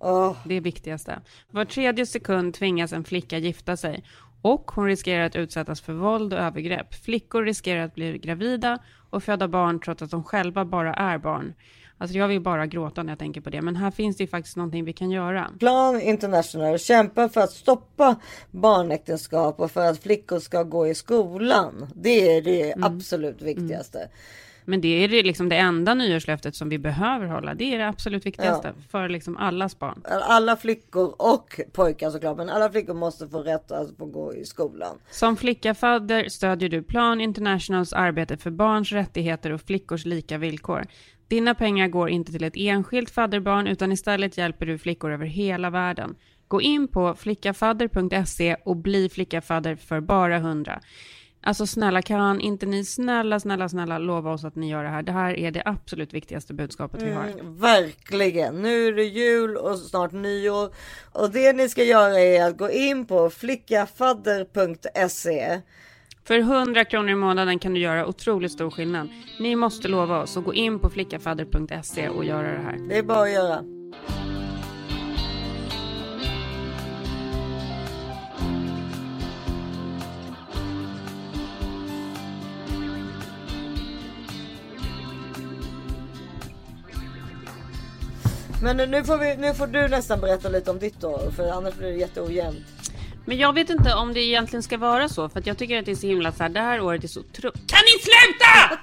Åh, 0.00 0.36
Det 0.44 0.54
är 0.54 0.60
viktigaste. 0.60 1.20
Var 1.50 1.64
tredje 1.64 2.06
sekund 2.06 2.54
tvingas 2.54 2.92
en 2.92 3.04
flicka 3.04 3.38
gifta 3.38 3.76
sig 3.76 4.04
och 4.42 4.70
hon 4.70 4.86
riskerar 4.86 5.24
att 5.24 5.36
utsättas 5.36 5.80
för 5.80 5.92
våld 5.92 6.32
och 6.32 6.38
övergrepp. 6.38 6.94
Flickor 6.94 7.42
riskerar 7.42 7.84
att 7.84 7.94
bli 7.94 8.18
gravida 8.18 8.78
och 9.10 9.24
föda 9.24 9.48
barn 9.48 9.80
trots 9.80 10.02
att 10.02 10.10
de 10.10 10.24
själva 10.24 10.64
bara 10.64 10.94
är 10.94 11.18
barn. 11.18 11.54
Alltså 11.98 12.18
jag 12.18 12.28
vill 12.28 12.40
bara 12.40 12.66
gråta 12.66 13.02
när 13.02 13.12
jag 13.12 13.18
tänker 13.18 13.40
på 13.40 13.50
det, 13.50 13.62
men 13.62 13.76
här 13.76 13.90
finns 13.90 14.16
det 14.16 14.24
ju 14.24 14.28
faktiskt 14.28 14.56
någonting 14.56 14.84
vi 14.84 14.92
kan 14.92 15.10
göra. 15.10 15.50
Plan 15.58 16.00
International 16.00 16.78
kämpar 16.78 17.28
för 17.28 17.40
att 17.40 17.50
stoppa 17.50 18.16
barnäktenskap 18.50 19.60
och 19.60 19.70
för 19.70 19.86
att 19.86 20.02
flickor 20.02 20.38
ska 20.38 20.62
gå 20.62 20.86
i 20.86 20.94
skolan. 20.94 21.86
Det 21.94 22.36
är 22.36 22.42
det 22.42 22.74
absolut 22.80 23.42
viktigaste. 23.42 24.08
Men 24.68 24.80
det 24.80 25.04
är 25.04 25.08
det, 25.08 25.22
liksom 25.22 25.48
det 25.48 25.56
enda 25.56 25.94
nyårslöftet 25.94 26.54
som 26.54 26.68
vi 26.68 26.78
behöver 26.78 27.26
hålla. 27.26 27.54
Det 27.54 27.74
är 27.74 27.78
det 27.78 27.88
absolut 27.88 28.26
viktigaste 28.26 28.72
för 28.90 29.08
liksom 29.08 29.36
allas 29.36 29.78
barn. 29.78 30.02
Alla 30.04 30.56
flickor 30.56 31.14
och 31.18 31.60
pojkar 31.72 32.10
såklart, 32.10 32.36
men 32.36 32.48
alla 32.48 32.70
flickor 32.70 32.94
måste 32.94 33.28
få 33.28 33.42
rätt 33.42 33.72
att 33.72 33.96
få 33.98 34.06
gå 34.06 34.34
i 34.34 34.44
skolan. 34.44 34.98
Som 35.10 35.36
flickafadder 35.36 36.28
stödjer 36.28 36.68
du 36.68 36.82
Plan 36.82 37.20
Internationals 37.20 37.92
arbete 37.92 38.36
för 38.36 38.50
barns 38.50 38.92
rättigheter 38.92 39.52
och 39.52 39.60
flickors 39.60 40.04
lika 40.04 40.38
villkor. 40.38 40.86
Dina 41.28 41.54
pengar 41.54 41.88
går 41.88 42.08
inte 42.08 42.32
till 42.32 42.44
ett 42.44 42.56
enskilt 42.56 43.10
fadderbarn 43.10 43.66
utan 43.66 43.92
istället 43.92 44.38
hjälper 44.38 44.66
du 44.66 44.78
flickor 44.78 45.12
över 45.12 45.26
hela 45.26 45.70
världen. 45.70 46.16
Gå 46.48 46.60
in 46.60 46.88
på 46.88 47.14
flickafadder.se 47.14 48.56
och 48.64 48.76
bli 48.76 49.08
flickafadder 49.08 49.76
för 49.76 50.00
bara 50.00 50.36
100. 50.36 50.80
Alltså 51.42 51.66
snälla 51.66 52.02
kan 52.02 52.40
inte 52.40 52.66
ni 52.66 52.84
snälla, 52.84 53.40
snälla, 53.40 53.68
snälla 53.68 53.98
lova 53.98 54.32
oss 54.32 54.44
att 54.44 54.56
ni 54.56 54.70
gör 54.70 54.84
det 54.84 54.90
här. 54.90 55.02
Det 55.02 55.12
här 55.12 55.34
är 55.34 55.50
det 55.50 55.62
absolut 55.64 56.14
viktigaste 56.14 56.54
budskapet 56.54 57.02
vi 57.02 57.10
har. 57.10 57.24
Mm, 57.24 57.58
verkligen. 57.58 58.62
Nu 58.62 58.88
är 58.88 58.92
det 58.92 59.04
jul 59.04 59.56
och 59.56 59.78
snart 59.78 60.12
nyår. 60.12 60.74
Och 61.12 61.30
det 61.30 61.52
ni 61.52 61.68
ska 61.68 61.84
göra 61.84 62.20
är 62.20 62.48
att 62.48 62.58
gå 62.58 62.70
in 62.70 63.06
på 63.06 63.30
flickafadder.se. 63.30 65.60
För 66.28 66.38
100 66.38 66.84
kronor 66.84 67.10
i 67.10 67.14
månaden 67.14 67.58
kan 67.58 67.74
du 67.74 67.80
göra 67.80 68.06
otroligt 68.06 68.52
stor 68.52 68.70
skillnad. 68.70 69.08
Ni 69.40 69.56
måste 69.56 69.88
lova 69.88 70.22
oss 70.22 70.36
att 70.36 70.44
gå 70.44 70.54
in 70.54 70.78
på 70.78 70.90
flickafadder.se 70.90 72.08
och 72.08 72.24
göra 72.24 72.52
det 72.52 72.62
här. 72.62 72.88
Det 72.88 72.98
är 72.98 73.02
bara 73.02 73.22
att 73.22 73.32
göra. 73.32 73.62
Men 88.62 88.90
nu 88.90 89.04
får, 89.04 89.18
vi, 89.18 89.36
nu 89.36 89.54
får 89.54 89.66
du 89.66 89.88
nästan 89.88 90.20
berätta 90.20 90.48
lite 90.48 90.70
om 90.70 90.78
ditt 90.78 91.04
år, 91.04 91.30
för 91.30 91.50
annars 91.50 91.74
blir 91.74 91.88
det 91.88 91.96
jätteojämnt. 91.96 92.77
Men 93.28 93.38
jag 93.38 93.52
vet 93.52 93.70
inte 93.70 93.94
om 93.94 94.14
det 94.14 94.20
egentligen 94.20 94.62
ska 94.62 94.78
vara 94.78 95.08
så, 95.08 95.28
för 95.28 95.40
att 95.40 95.46
jag 95.46 95.58
tycker 95.58 95.78
att 95.78 95.84
det 95.84 95.90
är 95.90 95.96
så 95.96 96.06
himla 96.06 96.32
så 96.32 96.42
här, 96.42 96.50
det 96.50 96.60
här 96.60 96.80
året 96.80 97.04
är 97.04 97.08
så 97.08 97.22
tro... 97.22 97.50
Kan 97.50 97.80
ni 97.84 98.00
sluta? 98.02 98.78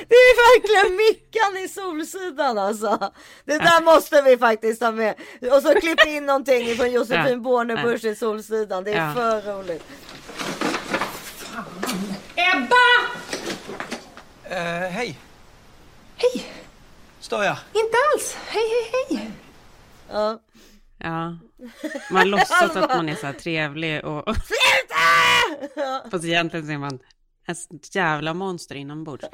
Det 0.08 0.14
är 0.14 0.54
verkligen 0.54 0.96
Mickan 0.96 1.64
i 1.64 1.68
Solsidan 1.68 2.58
alltså. 2.58 3.12
Det 3.44 3.58
där 3.58 3.82
måste 3.82 4.22
vi 4.22 4.36
faktiskt 4.36 4.82
ha 4.82 4.90
med. 4.90 5.14
Och 5.52 5.62
så 5.62 5.80
klipp 5.80 6.06
in 6.06 6.26
någonting 6.26 6.76
från 6.76 6.92
Josefin. 6.92 7.42
Bornebusch 7.42 8.04
i 8.04 8.14
Solsidan. 8.14 8.84
Det 8.84 8.92
är 8.92 9.14
för 9.14 9.42
roligt. 9.42 9.84
Ebba! 12.34 12.74
Eh, 14.44 14.90
hej. 14.90 15.18
Hej! 16.16 16.63
Stör 17.24 17.42
jag? 17.42 17.56
Inte 17.72 17.96
alls. 18.14 18.36
Hej, 18.48 18.62
hej, 18.92 19.18
hej. 19.18 19.30
Ja. 20.12 20.40
Ja, 20.98 21.36
man 22.10 22.30
låtsas 22.30 22.76
att 22.76 22.88
man 22.90 23.08
är 23.08 23.14
så 23.14 23.26
här 23.26 23.32
trevlig 23.32 24.04
och... 24.04 24.24
Sluta! 24.36 26.10
Fast 26.10 26.24
egentligen 26.24 26.66
så 26.66 26.72
är 26.72 26.78
man 26.78 26.98
ett 27.48 27.94
jävla 27.94 28.34
monster 28.34 28.74
inombords. 28.74 29.24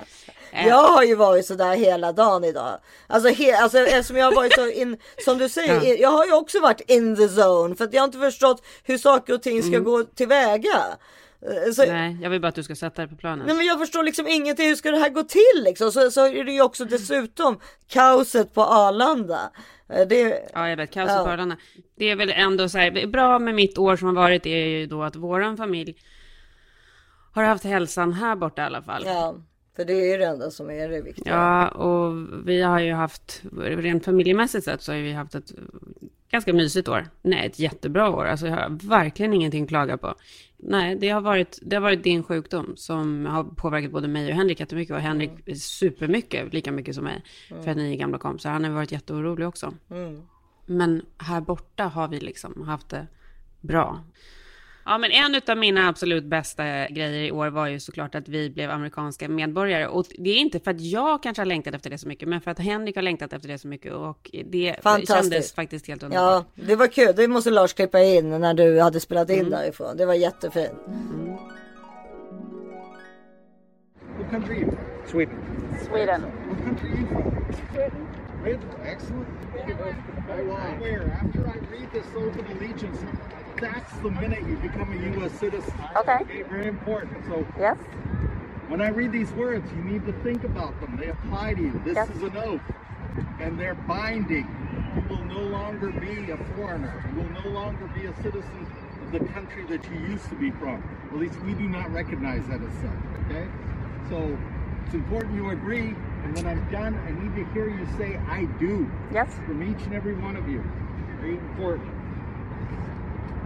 Eh, 0.53 0.67
Jag 0.69 0.89
har 0.89 1.03
ju 1.03 1.15
varit 1.15 1.47
så 1.47 1.55
där 1.55 1.77
hela 1.77 2.13
dagen 2.13 2.45
idag. 2.45 2.79
Alltså, 3.07 3.29
he, 3.29 3.57
alltså 3.57 3.79
eftersom 3.79 4.17
jag 4.17 4.25
har 4.27 4.33
varit 4.37 4.55
så 4.55 4.69
in, 4.71 4.97
som 5.25 5.39
du 5.39 5.49
säger, 5.49 5.75
Ja. 5.75 5.95
jag 5.95 6.11
har 6.11 6.27
ju 6.27 6.33
också 6.33 6.61
varit 6.61 6.81
in 6.91 7.17
the 7.17 7.23
zone 7.43 7.77
för 7.77 7.85
att 7.85 7.93
jag 7.93 8.01
har 8.03 8.07
inte 8.07 8.19
förstått 8.19 8.63
hur 8.83 8.99
saker 8.99 9.35
och 9.35 9.43
ting 9.43 9.63
ska 9.63 9.69
Mm. 9.73 9.85
gå 9.85 10.05
tillväga. 10.05 10.83
Eh, 11.43 11.73
Så, 11.73 11.87
Nej, 11.87 12.19
jag 12.23 12.31
vill 12.31 12.41
bara 12.41 12.49
att 12.49 12.55
du 12.55 12.63
ska 12.63 12.75
sätta 12.77 13.03
dig 13.03 13.09
på 13.11 13.17
planen. 13.17 13.47
Nej 13.47 13.57
men 13.57 13.67
jag 13.67 13.79
förstår 13.79 14.03
liksom 14.03 14.27
ingenting, 14.27 14.69
hur 14.69 14.75
ska 14.75 14.91
det 14.91 14.99
här 14.99 15.11
gå 15.11 15.23
till 15.23 15.65
liksom? 15.65 15.93
Så, 15.93 16.11
så 16.11 16.27
är 16.27 16.45
det 16.45 16.53
ju 16.53 16.63
också 16.63 16.85
dessutom 16.85 17.61
kaoset 17.89 18.55
på 18.55 18.63
Arlanda. 18.63 19.51
Eh, 19.89 20.07
Det, 20.09 20.51
Ja, 20.55 20.69
jag 20.69 20.77
vet. 20.77 20.91
Kaos 20.91 21.11
Ja. 21.11 21.25
på 21.25 21.31
Arlanda. 21.31 21.57
Det 21.97 22.05
är 22.11 22.17
väl 22.17 22.31
ändå 22.37 22.69
så 22.69 22.79
här, 22.79 23.07
bra 23.07 23.39
med 23.39 23.55
mitt 23.55 23.79
år 23.79 23.97
som 23.97 24.07
har 24.09 24.15
varit 24.15 24.47
är 24.47 24.67
ju 24.67 24.87
då 24.87 25.03
att 25.03 25.17
våran 25.17 25.57
familj 25.57 25.97
har 27.33 27.43
haft 27.45 27.65
hälsan 27.65 28.13
här 28.13 28.37
borta 28.37 28.63
i 28.63 28.65
alla 28.65 28.83
fall. 28.83 29.03
ja, 29.07 29.35
för 29.77 29.85
det 29.85 29.93
är 29.93 30.13
ju 30.13 30.17
det 30.19 30.25
enda 30.27 30.51
som 30.51 30.71
är 30.71 30.89
det 30.89 31.01
viktiga. 31.01 31.35
Ja, 31.35 31.69
och 31.69 32.13
vi 32.47 32.63
har 32.63 32.81
ju 32.81 32.93
haft, 32.93 33.43
rent 33.61 34.05
familjemässigt 34.05 34.65
sett 34.65 34.83
så 34.83 34.93
har 34.93 34.99
vi 34.99 35.13
haft 35.13 35.35
ett 35.35 35.53
ganska 36.31 36.53
mysigt 36.53 36.89
år. 36.89 37.07
Nej, 37.23 37.47
ett 37.47 37.59
jättebra 37.59 38.11
år. 38.11 38.25
Alltså 38.25 38.47
jag 38.47 38.57
har 38.57 38.89
verkligen 38.89 39.33
ingenting 39.33 39.63
att 39.63 39.69
klaga 39.69 39.97
på. 39.97 40.15
Nej, 40.57 40.97
det 40.97 41.09
har 41.09 41.21
varit, 41.21 41.59
det 41.63 41.77
har 41.77 41.81
varit 41.81 42.03
din 42.03 42.23
sjukdom 42.23 42.73
som 42.77 43.27
har 43.27 43.45
påverkat 43.45 43.91
både 43.91 44.09
mig 44.09 44.29
och 44.29 44.35
Henrik 44.35 44.61
jättemycket. 44.61 44.97
Och 44.97 45.03
Henrik 45.03 45.31
supermycket, 45.57 46.53
lika 46.53 46.73
mycket 46.73 46.95
som 46.95 47.05
mig. 47.05 47.25
För 47.49 47.71
att 47.71 47.77
ni 47.77 47.93
är 47.93 47.97
gamla 47.97 48.19
kompisar. 48.19 48.51
Han 48.51 48.65
har 48.65 48.71
varit 48.71 48.93
jätteorolig 48.93 49.49
också. 49.49 49.75
Mm. 49.91 50.23
Men 50.67 51.03
här 51.19 51.41
borta 51.41 51.85
har 51.85 52.09
vi 52.09 52.21
liksom 52.21 52.63
haft 52.63 52.89
det 52.89 53.07
bra. 53.61 54.05
Ja, 54.85 54.99
men 54.99 55.11
en 55.11 55.41
av 55.49 55.57
mina 55.57 55.89
absolut 55.89 56.25
bästa 56.25 56.65
grejer 56.89 57.13
i 57.25 57.33
år 57.33 57.49
var 57.49 57.67
ju 57.67 57.81
såklart 57.81 58.15
att 58.15 58.29
vi 58.29 58.51
blev 58.51 58.71
amerikanska 58.71 59.29
medborgare. 59.29 59.87
Och 59.87 60.07
det 60.19 60.31
är 60.31 60.37
inte 60.37 60.61
för 60.61 60.71
att 60.71 60.81
jag 60.81 61.23
kanske 61.23 61.41
har 61.41 61.47
längtat 61.47 61.75
efter 61.75 61.91
det 61.91 61.99
så 61.99 62.09
mycket, 62.09 62.29
men 62.29 62.41
för 62.41 62.51
att 62.51 62.59
Henrik 62.59 62.97
har 62.97 63.03
längtat 63.03 63.33
efter 63.33 63.49
det 63.49 63.59
så 63.59 63.69
mycket. 63.69 63.93
Och 63.93 64.31
det 64.45 64.77
kändes 65.09 65.53
faktiskt 65.55 65.87
helt 65.89 66.03
underbart. 66.03 66.47
Ja, 66.57 66.65
det 66.65 66.77
var 66.77 66.87
kul. 66.87 67.13
Det 67.17 67.29
måste 67.29 67.51
Lars 67.51 67.73
klippa 67.75 68.01
in 68.01 68.31
när 68.41 68.55
du 68.55 68.81
hade 68.81 69.01
spelat 69.01 69.31
in 69.31 69.39
Mm. 69.39 69.51
därifrån. 69.51 69.97
Det 69.97 70.07
var 70.07 70.15
jättefint. 70.15 70.73
What 74.19 74.31
country 74.31 74.65
from? 74.65 74.77
Sweden. 75.11 75.35
Sweden. 75.91 76.23
What 76.23 76.65
country? 76.65 76.91
Sweden. 77.75 78.07
Sweden. 78.41 78.71
Excellent. 78.85 79.27
Where 80.81 81.11
after 81.13 81.49
I 81.49 81.57
read 81.71 81.93
this 81.93 82.07
oath 82.17 82.37
of 82.37 82.51
allegiance, 82.51 82.99
that's 83.61 83.93
the 83.99 84.11
minute 84.11 84.47
you 84.47 84.57
become 84.57 84.93
a 84.93 85.19
U.S. 85.19 85.33
citizen. 85.33 85.73
Okay. 85.97 86.43
Very 86.45 86.69
important. 86.69 87.25
So 87.27 87.47
Yes. 87.59 87.77
when 88.69 88.81
I 88.81 88.89
read 88.89 89.13
these 89.13 89.31
words, 89.33 89.71
you 89.73 89.83
need 89.83 90.07
to 90.07 90.13
think 90.23 90.45
about 90.45 90.79
them. 90.81 90.97
They 90.99 91.09
apply 91.09 91.55
to 91.55 91.63
you. 91.63 91.81
This 91.85 91.97
Yes. 91.97 92.09
is 92.11 92.23
an 92.23 92.37
oath, 92.37 92.61
and 93.41 93.59
they're 93.59 93.75
binding. 93.75 94.47
You 94.97 95.03
will 95.17 95.25
no 95.25 95.41
longer 95.41 95.89
be 95.91 96.31
a 96.31 96.37
foreigner. 96.57 97.05
You 97.15 97.23
will 97.23 97.43
no 97.45 97.51
longer 97.51 97.87
be 97.95 98.07
a 98.07 98.15
citizen 98.23 98.67
of 99.03 99.13
the 99.13 99.21
country 99.33 99.65
that 99.67 99.85
you 99.91 99.99
used 100.09 100.29
to 100.31 100.35
be 100.37 100.51
from. 100.53 100.83
At 101.13 101.19
least 101.19 101.39
we 101.43 101.53
do 101.55 101.69
not 101.69 101.93
recognize 101.93 102.47
that 102.47 102.61
as 102.63 102.73
such. 102.75 103.27
Okay? 103.27 103.47
So 104.09 104.37
it's 104.87 104.95
important 104.95 105.35
you 105.35 105.51
agree. 105.51 105.95
And 106.25 106.37
when 106.37 106.47
I'm 106.47 106.71
done, 106.71 106.95
I 107.07 107.11
need 107.11 107.35
to 107.37 107.53
hear 107.53 107.69
you 107.69 107.87
say 107.97 108.17
"I 108.29 108.45
do." 108.59 108.91
Yes. 109.13 109.33
From 109.47 109.63
each 109.63 109.83
and 109.85 109.95
every 109.95 110.15
one 110.15 110.37
of 110.37 110.49
you. 110.49 110.63
Very 111.21 111.39
important. 111.39 111.91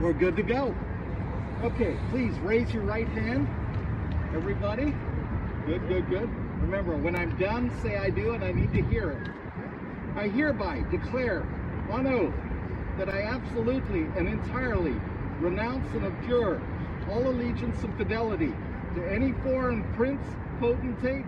We're 0.01 0.13
good 0.13 0.37
to 0.37 0.43
go. 0.43 0.75
Okay, 1.63 1.97
please 2.11 2.35
raise 2.41 2.73
your 2.75 2.83
right 2.83 3.09
hand. 3.09 3.49
Everybody? 4.35 4.95
Good, 5.67 5.87
good, 5.89 6.09
good. 6.11 6.29
Remember, 6.61 6.97
when 6.97 7.17
I'm 7.17 7.37
done, 7.39 7.71
say 7.83 7.97
I 7.97 8.11
do, 8.11 8.33
and 8.33 8.45
I 8.45 8.53
need 8.53 8.73
to 8.73 8.83
hear 8.83 9.11
it. 9.13 9.31
I 10.17 10.29
hereby 10.29 10.85
declare 10.91 11.47
on 11.91 12.07
oath 12.07 12.35
that 12.99 13.09
I 13.09 13.23
absolutely 13.23 14.03
and 14.17 14.29
entirely 14.29 14.95
renounce 15.41 15.87
and 15.95 16.05
abjure 16.05 16.61
all 17.11 17.27
allegiance 17.27 17.83
and 17.83 17.97
fidelity 17.97 18.53
to 18.95 19.05
any 19.11 19.33
foreign 19.43 19.85
prince, 19.95 20.23
potentate, 20.61 21.25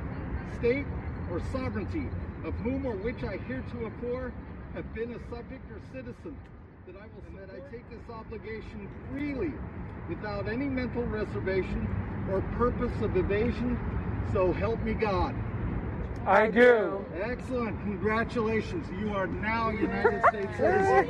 state, 0.59 0.87
or 1.31 1.41
sovereignty 1.53 2.09
of 2.45 2.55
whom 2.57 2.87
or 2.87 2.97
which 2.97 3.23
I 3.25 3.37
heretofore 3.49 4.33
have 4.75 4.95
been 4.95 5.13
a 5.13 5.19
subject 5.31 5.65
or 5.71 5.81
citizen. 5.93 6.37
That 6.87 6.97
I 6.97 7.07
will 7.07 7.25
and 7.29 7.39
that 7.39 7.55
I 7.55 7.61
take 7.71 7.89
this 7.91 8.09
obligation 8.09 8.89
freely, 9.11 9.53
without 10.09 10.49
any 10.49 10.67
mental 10.67 11.03
reservation 11.05 11.89
or 12.31 12.41
purpose 12.57 12.93
of 13.03 13.17
evasion. 13.17 13.79
So 14.33 14.53
help 14.53 14.81
me 14.83 14.95
God. 14.95 15.35
I 16.27 16.49
do. 16.49 17.05
Excellent. 17.21 17.81
Congratulations. 17.83 18.87
You 19.01 19.15
are 19.15 19.27
now 19.27 19.71
United 19.87 20.23
States 20.29 20.53
citizen. 20.57 21.07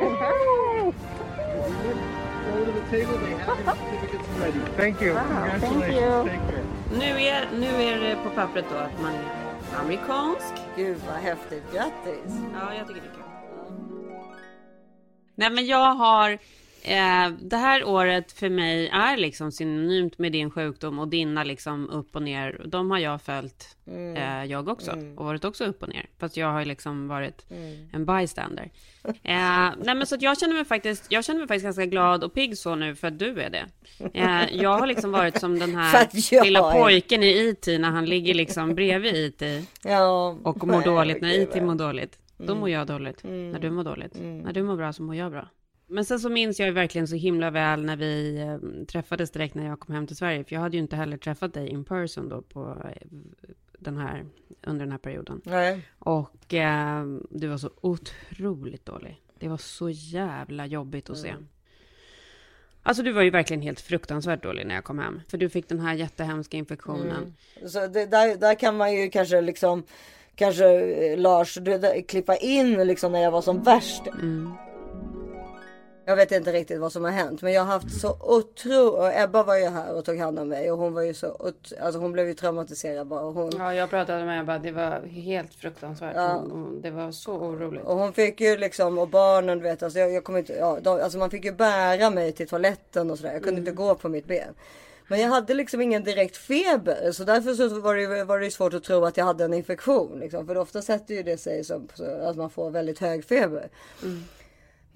Go 2.46 2.64
to 2.64 2.72
the 2.72 2.90
table. 2.90 3.18
They 3.18 3.30
have 3.30 3.64
your 3.64 3.74
certificates 3.74 4.28
ready. 4.38 4.60
Thank 4.76 5.00
you. 5.00 5.14
Congratulations. 5.14 6.30
Take 6.30 6.40
care. 6.48 6.64
Nu 6.92 7.20
är, 7.20 7.48
nu 7.58 7.66
är 7.66 8.00
det 8.00 8.16
på 8.24 8.30
pappret 8.30 8.64
då 8.70 8.76
att 8.76 9.02
man 9.02 9.14
är 9.14 9.45
amerikansk. 9.80 10.54
Gud 10.76 10.96
vad 11.06 11.16
häftigt. 11.16 11.62
Grattis. 11.72 12.32
Ja, 12.54 12.74
jag 12.74 12.88
tycker 12.88 13.00
det 13.00 13.06
är 13.06 13.12
kul. 13.12 13.22
Nej, 15.34 15.50
men 15.50 15.66
jag 15.66 15.94
har 15.94 16.38
Eh, 16.88 17.30
det 17.40 17.56
här 17.56 17.84
året 17.84 18.32
för 18.32 18.48
mig 18.48 18.88
är 18.88 19.16
liksom 19.16 19.52
synonymt 19.52 20.18
med 20.18 20.32
din 20.32 20.50
sjukdom 20.50 20.98
och 20.98 21.08
dina 21.08 21.44
liksom 21.44 21.90
upp 21.90 22.16
och 22.16 22.22
ner. 22.22 22.62
De 22.66 22.90
har 22.90 22.98
jag 22.98 23.22
följt, 23.22 23.76
Mm. 23.86 24.16
eh, 24.16 24.50
jag 24.50 24.68
också, 24.68 24.90
och 25.16 25.24
varit 25.24 25.44
också 25.44 25.64
upp 25.64 25.82
och 25.82 25.88
ner. 25.88 26.06
Fast 26.18 26.36
jag 26.36 26.52
har 26.52 26.64
liksom 26.64 27.08
varit 27.08 27.50
Mm. 27.50 27.88
en 27.92 28.06
bystander. 28.06 28.70
Eh, 29.04 29.14
nej 29.22 29.94
men 29.94 30.06
så 30.06 30.14
att 30.14 30.22
jag 30.22 30.38
känner 30.38 30.54
mig 30.54 30.64
faktiskt, 30.64 31.06
jag 31.12 31.24
känner 31.24 31.38
mig 31.38 31.48
faktiskt 31.48 31.64
ganska 31.64 31.86
glad 31.86 32.24
och 32.24 32.34
pigg 32.34 32.58
så 32.58 32.74
nu 32.74 32.94
för 32.94 33.08
att 33.08 33.18
du 33.18 33.40
är 33.40 33.50
det. 33.50 33.66
Eh, 34.14 34.56
jag 34.62 34.78
har 34.78 34.86
liksom 34.86 35.10
varit 35.10 35.40
som 35.40 35.58
den 35.58 35.74
här 35.76 36.08
lilla 36.44 36.72
pojken 36.72 37.22
i 37.22 37.26
IT 37.48 37.66
när 37.66 37.90
han 37.90 38.04
ligger 38.06 38.34
liksom 38.34 38.74
bredvid 38.74 39.14
IT. 39.16 39.68
Ja, 39.84 40.38
Och 40.42 40.66
mår 40.66 40.76
nej, 40.76 40.84
dåligt 40.84 41.20
när 41.22 41.40
IT 41.42 41.62
mår 41.62 41.74
dåligt. 41.74 42.18
Då 42.36 42.44
Mm. 42.44 42.58
mår 42.58 42.70
jag 42.70 42.86
dåligt. 42.86 43.24
Mm. 43.24 43.50
När 43.50 43.58
du 43.58 43.70
mår 43.70 43.84
dåligt. 43.84 44.14
Mm. 44.16 44.38
När 44.38 44.52
du 44.52 44.62
mår 44.62 44.76
bra 44.76 44.92
så 44.92 45.02
mår 45.02 45.14
jag 45.14 45.30
bra. 45.32 45.48
Men 45.86 46.04
sen 46.04 46.20
så 46.20 46.28
minns 46.28 46.60
jag 46.60 46.72
verkligen 46.72 47.08
så 47.08 47.16
himla 47.16 47.50
väl 47.50 47.84
när 47.84 47.96
vi 47.96 48.38
eh, 48.40 48.84
träffades 48.86 49.30
direkt 49.30 49.54
när 49.54 49.66
jag 49.66 49.80
kom 49.80 49.94
hem 49.94 50.06
till 50.06 50.16
Sverige. 50.16 50.44
För 50.44 50.54
jag 50.54 50.60
hade 50.60 50.76
ju 50.76 50.82
inte 50.82 50.96
heller 50.96 51.16
träffat 51.16 51.54
dig 51.54 51.68
in 51.68 51.84
person 51.84 52.28
då 52.28 52.42
på 52.42 52.82
eh, 52.84 53.06
den 53.78 53.96
här, 53.96 54.24
under 54.62 54.84
den 54.84 54.92
här 54.92 54.98
perioden. 54.98 55.40
Nej. 55.44 55.82
Och 55.98 56.54
eh, 56.54 57.04
du 57.30 57.46
var 57.48 57.58
så 57.58 57.70
otroligt 57.80 58.86
dålig. 58.86 59.22
Det 59.38 59.48
var 59.48 59.56
så 59.56 59.90
jävla 59.90 60.66
jobbigt 60.66 61.10
att 61.10 61.18
se. 61.18 61.28
Mm. 61.28 61.48
Alltså 62.82 63.02
du 63.02 63.12
var 63.12 63.22
ju 63.22 63.30
verkligen 63.30 63.62
helt 63.62 63.80
fruktansvärt 63.80 64.42
dålig 64.42 64.66
när 64.66 64.74
jag 64.74 64.84
kom 64.84 64.98
hem. 64.98 65.20
För 65.28 65.38
du 65.38 65.48
fick 65.48 65.68
den 65.68 65.80
här 65.80 65.94
jättehemska 65.94 66.56
infektionen. 66.56 67.34
Mm. 67.56 67.68
Så 67.68 67.86
det, 67.86 68.06
där, 68.06 68.36
där 68.36 68.54
kan 68.54 68.76
man 68.76 68.94
ju 68.94 69.10
kanske 69.10 69.40
liksom 69.40 69.82
Kanske 70.36 70.66
eh, 70.66 71.18
Lars, 71.18 71.54
du, 71.54 71.78
där, 71.78 72.02
klippa 72.08 72.36
in 72.36 72.86
liksom 72.86 73.12
när 73.12 73.22
jag 73.22 73.30
var 73.30 73.42
som 73.42 73.62
värst. 73.62 74.02
Jag 76.08 76.16
vet 76.16 76.32
inte 76.32 76.52
riktigt 76.52 76.80
vad 76.80 76.92
som 76.92 77.04
har 77.04 77.10
hänt 77.10 77.42
men 77.42 77.52
jag 77.52 77.62
har 77.62 77.72
haft 77.72 78.00
så 78.00 78.16
otro 78.20 78.86
och 78.86 79.14
Ebba 79.14 79.42
var 79.42 79.56
ju 79.56 79.64
här 79.66 79.94
och 79.94 80.04
tog 80.04 80.18
hand 80.18 80.38
om 80.38 80.48
mig 80.48 80.72
och 80.72 80.78
hon 80.78 80.94
var 80.94 81.02
ju 81.02 81.14
så 81.14 81.28
ot... 81.38 81.72
alltså 81.80 82.00
hon 82.00 82.12
blev 82.12 82.28
ju 82.28 82.34
traumatiserad 82.34 83.06
bara. 83.06 83.22
Hon... 83.22 83.52
Ja, 83.58 83.74
jag 83.74 83.90
pratade 83.90 84.24
med 84.24 84.40
Ebba. 84.40 84.58
Det 84.58 84.70
var 84.72 85.00
helt 85.06 85.54
fruktansvärt. 85.54 86.12
Ja. 86.16 86.28
Hon- 86.50 86.80
Det 86.82 86.90
var 86.90 87.10
så 87.12 87.32
oroligt. 87.32 87.84
Och 87.84 87.96
hon 87.96 88.12
fick 88.12 88.40
ju 88.40 88.56
liksom, 88.56 88.98
och 88.98 89.08
barnen 89.08 89.62
vet, 89.62 89.82
alltså 89.82 89.98
jag, 89.98 90.12
jag 90.12 90.24
kommer 90.24 90.38
inte, 90.38 90.52
ja, 90.52 90.78
de, 90.82 91.00
alltså 91.00 91.18
man 91.18 91.30
fick 91.30 91.44
ju 91.44 91.52
bära 91.52 92.10
mig 92.10 92.32
till 92.32 92.48
toaletten 92.48 93.10
och 93.10 93.18
sådär. 93.18 93.32
Jag 93.32 93.42
kunde 93.42 93.60
inte 93.60 93.72
gå 93.72 93.94
på 93.94 94.08
mitt 94.08 94.26
ben. 94.26 94.54
Men 95.08 95.20
jag 95.20 95.28
hade 95.28 95.54
liksom 95.54 95.80
ingen 95.80 96.04
direkt 96.04 96.36
feber 96.36 97.12
så 97.12 97.24
därför 97.24 97.54
så 97.54 97.80
var 97.80 97.94
det, 97.94 98.24
var 98.24 98.38
det 98.40 98.50
svårt 98.50 98.74
att 98.74 98.84
tro 98.84 99.04
att 99.04 99.16
jag 99.16 99.24
hade 99.24 99.44
en 99.44 99.54
infektion. 99.54 100.18
Liksom. 100.20 100.46
För 100.46 100.56
ofta 100.56 100.82
sätter 100.82 101.14
ju 101.14 101.22
det 101.22 101.36
sig 101.38 101.64
som 101.64 101.88
att 102.22 102.36
man 102.36 102.50
får 102.50 102.70
väldigt 102.70 102.98
hög 102.98 103.24
feber. 103.24 103.68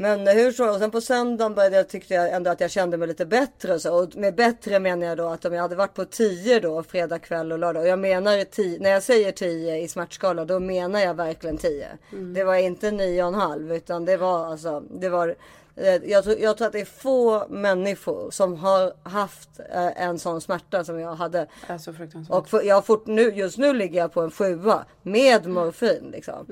Men 0.00 0.26
hur 0.26 0.52
så, 0.52 0.70
och 0.70 0.78
sen 0.78 0.90
på 0.90 1.00
söndagen 1.00 1.54
började 1.54 1.76
jag, 1.76 1.88
tyckte 1.88 2.14
jag 2.14 2.30
ändå 2.30 2.50
att 2.50 2.60
jag 2.60 2.70
kände 2.70 2.96
mig 2.96 3.08
lite 3.08 3.26
bättre. 3.26 3.74
och 3.74 3.82
Så, 3.82 4.02
och 4.02 4.16
med 4.16 4.34
bättre 4.34 4.80
menar 4.80 5.06
jag 5.06 5.16
då 5.18 5.28
att 5.28 5.44
om 5.44 5.52
jag 5.52 5.62
hade 5.62 5.76
varit 5.76 5.94
på 5.94 6.04
10 6.04 6.60
då, 6.60 6.82
fredag 6.82 7.18
kväll 7.18 7.52
och 7.52 7.58
lördag. 7.58 7.82
Och 7.82 7.88
jag 7.88 7.98
menar 7.98 8.44
10, 8.44 8.78
när 8.78 8.90
jag 8.90 9.02
säger 9.02 9.32
10 9.32 9.76
i 9.76 9.88
smärtskala 9.88 10.44
då 10.44 10.60
menar 10.60 11.00
jag 11.00 11.14
verkligen 11.14 11.58
10. 11.58 11.88
Mm. 12.12 12.34
Det 12.34 12.44
var 12.44 12.54
inte 12.54 12.90
9,5 12.90 13.74
utan 13.74 14.04
det 14.04 14.16
var 14.16 14.46
alltså, 14.46 14.80
det 14.80 15.08
var 15.08 15.36
eh, 15.76 15.94
jag 15.94 16.24
tror, 16.24 16.38
jag 16.38 16.56
tror 16.56 16.66
att 16.66 16.72
det 16.72 16.80
är 16.80 16.84
få 16.84 17.48
människor 17.48 18.30
som 18.30 18.54
har 18.54 18.92
haft 19.02 19.60
eh, 19.72 20.02
en 20.02 20.18
sån 20.18 20.40
smärta 20.40 20.84
som 20.84 21.00
jag 21.00 21.14
hade. 21.14 21.46
Det 21.66 21.72
är 21.72 21.78
så 21.78 21.92
fruktansvärt. 21.92 22.36
Och 22.36 22.48
för, 22.48 22.62
jag 22.62 22.86
fort, 22.86 23.06
nu, 23.06 23.22
just 23.22 23.58
nu 23.58 23.72
ligger 23.72 24.00
jag 24.00 24.12
på 24.12 24.20
en 24.20 24.30
sjua 24.30 24.84
med 25.02 25.46
morfin 25.46 26.10
liksom. 26.12 26.46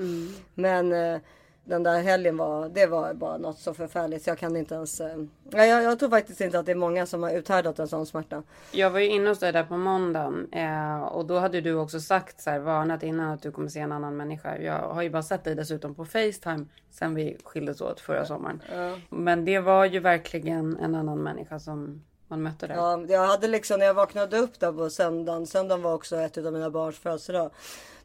Men 0.55 0.93
eh, 0.93 1.19
den 1.63 1.83
där 1.83 2.01
helgen 2.01 2.37
var, 2.37 2.69
det 2.69 2.85
var 2.85 3.13
bara 3.13 3.37
något 3.37 3.59
så 3.59 3.73
förfärligt 3.73 4.23
så 4.23 4.29
jag 4.29 4.37
kan 4.37 4.55
inte 4.55 4.75
ens. 4.75 5.01
Eh, 5.01 5.17
ja, 5.49 5.65
jag, 5.65 5.83
jag 5.83 5.99
tror 5.99 6.09
faktiskt 6.09 6.41
inte 6.41 6.59
att 6.59 6.65
det 6.65 6.71
är 6.71 6.75
många 6.75 7.05
som 7.05 7.23
har 7.23 7.31
uthärdat 7.31 7.79
en 7.79 7.87
sån 7.87 8.05
smärta. 8.05 8.43
Jag 8.71 8.89
var 8.89 8.99
ju 8.99 9.07
inne 9.07 9.29
hos 9.29 9.39
dig 9.39 9.51
där 9.51 9.63
på 9.63 9.77
måndagen 9.77 10.47
eh, 10.51 11.01
och 11.01 11.25
då 11.25 11.39
hade 11.39 11.61
du 11.61 11.73
också 11.73 11.99
sagt 11.99 12.41
så 12.41 12.49
här, 12.49 12.59
varnat 12.59 13.03
innan 13.03 13.29
att 13.33 13.41
du 13.41 13.51
kommer 13.51 13.69
se 13.69 13.79
en 13.79 13.91
annan 13.91 14.17
människa. 14.17 14.57
Jag 14.57 14.79
har 14.79 15.01
ju 15.01 15.09
bara 15.09 15.23
sett 15.23 15.43
dig 15.43 15.55
dessutom 15.55 15.95
på 15.95 16.05
Facetime 16.05 16.65
sen 16.91 17.15
vi 17.15 17.37
skildes 17.43 17.81
åt 17.81 17.99
förra 17.99 18.25
sommaren. 18.25 18.61
Ja. 18.75 18.97
Men 19.09 19.45
det 19.45 19.59
var 19.59 19.85
ju 19.85 19.99
verkligen 19.99 20.77
en 20.77 20.95
annan 20.95 21.17
människa 21.17 21.59
som 21.59 22.03
man 22.27 22.41
mötte 22.41 22.67
där. 22.67 22.75
Ja, 22.75 23.05
jag 23.07 23.27
hade 23.27 23.47
liksom 23.47 23.79
när 23.79 23.85
jag 23.85 23.93
vaknade 23.93 24.37
upp 24.37 24.59
där 24.59 24.71
på 24.71 24.89
söndagen. 24.89 25.47
Söndagen 25.47 25.81
var 25.81 25.93
också 25.93 26.17
ett 26.17 26.37
av 26.37 26.53
mina 26.53 26.69
barns 26.69 26.99
födelsedag. 26.99 27.51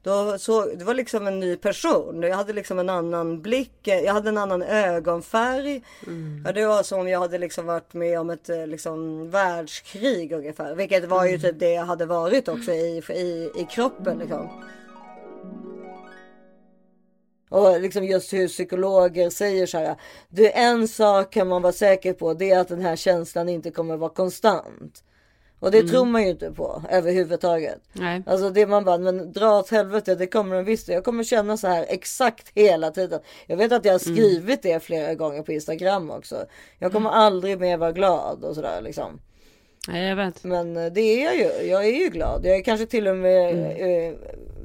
Då 0.04 0.38
så, 0.38 0.66
det 0.66 0.84
var 0.84 0.94
liksom 0.94 1.26
en 1.26 1.40
ny 1.40 1.56
person. 1.56 2.22
Jag 2.22 2.36
hade 2.36 2.52
liksom 2.52 2.78
en 2.78 2.88
annan 2.88 3.42
blick. 3.42 3.72
Jag 3.82 4.12
hade 4.12 4.28
en 4.28 4.38
annan 4.38 4.62
ögonfärg. 4.62 5.82
Ja, 6.44 6.52
det 6.52 6.66
var 6.66 6.82
som 6.82 7.00
om 7.00 7.08
jag 7.08 7.20
hade 7.20 7.38
liksom 7.38 7.66
varit 7.66 7.94
med 7.94 8.20
om 8.20 8.30
ett 8.30 8.48
eh, 8.48 8.66
liksom, 8.66 9.30
världskrig 9.30 10.32
ungefär. 10.32 10.74
Vilket 10.74 11.04
var 11.04 11.24
ju 11.24 11.38
typ 11.38 11.58
det 11.58 11.72
jag 11.72 11.84
hade 11.84 12.06
varit 12.06 12.48
också 12.48 12.72
i, 12.72 13.02
i, 13.08 13.50
i 13.56 13.66
kroppen 13.70 14.18
liksom. 14.18 14.48
Och 17.48 17.80
liksom 17.80 18.04
just 18.04 18.32
hur 18.32 18.48
psykologer 18.48 19.30
säger 19.30 19.66
så 19.66 19.78
här. 19.78 19.96
Du, 20.28 20.50
en 20.50 20.88
sak 20.88 21.32
kan 21.32 21.48
man 21.48 21.62
vara 21.62 21.72
säker 21.72 22.12
på. 22.12 22.34
Det 22.34 22.50
är 22.50 22.58
att 22.58 22.68
den 22.68 22.82
här 22.82 22.96
känslan 22.96 23.48
inte 23.48 23.70
kommer 23.70 23.96
vara 23.96 24.10
konstant. 24.10 25.04
Och 25.60 25.70
det 25.70 25.78
Mm. 25.78 25.90
tror 25.90 26.04
man 26.04 26.22
ju 26.22 26.28
inte 26.30 26.50
på 26.52 26.82
överhuvudtaget. 26.90 27.78
Nej. 27.92 28.22
Alltså 28.26 28.50
det 28.50 28.66
man 28.66 28.84
bara, 28.84 28.98
men 28.98 29.32
dra 29.32 29.58
åt 29.58 29.70
helvete, 29.70 30.14
det 30.14 30.26
kommer 30.26 30.56
den 30.56 30.64
visst. 30.64 30.88
Jag 30.88 31.04
kommer 31.04 31.24
känna 31.24 31.56
så 31.56 31.66
här 31.68 31.86
exakt 31.88 32.50
hela 32.54 32.90
tiden. 32.90 33.20
Jag 33.46 33.56
vet 33.56 33.72
att 33.72 33.84
jag 33.84 33.92
har 33.92 34.06
Mm. 34.08 34.16
skrivit 34.16 34.62
det 34.62 34.82
flera 34.82 35.14
gånger 35.14 35.42
på 35.42 35.52
Instagram 35.52 36.10
också. 36.10 36.44
Jag 36.78 36.92
kommer 36.92 37.10
aldrig 37.10 37.60
mer 37.60 37.76
vara 37.76 37.92
glad 37.92 38.44
och 38.44 38.54
sådär 38.54 38.80
liksom. 38.82 39.20
Nej, 39.88 40.08
jag 40.08 40.16
vet. 40.16 40.44
Men 40.44 40.76
eh, 40.76 40.92
det 40.92 41.00
är 41.00 41.24
jag 41.24 41.36
ju. 41.36 41.68
Jag 41.70 41.84
är 41.86 41.92
ju 42.04 42.08
glad. 42.08 42.46
Jag 42.46 42.56
är 42.56 42.62
kanske 42.62 42.86
till 42.86 43.08
och 43.08 43.16
med 43.16 43.50
Mm. 43.54 44.10
eh, 44.12 44.18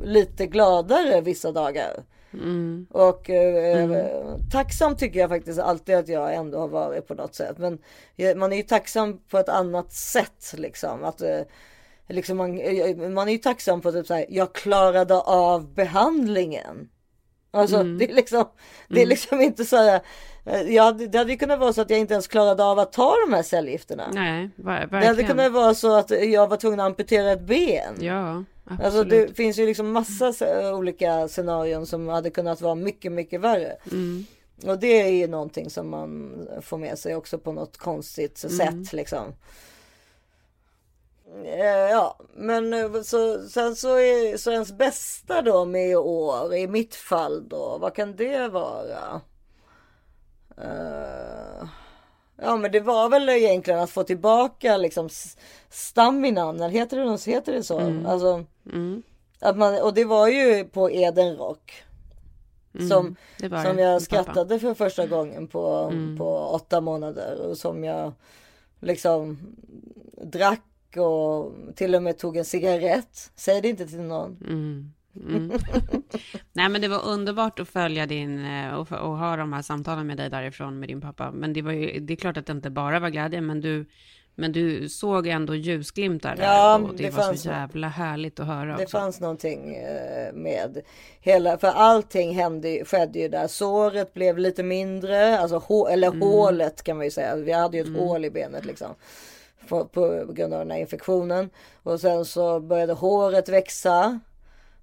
lite 0.03 0.45
gladare 0.45 1.21
vissa 1.21 1.51
dagar. 1.51 2.03
Mm. 2.33 2.87
Och 2.91 3.29
eh, 3.29 3.83
Mm. 3.83 4.07
tacksam 4.51 4.95
tycker 4.97 5.19
jag 5.19 5.29
faktiskt 5.29 5.59
alltid 5.59 5.95
att 5.95 6.07
jag 6.07 6.33
ändå 6.35 6.59
har 6.59 6.67
varit 6.67 7.07
på 7.07 7.13
något 7.13 7.35
sätt. 7.35 7.57
Men 7.57 7.77
jag- 8.15 8.37
man 8.37 8.53
är 8.53 8.57
ju 8.57 8.63
tacksam 8.63 9.17
på 9.29 9.37
ett 9.37 9.49
annat 9.49 9.91
sätt 9.93 10.53
liksom. 10.57 11.03
Att, 11.03 11.21
eh, 11.21 11.39
liksom 12.07 12.37
man, 12.37 12.59
eh, 12.59 12.95
man 13.09 13.27
är 13.27 13.31
ju 13.31 13.37
tacksam 13.37 13.81
på 13.81 13.91
typ 13.91 14.07
så 14.07 14.13
här, 14.13 14.25
jag 14.29 14.53
klarade 14.53 15.15
av 15.21 15.73
behandlingen. 15.73 16.89
Alltså 17.51 17.75
Mm. 17.75 17.97
det 17.97 18.11
är 18.11 18.15
liksom, 18.15 18.45
det 18.87 18.95
är 18.95 18.99
Mm. 18.99 19.09
liksom 19.09 19.41
inte 19.41 19.65
så 19.65 19.75
här. 19.77 20.01
eh, 20.45 20.83
hade, 20.83 21.07
det 21.07 21.17
hade 21.17 21.31
ju 21.31 21.37
kunnat 21.37 21.59
vara 21.59 21.73
så 21.73 21.81
att 21.81 21.89
jag 21.89 21.99
inte 21.99 22.13
ens 22.13 22.27
klarade 22.27 22.63
av 22.63 22.79
att 22.79 22.91
ta 22.93 23.15
de 23.27 23.33
här 23.35 23.43
cellgifterna. 23.43 24.03
Nej, 24.13 24.49
ver- 24.55 24.79
Det 24.79 24.85
verkligen. 24.85 25.03
hade 25.07 25.23
kunnat 25.23 25.51
vara 25.51 25.73
så 25.73 25.95
att 25.97 26.09
jag 26.11 26.47
var 26.47 26.57
tvungen 26.57 26.79
att 26.79 26.85
amputera 26.85 27.31
ett 27.31 27.41
ben. 27.41 27.95
Ja, 27.99 28.43
absolut. 28.69 28.85
Alltså 28.85 29.03
det 29.03 29.33
finns 29.35 29.57
ju 29.59 29.65
liksom 29.65 29.91
massa 29.91 30.33
olika 30.75 31.27
scenarion 31.27 31.85
som 31.85 32.07
hade 32.07 32.29
kunnat 32.29 32.61
vara 32.61 32.75
mycket, 32.75 33.11
mycket 33.11 33.41
värre. 33.41 33.77
Mm. 33.91 34.25
Och 34.65 34.79
det 34.79 35.01
är 35.01 35.07
ju 35.11 35.27
någonting 35.27 35.69
som 35.69 35.89
man 35.89 36.47
får 36.61 36.77
med 36.77 36.99
sig 36.99 37.15
också 37.15 37.37
på 37.37 37.51
något 37.51 37.77
konstigt 37.77 38.43
Mm. 38.43 38.57
sätt 38.57 38.93
liksom. 38.93 39.33
Eh, 41.45 41.89
Ja, 41.91 42.17
men 42.35 42.73
eh, 42.73 43.01
så, 43.01 43.41
sen 43.49 43.75
så 43.75 43.95
är 43.95 44.37
så 44.37 44.51
ens 44.51 44.71
bästa 44.71 45.41
då 45.41 45.65
med 45.65 45.89
i 45.89 45.95
år, 45.95 46.53
i 46.55 46.67
mitt 46.67 46.95
fall 46.95 47.49
då, 47.49 47.77
vad 47.77 47.93
kan 47.95 48.15
det 48.15 48.47
vara? 48.47 49.21
Eh, 50.57 51.67
ja 52.41 52.57
men 52.57 52.71
det 52.71 52.79
var 52.79 53.09
väl 53.09 53.29
egentligen 53.29 53.79
att 53.79 53.89
få 53.89 54.03
tillbaka 54.03 54.77
liksom 54.77 55.09
staminan, 55.69 56.55
eller 56.55 56.69
heter 56.69 56.97
det, 56.97 57.31
heter 57.31 57.53
det 57.53 57.63
så? 57.63 57.79
Mm. 57.79 58.05
Alltså, 58.05 58.45
Mm. 58.73 59.03
att 59.39 59.57
man, 59.57 59.81
och 59.81 59.93
det 59.93 60.05
var 60.05 60.27
ju 60.27 60.63
på 60.65 60.91
Eden 60.91 61.35
Rock. 61.37 61.83
Mm, 62.73 62.89
Som, 62.89 63.15
som 63.39 63.49
jag 63.51 63.75
med 63.75 63.85
pappa. 63.87 63.99
skrattade 63.99 64.59
för 64.59 64.73
första 64.73 65.07
gången 65.07 65.47
på, 65.47 65.67
Mm. 65.91 66.17
på 66.17 66.37
åtta 66.37 66.81
månader. 66.81 67.39
Och 67.49 67.57
som 67.57 67.83
jag 67.83 68.13
liksom 68.79 69.39
drack 70.23 70.63
och 70.97 71.51
till 71.75 71.95
och 71.95 72.03
med 72.03 72.17
tog 72.17 72.37
en 72.37 72.45
cigarett. 72.45 73.31
Säg 73.35 73.61
det 73.61 73.69
inte 73.69 73.87
till 73.87 74.01
någon. 74.01 74.37
Mm. 75.19 75.51
Nej 76.53 76.69
men 76.69 76.81
det 76.81 76.87
var 76.87 77.05
underbart 77.07 77.59
att 77.59 77.69
följa 77.69 78.05
din 78.05 78.45
eh, 78.45 78.73
och, 78.73 78.91
och 78.91 79.17
ha 79.17 79.35
de 79.35 79.53
här 79.53 79.61
samtalen 79.61 80.07
med 80.07 80.17
dig 80.17 80.29
därifrån 80.29 80.79
med 80.79 80.89
din 80.89 81.01
pappa. 81.01 81.31
Men 81.31 81.53
det 81.53 81.61
var 81.61 81.71
ju, 81.71 81.99
det 81.99 82.13
är 82.13 82.17
klart 82.17 82.37
att 82.37 82.45
det 82.45 82.51
inte 82.53 82.69
bara 82.69 82.99
var 82.99 83.09
glädje, 83.09 83.41
men 83.41 83.61
du, 83.61 83.85
men 84.35 84.51
du 84.51 84.89
såg 84.89 85.27
ändå 85.27 85.55
ljusglimtar 85.55 86.35
där. 86.35 86.43
Ja, 86.43 86.75
och 86.77 86.95
det, 86.95 87.03
det 87.03 87.09
var 87.09 87.33
så 87.33 87.47
jävla 87.49 87.87
härligt 87.87 88.39
att 88.39 88.47
höra 88.47 88.77
Det 88.77 88.83
också. 88.83 88.97
fanns 88.97 89.19
någonting 89.19 89.75
eh, 89.75 90.33
med 90.33 90.81
hela, 91.21 91.57
för 91.57 91.67
allting 91.67 92.35
hände, 92.35 92.85
skedde 92.85 93.19
ju 93.19 93.27
där. 93.27 93.47
Såret 93.47 94.13
blev 94.13 94.37
lite 94.37 94.63
mindre, 94.63 95.39
alltså 95.39 95.57
hå, 95.57 95.87
eller 95.87 96.07
Mm. 96.07 96.21
hålet 96.21 96.83
kan 96.83 96.97
man 96.97 97.05
ju 97.05 97.11
säga. 97.11 97.35
Vi 97.35 97.51
hade 97.51 97.77
ju 97.77 97.81
ett 97.81 97.87
Mm. 97.89 97.99
hål 97.99 98.25
i 98.25 98.29
benet 98.31 98.65
liksom. 98.65 98.95
På, 99.67 99.85
på 99.85 100.25
grund 100.33 100.53
av 100.53 100.59
den 100.59 100.71
här 100.71 100.77
infektionen. 100.79 101.49
Och 101.83 101.99
sen 101.99 102.25
så 102.25 102.59
började 102.59 102.93
håret 102.93 103.49
växa. 103.49 104.19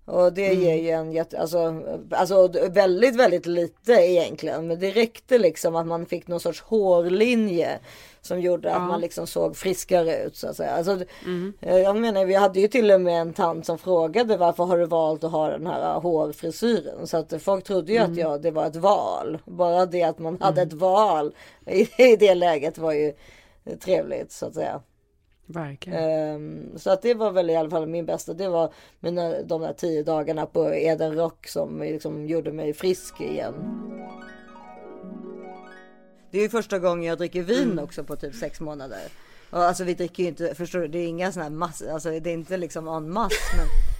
Och 0.07 0.32
det 0.32 0.54
ger 0.54 0.74
ju 0.74 0.90
en 0.90 1.12
jätte, 1.12 1.38
alltså, 1.40 1.82
alltså 2.11 2.48
väldigt, 2.70 3.16
väldigt 3.16 3.46
lite 3.46 3.92
egentligen. 3.92 4.66
Men 4.66 4.80
det 4.80 4.90
räckte 4.90 5.38
liksom 5.38 5.76
att 5.76 5.86
man 5.86 6.07
fick 6.07 6.26
någon 6.28 6.40
sorts 6.40 6.61
hårlinje 6.62 7.78
som 8.20 8.40
gjorde 8.40 8.68
att 8.70 8.82
Ja. 8.82 8.86
man 8.86 9.00
liksom 9.00 9.26
såg 9.26 9.57
friskare 9.57 10.22
ut 10.22 10.36
så 10.36 10.48
att 10.48 10.57
säga. 10.57 10.70
Alltså, 10.70 10.98
eh, 11.61 11.76
Jag 11.78 11.96
menar, 11.96 12.24
vi 12.24 12.34
hade 12.34 12.61
ju 12.61 12.68
till 12.68 12.90
och 12.90 13.00
med 13.00 13.20
en 13.20 13.32
tant 13.32 13.66
som 13.66 13.78
frågade 13.78 14.36
varför 14.36 14.64
har 14.64 14.78
du 14.78 14.86
valt 14.86 15.24
att 15.24 15.30
ha 15.32 15.48
den 15.48 15.66
här 15.66 15.94
hårfrisyren? 16.00 17.07
Så 17.07 17.16
att 17.16 17.42
folk 17.42 17.64
trodde 17.64 17.92
ju 17.92 17.98
att 17.98 18.16
jag, 18.16 18.42
det 18.42 18.50
var 18.50 18.66
ett 18.66 18.76
val. 18.76 19.38
Bara 19.44 19.86
det 19.86 20.02
att 20.02 20.18
man 20.18 20.40
hade 20.40 20.62
ett 20.62 20.72
val 20.72 21.34
i, 21.66 21.80
i 22.12 22.16
det 22.16 22.34
läget 22.34 22.78
var 22.78 22.92
ju 22.92 23.12
trevligt 23.84 24.32
så 24.32 24.46
att 24.46 24.54
säga. 24.54 24.80
Verkligen. 25.47 25.99
Ehm, 25.99 26.78
så 26.78 26.90
att 26.90 27.03
det 27.03 27.14
var 27.14 27.30
väl 27.30 27.51
i 27.51 27.57
alla 27.57 27.70
fall 27.70 27.86
min 27.86 28.07
bästa. 28.07 28.34
Det 28.34 28.49
var 28.49 28.72
mina, 29.01 29.42
de 29.42 29.62
där 29.62 29.72
tio 29.72 30.03
dagarna 30.03 30.47
på 30.47 30.74
Eden 30.74 31.14
Rock 31.14 31.47
som 31.47 31.80
liksom 31.80 32.26
gjorde 32.26 32.53
mig 32.53 32.74
frisk 32.74 33.20
igen. 33.20 33.55
Det 36.30 36.38
är 36.38 36.42
ju 36.42 36.49
första 36.49 36.78
gången 36.78 37.05
jag 37.05 37.18
dricker 37.18 37.42
vin 37.42 37.78
också 37.78 38.05
på 38.05 38.16
typ 38.16 38.34
sex 38.34 38.61
månader. 38.61 39.01
Och 39.51 39.62
alltså 39.64 39.84
vi 39.84 39.94
dricker 39.94 40.22
ju 40.22 40.28
inte, 40.28 40.55
förstår 40.55 40.78
du, 40.78 40.88
det 40.88 40.99
är 40.99 41.07
inga 41.07 41.32
sådana 41.32 41.51
här 41.51 41.57
mass, 41.57 41.82
alltså 41.82 42.11
det 42.11 42.30
är 42.30 42.34
inte 42.34 42.57
liksom 42.57 42.88
en 42.88 43.12
mass 43.12 43.32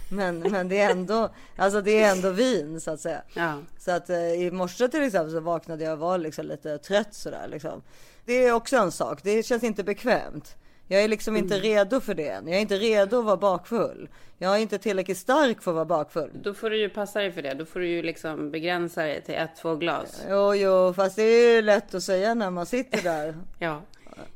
men, 0.09 0.39
men, 0.41 0.51
men 0.51 0.69
det 0.69 0.79
är 0.79 0.91
ändå, 0.91 1.29
alltså 1.55 1.81
det 1.81 2.03
är 2.03 2.11
ändå 2.11 2.29
vin 2.29 2.81
så 2.81 2.91
att 2.91 2.99
säga. 2.99 3.21
Ja. 3.33 3.57
Så 3.79 3.91
att 3.91 4.09
eh, 4.09 4.33
i 4.33 4.51
morse 4.51 4.87
till 4.87 5.03
exempel 5.03 5.31
så 5.31 5.39
vaknade 5.39 5.83
jag 5.83 5.93
och 5.93 5.99
var 5.99 6.17
liksom 6.17 6.45
lite 6.45 6.77
trött 6.77 7.13
sådär 7.13 7.47
liksom. 7.47 7.81
Det 8.25 8.33
är 8.33 8.51
också 8.51 8.77
en 8.77 8.91
sak, 8.91 9.19
det 9.23 9.43
känns 9.43 9.63
inte 9.63 9.83
bekvämt. 9.83 10.55
Jag 10.87 11.03
är 11.03 11.07
liksom 11.07 11.37
inte 11.37 11.59
redo 11.59 11.99
för 12.01 12.13
det 12.13 12.27
än. 12.29 12.47
Jag 12.47 12.57
är 12.57 12.61
inte 12.61 12.77
redo 12.77 13.19
att 13.19 13.25
vara 13.25 13.37
bakfull. 13.37 14.09
Jag 14.37 14.55
är 14.55 14.59
inte 14.59 14.77
tillräckligt 14.77 15.17
stark 15.17 15.61
för 15.61 15.71
att 15.71 15.75
vara 15.75 15.85
bakfull. 15.85 16.31
Då 16.43 16.53
får 16.53 16.69
du 16.69 16.77
ju 16.77 16.89
passa 16.89 17.19
dig 17.19 17.31
för 17.31 17.41
det. 17.41 17.53
Då 17.53 17.65
får 17.65 17.79
du 17.79 17.87
ju 17.87 18.01
liksom 18.03 18.51
begränsa 18.51 19.01
dig 19.03 19.21
till 19.21 19.35
ett, 19.35 19.49
två 19.61 19.75
glas. 19.75 20.25
Jo, 20.29 20.55
jo, 20.55 20.93
fast 20.93 21.15
det 21.15 21.23
är 21.23 21.55
ju 21.55 21.61
lätt 21.61 21.93
att 21.95 22.03
säga 22.03 22.33
när 22.33 22.49
man 22.51 22.65
sitter 22.65 23.01
där. 23.01 23.35
Ja. 23.59 23.81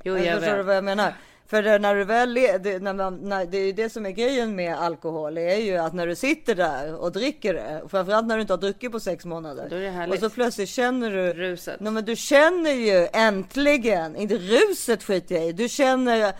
Jo, 0.03 0.17
Jag 0.17 0.25
jag 0.25 0.39
förstår 0.39 0.57
du 0.57 0.63
vad 0.63 0.75
jag 0.75 0.83
menar? 0.83 1.13
För 1.51 1.79
när 1.79 1.95
du 1.95 2.03
väl, 2.03 2.33
det, 2.33 2.81
när 2.81 2.93
man, 2.93 3.15
när, 3.15 3.45
det 3.45 3.57
är 3.57 3.65
ju 3.65 3.71
det 3.71 3.89
som 3.89 4.05
är 4.05 4.09
grejen 4.11 4.55
med 4.55 4.75
alkohol. 4.75 5.35
Det 5.35 5.41
är 5.53 5.57
ju 5.57 5.77
att 5.77 5.93
när 5.93 6.07
du 6.07 6.15
sitter 6.15 6.55
där 6.55 6.95
och 6.95 7.11
dricker 7.11 7.53
det. 7.53 7.81
och 7.83 7.91
Framförallt 7.91 8.27
när 8.27 8.35
du 8.35 8.41
inte 8.41 8.53
har 8.53 8.57
druckit 8.57 8.91
på 8.91 8.99
sex 8.99 9.25
månader. 9.25 9.67
Då 9.69 9.75
är 9.75 10.07
det 10.07 10.13
och 10.13 10.19
så 10.19 10.29
plötsligt 10.29 10.69
känner 10.69 11.11
du. 11.11 11.33
Ruset. 11.33 11.79
Nej, 11.79 11.93
men 11.93 12.05
du 12.05 12.15
känner 12.15 12.71
ju 12.71 13.07
äntligen. 13.13 14.15
Inte 14.15 14.37
ruset 14.37 15.03
skiter 15.03 15.35
jag 15.35 15.45
i. 15.45 15.51
Du 15.51 15.69
känner 15.69 16.33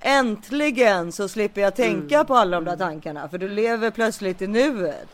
äntligen 0.00 1.12
så 1.12 1.28
slipper 1.28 1.60
jag 1.60 1.74
tänka 1.74 2.14
Mm. 2.14 2.26
på 2.26 2.34
alla 2.34 2.56
de 2.56 2.64
där 2.64 2.76
tankarna. 2.76 3.28
För 3.28 3.38
du 3.38 3.48
lever 3.48 3.90
plötsligt 3.90 4.42
i 4.42 4.46
nuet. 4.46 5.08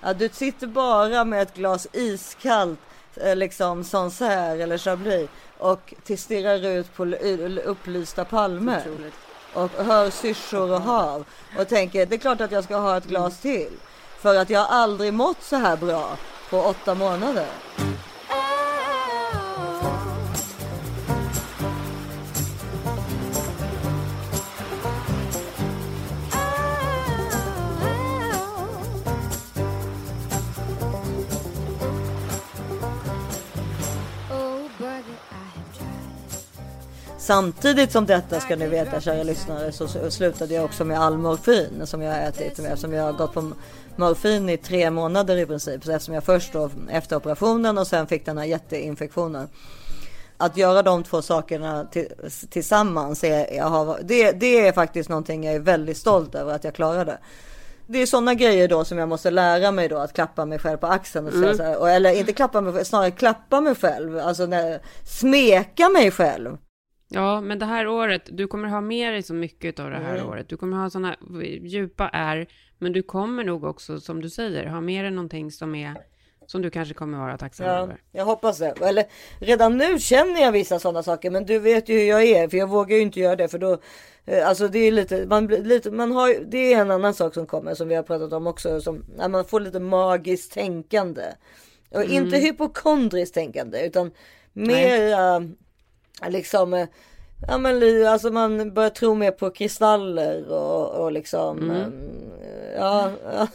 Att 0.00 0.18
du 0.18 0.28
sitter 0.28 0.66
bara 0.66 1.24
med 1.24 1.42
ett 1.42 1.54
glas 1.54 1.86
iskallt 1.92 2.78
eh, 3.16 3.36
liksom 3.36 3.84
Sancerre 3.84 4.62
eller 4.62 4.78
Chablis 4.78 5.28
och 5.58 5.94
till 6.04 6.18
stirrar 6.18 6.66
ut 6.66 6.94
på 6.96 7.04
upplysta 7.64 8.24
palmer. 8.24 8.82
Och 9.52 9.70
hör 9.70 10.10
syrsor 10.10 10.72
och 10.72 10.80
hav. 10.80 11.24
Och 11.58 11.68
tänker 11.68 12.06
det 12.06 12.14
är 12.16 12.18
klart 12.18 12.40
att 12.40 12.52
jag 12.52 12.64
ska 12.64 12.76
ha 12.76 12.96
ett 12.96 13.06
glas 13.06 13.40
till. 13.40 13.72
För 14.18 14.34
att 14.34 14.50
jag 14.50 14.60
har 14.60 14.76
aldrig 14.78 15.14
mått 15.14 15.42
så 15.42 15.56
här 15.56 15.76
bra 15.76 16.16
på 16.50 16.60
åtta 16.60 16.94
månader. 16.94 17.46
Samtidigt 37.26 37.92
som 37.92 38.06
detta 38.06 38.40
ska 38.40 38.56
ni 38.56 38.66
veta 38.66 39.00
kära 39.00 39.22
lyssnare 39.22 39.72
så 39.72 40.10
slutade 40.10 40.54
jag 40.54 40.64
också 40.64 40.84
med 40.84 41.00
all 41.00 41.18
morfin 41.18 41.86
som 41.86 42.02
jag 42.02 42.12
har 42.12 42.20
ätit 42.20 42.58
eftersom 42.58 42.92
jag 42.92 43.02
har 43.04 43.12
gått 43.12 43.34
på 43.34 43.52
morfin 43.96 44.48
i 44.48 44.56
tre 44.56 44.90
månader 44.90 45.36
i 45.36 45.46
princip. 45.46 45.84
Så 45.84 45.92
eftersom 45.92 46.14
jag 46.14 46.24
först 46.24 46.52
då 46.52 46.70
efter 46.90 47.16
operationen 47.16 47.78
och 47.78 47.86
sen 47.86 48.06
fick 48.06 48.26
den 48.26 48.38
här 48.38 48.44
jätteinfektionen. 48.44 49.48
Att 50.36 50.56
göra 50.56 50.82
de 50.82 51.02
två 51.02 51.22
sakerna 51.22 51.84
till, 51.84 52.08
tillsammans 52.50 53.24
är, 53.24 53.54
jag 53.54 53.64
har, 53.64 53.98
det, 54.02 54.32
det 54.32 54.66
är 54.68 54.72
faktiskt 54.72 55.08
någonting 55.08 55.44
jag 55.44 55.54
är 55.54 55.60
väldigt 55.60 55.96
stolt 55.96 56.34
över 56.34 56.54
att 56.54 56.64
jag 56.64 56.74
klarade. 56.74 57.18
Det 57.86 58.02
är 58.02 58.06
sådana 58.06 58.34
grejer 58.34 58.68
då 58.68 58.84
som 58.84 58.98
jag 58.98 59.08
måste 59.08 59.30
lära 59.30 59.70
mig 59.72 59.88
då 59.88 59.98
att 59.98 60.12
klappa 60.12 60.44
mig 60.44 60.58
själv 60.58 60.76
på 60.76 60.86
axeln 60.86 61.26
och 61.26 61.32
säga 61.32 61.44
Mm. 61.44 61.56
så 61.56 61.62
här, 61.62 61.88
eller 61.88 62.10
inte 62.10 62.32
klappa 62.32 62.60
mig, 62.60 62.84
snarare 62.84 63.10
klappa 63.10 63.60
mig 63.60 63.74
själv, 63.74 64.18
alltså 64.18 64.46
när, 64.46 64.80
smeka 65.04 65.88
mig 65.88 66.10
själv. 66.10 66.56
Ja, 67.08 67.40
men 67.40 67.58
det 67.58 67.66
här 67.66 67.86
året, 67.88 68.22
du 68.32 68.46
kommer 68.46 68.68
ha 68.68 68.80
med 68.80 69.12
dig 69.12 69.22
så 69.22 69.34
mycket 69.34 69.80
av 69.80 69.90
det 69.90 69.96
här 69.96 70.14
Mm. 70.16 70.26
året. 70.28 70.48
Du 70.48 70.56
kommer 70.56 70.76
ha 70.76 70.90
sådana 70.90 71.16
djupa 71.62 72.08
är, 72.08 72.46
men 72.78 72.92
du 72.92 73.02
kommer 73.02 73.44
nog 73.44 73.64
också, 73.64 74.00
som 74.00 74.22
du 74.22 74.30
säger, 74.30 74.66
ha 74.66 74.80
med 74.80 75.04
dig 75.04 75.10
någonting 75.10 75.50
som 75.50 75.74
är, 75.74 75.94
som 76.46 76.62
du 76.62 76.70
kanske 76.70 76.94
kommer 76.94 77.18
vara 77.18 77.38
tacksam 77.38 77.66
Ja, 77.66 77.72
över. 77.72 77.96
jag 78.12 78.24
hoppas 78.24 78.58
det. 78.58 78.74
Eller 78.82 79.04
redan 79.40 79.76
nu 79.78 79.98
känner 79.98 80.40
jag 80.40 80.52
vissa 80.52 80.78
sådana 80.78 81.02
saker, 81.02 81.30
men 81.30 81.44
du 81.46 81.58
vet 81.58 81.88
ju 81.88 81.94
hur 81.98 82.06
jag 82.06 82.24
är, 82.24 82.48
för 82.48 82.56
jag 82.56 82.66
vågar 82.68 82.96
ju 82.96 83.02
inte 83.02 83.20
göra 83.20 83.36
det, 83.36 83.48
för 83.48 83.58
då, 83.58 83.78
eh, 84.24 84.48
alltså 84.48 84.68
det 84.68 84.78
är 84.78 84.92
lite, 84.92 85.26
man 85.26 85.46
blir 85.46 85.64
lite, 85.64 85.90
man 85.90 86.12
har 86.12 86.44
det 86.50 86.72
är 86.72 86.80
en 86.80 86.90
annan 86.90 87.14
sak 87.14 87.34
som 87.34 87.46
kommer 87.46 87.74
som 87.74 87.88
vi 87.88 87.94
har 87.94 88.02
pratat 88.02 88.32
om 88.32 88.46
också, 88.46 88.80
som 88.80 89.04
när 89.16 89.28
man 89.28 89.44
får 89.44 89.60
lite 89.60 89.80
magiskt 89.80 90.52
tänkande. 90.52 91.22
Och 91.90 92.00
Mm. 92.04 92.12
inte 92.12 92.36
hypokondriskt 92.36 93.34
tänkande, 93.34 93.86
utan 93.86 94.10
mer 94.52 95.12
liksom, 96.28 96.74
eh, 96.74 96.86
ja 97.48 97.58
men 97.58 98.06
alltså 98.06 98.30
man 98.30 98.74
börjar 98.74 98.90
tro 98.90 99.14
mer 99.14 99.30
på 99.30 99.50
kristaller 99.50 100.48
och, 100.52 100.90
och 101.04 101.12
liksom, 101.12 101.58
Mm. 101.58 101.80
eh, 102.42 102.74
ja. 102.76 103.10
ja. 103.32 103.46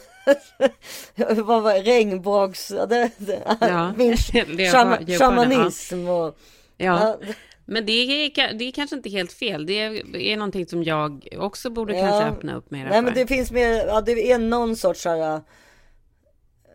Vad 1.36 1.64
var 1.64 1.84
regnbågs... 1.84 2.72
Ja, 2.78 2.86
det, 2.86 3.10
det, 3.18 3.42
Ja, 3.60 3.94
det 3.98 5.18
shamanism 5.20 6.08
och... 6.10 6.38
Ja. 6.78 7.18
Men 7.66 7.86
det 7.86 7.92
är, 7.92 8.54
det 8.54 8.66
är 8.66 8.72
kanske 8.72 8.96
inte 8.96 9.10
helt 9.10 9.34
fel. 9.34 9.66
Det 9.66 9.80
är, 9.80 10.16
är 10.18 10.38
någonting 10.38 10.66
som 10.68 10.84
jag 10.84 11.28
också 11.38 11.70
borde 11.70 11.98
Ja. 11.98 12.02
kanske 12.08 12.30
öppna 12.30 12.56
upp 12.56 12.72
mer 12.72 12.84
Nej 12.84 12.94
för. 12.94 13.02
men 13.02 13.14
det 13.14 13.28
finns 13.28 13.52
mer, 13.52 13.86
ja 13.88 14.02
det 14.02 14.32
är 14.32 14.40
någon 14.40 14.76
sorts 14.76 15.02
så 15.02 15.10
här, 15.10 15.42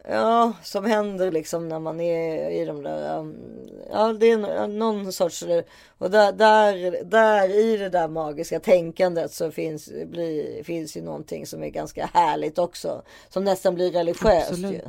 Ja, 0.09 0.53
som 0.63 0.85
händer 0.85 1.31
liksom 1.31 1.69
när 1.69 1.79
man 1.79 2.01
är 2.01 2.51
i 2.51 2.65
de 2.65 2.83
där, 2.83 3.19
um, 3.19 3.37
ja 3.91 4.13
det 4.13 4.31
är 4.31 4.39
nå- 4.39 4.67
någon 4.67 5.13
sorts, 5.13 5.45
och 5.99 6.11
där, 6.11 6.33
där, 6.33 7.05
där 7.05 7.49
i 7.61 7.77
det 7.77 7.89
där 7.89 8.09
magiska 8.09 8.61
tänkandet 8.61 9.33
så 9.33 9.51
finns, 9.51 9.93
blir, 10.07 10.63
finns 10.65 10.97
ju 10.97 11.03
någonting 11.03 11.47
som 11.47 11.63
är 11.63 11.69
ganska 11.69 12.11
härligt 12.15 12.59
också. 12.59 13.03
Som 13.29 13.45
nästan 13.45 13.75
blir 13.75 13.91
religiöst 13.91 14.51
Absolut. 14.51 14.73
ju. 14.73 14.81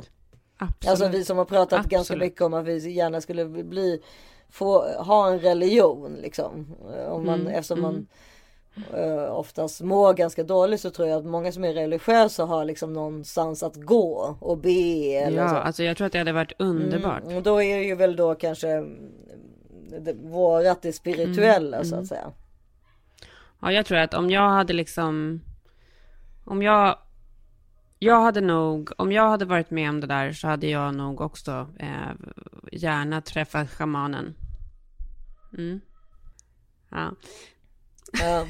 Absolut. 0.58 0.86
Alltså 0.90 1.08
vi 1.08 1.24
som 1.24 1.38
har 1.38 1.44
pratat 1.44 1.78
ganska 1.78 1.98
Absolut. 1.98 2.20
mycket 2.22 2.42
om 2.42 2.54
att 2.54 2.64
vi 2.64 2.90
gärna 2.90 3.20
skulle 3.20 3.44
bli, 3.44 4.02
få 4.50 4.88
ha 4.92 5.30
en 5.30 5.40
religion 5.40 6.14
liksom. 6.22 6.74
Om 7.08 7.26
man, 7.26 7.40
Mm, 7.40 7.52
eftersom 7.52 7.84
mm. 7.84 8.06
Eh, 8.94 9.32
oftast 9.38 9.80
mår 9.80 10.14
ganska 10.14 10.42
dåligt 10.42 10.80
så 10.80 10.90
tror 10.90 11.08
jag 11.08 11.18
att 11.18 11.24
många 11.24 11.52
som 11.52 11.64
är 11.64 11.72
religiösa 11.72 12.44
har 12.44 12.64
liksom 12.64 12.92
någonstans 12.92 13.62
att 13.62 13.76
gå 13.76 14.36
och 14.40 14.58
be. 14.58 15.14
Eller 15.14 15.42
Ja, 15.42 15.48
så. 15.48 15.56
alltså 15.56 15.82
jag 15.82 15.96
tror 15.96 16.06
att 16.06 16.12
det 16.12 16.18
hade 16.18 16.32
varit 16.32 16.52
underbart. 16.58 17.22
Mm, 17.22 17.36
och 17.36 17.42
då 17.42 17.62
är 17.62 17.76
det 17.76 17.84
ju 17.84 17.94
väl 17.94 18.16
då 18.16 18.34
kanske 18.34 18.68
mm, 18.68 19.12
det, 20.00 20.12
vårat 20.12 20.82
det 20.82 20.92
spirituella 20.92 21.76
Mm, 21.76 21.88
så 21.88 21.94
mm. 21.94 22.02
att 22.02 22.08
säga. 22.08 22.32
Ja, 23.60 23.72
jag 23.72 23.86
tror 23.86 23.98
att 23.98 24.14
om 24.14 24.30
jag 24.30 24.48
hade 24.48 24.72
liksom... 24.72 25.40
Om 26.44 26.62
jag... 26.62 26.98
Jag 27.98 28.22
hade 28.22 28.40
nog... 28.40 28.90
Om 28.96 29.12
jag 29.12 29.28
hade 29.28 29.44
varit 29.44 29.70
med 29.70 29.90
om 29.90 30.00
det 30.00 30.06
där 30.06 30.32
så 30.32 30.48
hade 30.48 30.66
jag 30.66 30.94
nog 30.94 31.20
också 31.20 31.68
eh, 31.78 32.12
gärna 32.72 33.20
träffat 33.20 33.70
shamanen. 33.70 34.34
Mm. 35.58 35.80
Ja. 36.90 37.10
Ja. 38.12 38.46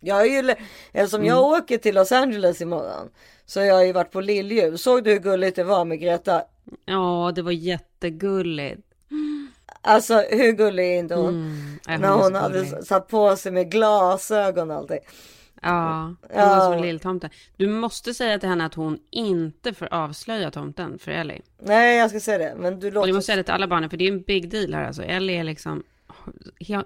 Jag 0.00 0.20
är 0.20 0.42
ju, 0.42 0.54
eftersom 0.92 1.24
jag 1.24 1.38
Mm. 1.38 1.50
åker 1.62 1.78
till 1.78 1.94
Los 1.94 2.12
Angeles 2.12 2.60
imorgon 2.60 3.08
så 3.46 3.60
har 3.60 3.66
jag 3.66 3.86
ju 3.86 3.92
varit 3.92 4.10
på 4.12 4.20
Lilljus. 4.20 4.82
Såg 4.82 5.04
du 5.04 5.10
hur 5.12 5.18
gulligt 5.18 5.56
det 5.56 5.64
var 5.64 5.84
med 5.84 6.00
Greta? 6.00 6.42
Ja, 6.84 7.32
det 7.34 7.42
var 7.42 7.52
jättegulligt. 7.52 8.80
Alltså 9.80 10.14
hur 10.30 10.52
gullig 10.52 10.84
är 10.94 10.98
inte 10.98 11.14
hon? 11.14 11.28
Mm. 11.28 11.78
Nej, 11.88 11.98
När 11.98 12.08
hon 12.08 12.34
hade 12.34 12.54
gullig. 12.64 12.84
satt 12.84 13.08
på 13.08 13.36
sig 13.36 13.52
med 13.52 13.70
glasögon 13.70 14.70
och 14.70 14.76
allting. 14.76 14.98
Ja, 15.62 16.02
hon 16.02 16.16
Ja. 16.34 16.48
var 16.48 16.72
som 16.72 16.82
lilltomten. 16.82 17.30
Du 17.56 17.68
måste 17.68 18.14
säga 18.14 18.38
till 18.38 18.48
henne 18.48 18.64
att 18.66 18.74
hon 18.74 18.98
inte 19.10 19.74
får 19.74 19.88
avslöja 19.94 20.50
tomten 20.50 20.98
för 20.98 21.10
Ellie. 21.10 21.42
Nej 21.58 21.98
jag 21.98 22.10
ska 22.10 22.20
säga 22.20 22.38
det. 22.38 22.54
Men 22.58 22.80
du 22.80 22.86
Och 22.86 22.92
låter... 22.92 23.06
du 23.06 23.12
måste 23.12 23.26
säga 23.26 23.36
det 23.36 23.42
till 23.42 23.54
alla 23.54 23.66
barnen, 23.68 23.90
för 23.90 23.96
det 23.96 24.04
är 24.08 24.12
en 24.12 24.22
big 24.22 24.50
deal 24.50 24.74
här 24.74 24.84
alltså. 24.86 25.02
Ellie 25.02 25.36
är 25.40 25.44
liksom 25.44 25.82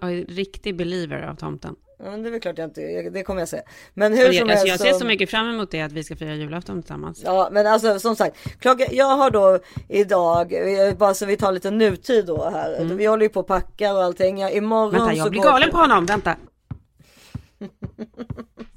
är 0.00 0.26
riktig 0.34 0.76
believer 0.76 1.22
av 1.22 1.34
tomten. 1.34 1.76
Ja, 2.04 2.10
men 2.10 2.22
det 2.22 2.28
är 2.28 2.30
väl 2.30 2.40
klart 2.40 2.58
jag 2.58 2.66
inte, 2.66 2.80
det 3.10 3.22
kommer 3.22 3.40
jag 3.40 3.48
säga. 3.48 3.62
Men 3.94 4.12
hur 4.12 4.28
Och 4.28 4.34
jag, 4.34 4.40
som 4.40 4.50
alltså, 4.50 4.66
helst 4.66 4.68
jag 4.84 4.88
ser 4.88 4.92
så- 4.92 4.98
så 4.98 5.04
mycket 5.06 5.30
fram 5.30 5.48
emot 5.48 5.70
det 5.70 5.80
att 5.82 5.92
vi 5.92 6.04
ska 6.04 6.16
fira 6.16 6.34
julafton 6.34 6.82
tillsammans. 6.82 7.22
Ja 7.24 7.48
men 7.52 7.66
alltså 7.66 7.98
som 7.98 8.16
sagt, 8.16 8.36
klockan, 8.60 8.86
jag 8.90 9.16
har 9.16 9.30
då 9.30 9.58
idag, 9.88 10.52
eh, 10.88 10.94
bara 10.96 11.14
så 11.14 11.26
vi 11.26 11.36
tar 11.36 11.52
lite 11.52 11.70
nutid 11.70 12.26
då 12.26 12.50
här. 12.50 12.84
Vi 12.84 13.06
håller 13.06 13.22
ju 13.22 13.28
på 13.28 13.40
och 13.40 13.46
packar 13.46 13.92
och 13.94 14.02
allting. 14.02 14.38
Ja, 14.38 14.50
imorgon 14.50 14.88
Mm. 14.94 15.00
Vänta, 15.06 15.14
så 15.14 15.18
jag 15.26 15.30
blir 15.30 15.40
går- 15.42 15.50
galen 15.50 15.70
på 15.70 15.76
honom. 15.76 16.06
Vänta. 16.06 16.36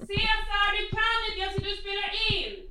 Cesar, 0.07 0.71
du 0.77 0.89
kan 0.89 1.17
inte! 1.27 1.39
Jag 1.39 1.53
sitter 1.53 1.71
och 1.71 1.77
spelar 1.77 2.11
in! 2.31 2.64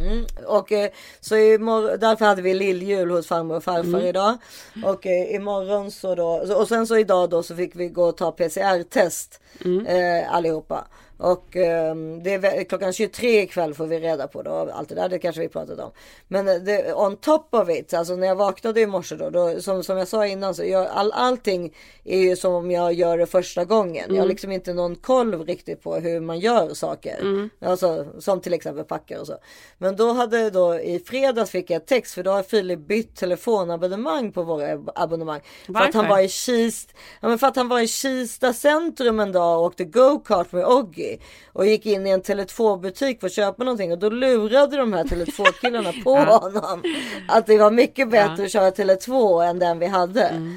Mm. 0.00 0.26
Och 0.46 0.72
eh, 0.72 0.90
så 1.20 1.36
imorgon, 1.36 1.98
därför 2.00 2.24
hade 2.24 2.42
vi 2.42 2.54
lilljul 2.54 3.10
hos 3.10 3.26
farmor 3.26 3.56
och 3.56 3.64
farfar 3.64 3.88
Mm. 3.88 4.06
idag. 4.06 4.36
Och 4.84 5.06
eh, 5.06 5.34
imorgon 5.34 5.90
så 5.90 6.14
då, 6.14 6.26
och 6.56 6.68
sen 6.68 6.86
så 6.86 6.96
idag 6.98 7.30
då 7.30 7.42
så 7.42 7.56
fick 7.56 7.76
vi 7.76 7.88
gå 7.88 8.04
och 8.04 8.16
ta 8.16 8.32
PCR-test 8.32 9.40
Mm. 9.64 9.86
eh, 9.86 10.34
allihopa. 10.34 10.86
Och 11.20 11.56
eh, 11.56 11.94
det 12.22 12.34
är 12.34 12.64
klockan 12.64 12.92
23 12.92 13.42
ikväll 13.42 13.74
får 13.74 13.86
vi 13.86 14.00
reda 14.00 14.26
på 14.28 14.42
då, 14.42 14.70
allt 14.72 14.88
det 14.88 14.94
där, 14.94 15.08
det 15.08 15.18
kanske 15.18 15.40
vi 15.40 15.48
pratat 15.48 15.78
om. 15.78 15.90
Men 16.28 16.48
eh, 16.48 16.54
det, 16.54 16.94
on 16.94 17.16
top 17.16 17.54
of 17.54 17.70
it, 17.70 17.94
alltså 17.94 18.16
när 18.16 18.26
jag 18.26 18.34
vaknade 18.36 18.80
i 18.80 18.86
morse 18.86 19.16
då, 19.16 19.30
då 19.30 19.60
som, 19.60 19.82
som 19.84 19.96
jag 19.98 20.08
sa 20.08 20.26
innan 20.26 20.54
så 20.54 20.64
jag, 20.64 20.86
all, 20.86 21.12
allting 21.12 21.74
är 22.04 22.18
ju 22.18 22.36
som 22.36 22.54
om 22.54 22.70
jag 22.70 22.92
gör 22.92 23.18
det 23.18 23.26
första 23.26 23.64
gången. 23.64 24.04
Jag 24.08 24.14
har 24.14 24.20
Mm. 24.20 24.28
liksom 24.28 24.52
inte 24.52 24.72
någon 24.74 24.96
koll 24.96 25.46
riktigt 25.46 25.82
på 25.82 25.94
hur 25.94 26.20
man 26.20 26.38
gör 26.38 26.74
saker. 26.74 27.18
Mm. 27.20 27.50
Alltså 27.60 28.06
som 28.18 28.40
till 28.40 28.52
exempel 28.54 28.84
packar 28.84 29.20
och 29.20 29.26
så. 29.26 29.36
Men 29.78 29.96
då 29.96 30.12
hade 30.12 30.50
då 30.50 30.80
i 30.80 30.98
fredags 31.06 31.50
fick 31.50 31.70
jag 31.70 31.86
text 31.86 32.14
för 32.14 32.22
då 32.22 32.30
har 32.30 32.42
Filip 32.42 32.78
bytt 32.78 33.16
telefonabonnemang 33.16 34.32
på 34.32 34.42
våra 34.42 34.72
ab- 34.72 34.90
abonnemang. 34.94 35.40
För 35.66 35.74
att 35.74 35.80
han 35.80 35.92
Varför? 35.94 36.08
var 36.08 36.20
i 36.20 36.28
Kista, 36.28 36.92
ja, 37.20 37.28
men 37.28 37.38
för 37.38 37.46
att 37.46 37.56
han 37.56 37.68
var 37.68 37.80
i 37.80 37.88
Kista 37.88 38.52
centrum 38.52 39.20
en 39.20 39.32
dag 39.32 39.58
och 39.58 39.64
åkte 39.64 39.84
go-kart 39.84 40.52
med 40.52 40.66
Oggy. 40.66 41.09
Och 41.52 41.66
gick 41.66 41.86
in 41.86 42.06
i 42.06 42.10
en 42.10 42.22
Tele2 42.22 42.80
butik 42.80 43.20
för 43.20 43.26
att 43.26 43.32
köpa 43.32 43.64
någonting 43.64 43.92
och 43.92 43.98
då 43.98 44.10
lurade 44.10 44.76
de 44.76 44.92
här 44.92 45.04
Tele2 45.04 45.52
killarna 45.60 45.92
på 46.04 46.16
Ja. 46.28 46.36
honom. 46.38 46.82
Att 47.28 47.46
det 47.46 47.58
var 47.58 47.70
mycket 47.70 48.10
bättre 48.10 48.26
Ja. 48.28 48.32
Mm. 48.34 48.44
att 48.44 48.52
köra 48.52 48.70
Tele2 48.70 49.44
än 49.48 49.58
den 49.58 49.78
vi 49.78 49.86
hade. 49.86 50.50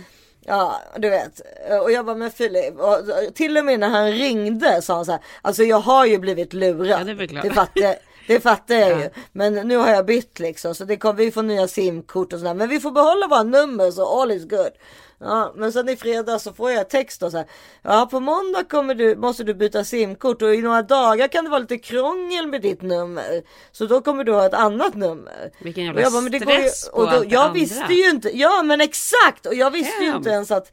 Ja, 0.45 0.81
du 0.97 1.09
vet. 1.09 1.41
Och 1.83 1.91
jag 1.91 2.05
bara, 2.05 2.15
men 2.15 2.31
Filip, 2.31 2.79
och 2.79 2.99
till 3.35 3.57
och 3.57 3.65
med 3.65 3.79
när 3.79 3.89
han 3.89 4.11
ringde 4.11 4.81
sa 4.81 4.95
han 4.95 5.05
så 5.05 5.11
här, 5.11 5.21
alltså 5.41 5.63
jag 5.63 5.79
har 5.79 6.05
ju 6.05 6.17
blivit 6.17 6.53
lurad. 6.53 7.09
Ja, 7.09 7.13
det 7.43 7.49
fattar 7.49 7.95
det 8.27 8.39
fattar 8.39 8.75
jag 8.75 8.91
Ja. 8.91 8.99
ju. 8.99 9.09
Men 9.31 9.53
nu 9.53 9.77
har 9.77 9.89
jag 9.89 10.05
bytt 10.05 10.39
liksom. 10.39 10.75
Så 10.75 10.85
det 10.85 10.97
kommer, 10.97 11.13
vi 11.13 11.31
får 11.31 11.43
nya 11.43 11.67
simkort 11.67 12.33
och 12.33 12.39
sådär. 12.39 12.53
Men 12.53 12.69
vi 12.69 12.79
får 12.79 12.91
behålla 12.91 13.27
våra 13.27 13.43
nummer 13.43 13.91
så 13.91 14.21
all 14.21 14.31
is 14.31 14.43
good. 14.49 14.71
Ja, 15.19 15.53
men 15.55 15.73
sen 15.73 15.89
i 15.89 15.95
fredags 15.95 16.43
så 16.43 16.53
får 16.53 16.71
jag 16.71 16.89
text 16.89 17.23
och 17.23 17.31
så 17.31 17.37
här. 17.37 17.47
Ja, 17.81 18.07
på 18.11 18.19
måndag 18.19 18.63
kommer 18.63 18.95
du, 18.95 19.15
måste 19.15 19.43
du 19.43 19.53
byta 19.53 19.83
simkort 19.83 20.41
och 20.41 20.55
i 20.55 20.61
några 20.61 20.81
dagar 20.81 21.27
kan 21.27 21.43
det 21.43 21.49
vara 21.49 21.59
lite 21.59 21.77
krångel 21.77 22.47
med 22.47 22.61
ditt 22.61 22.81
nummer. 22.81 23.43
Så 23.71 23.85
då 23.85 24.01
kommer 24.01 24.23
du 24.23 24.31
ha 24.33 24.45
ett 24.45 24.53
annat 24.53 24.95
nummer. 24.95 25.51
Vilken 25.59 25.81
Och 25.83 25.85
jävla 25.87 26.01
jag 26.01 26.11
bara, 26.11 26.21
men 26.21 26.31
det 26.31 26.37
ju, 26.37 26.43
stress 26.43 26.89
på 26.89 26.97
och 26.97 27.11
då, 27.11 27.25
Jag 27.29 27.41
andra. 27.41 27.53
visste 27.53 27.93
ju 27.93 28.09
inte, 28.09 28.37
ja 28.37 28.63
men 28.63 28.81
exakt! 28.81 29.45
Och 29.45 29.55
jag 29.55 29.71
visste 29.71 30.03
ju 30.03 30.15
inte 30.15 30.29
ens 30.29 30.51
att, 30.51 30.71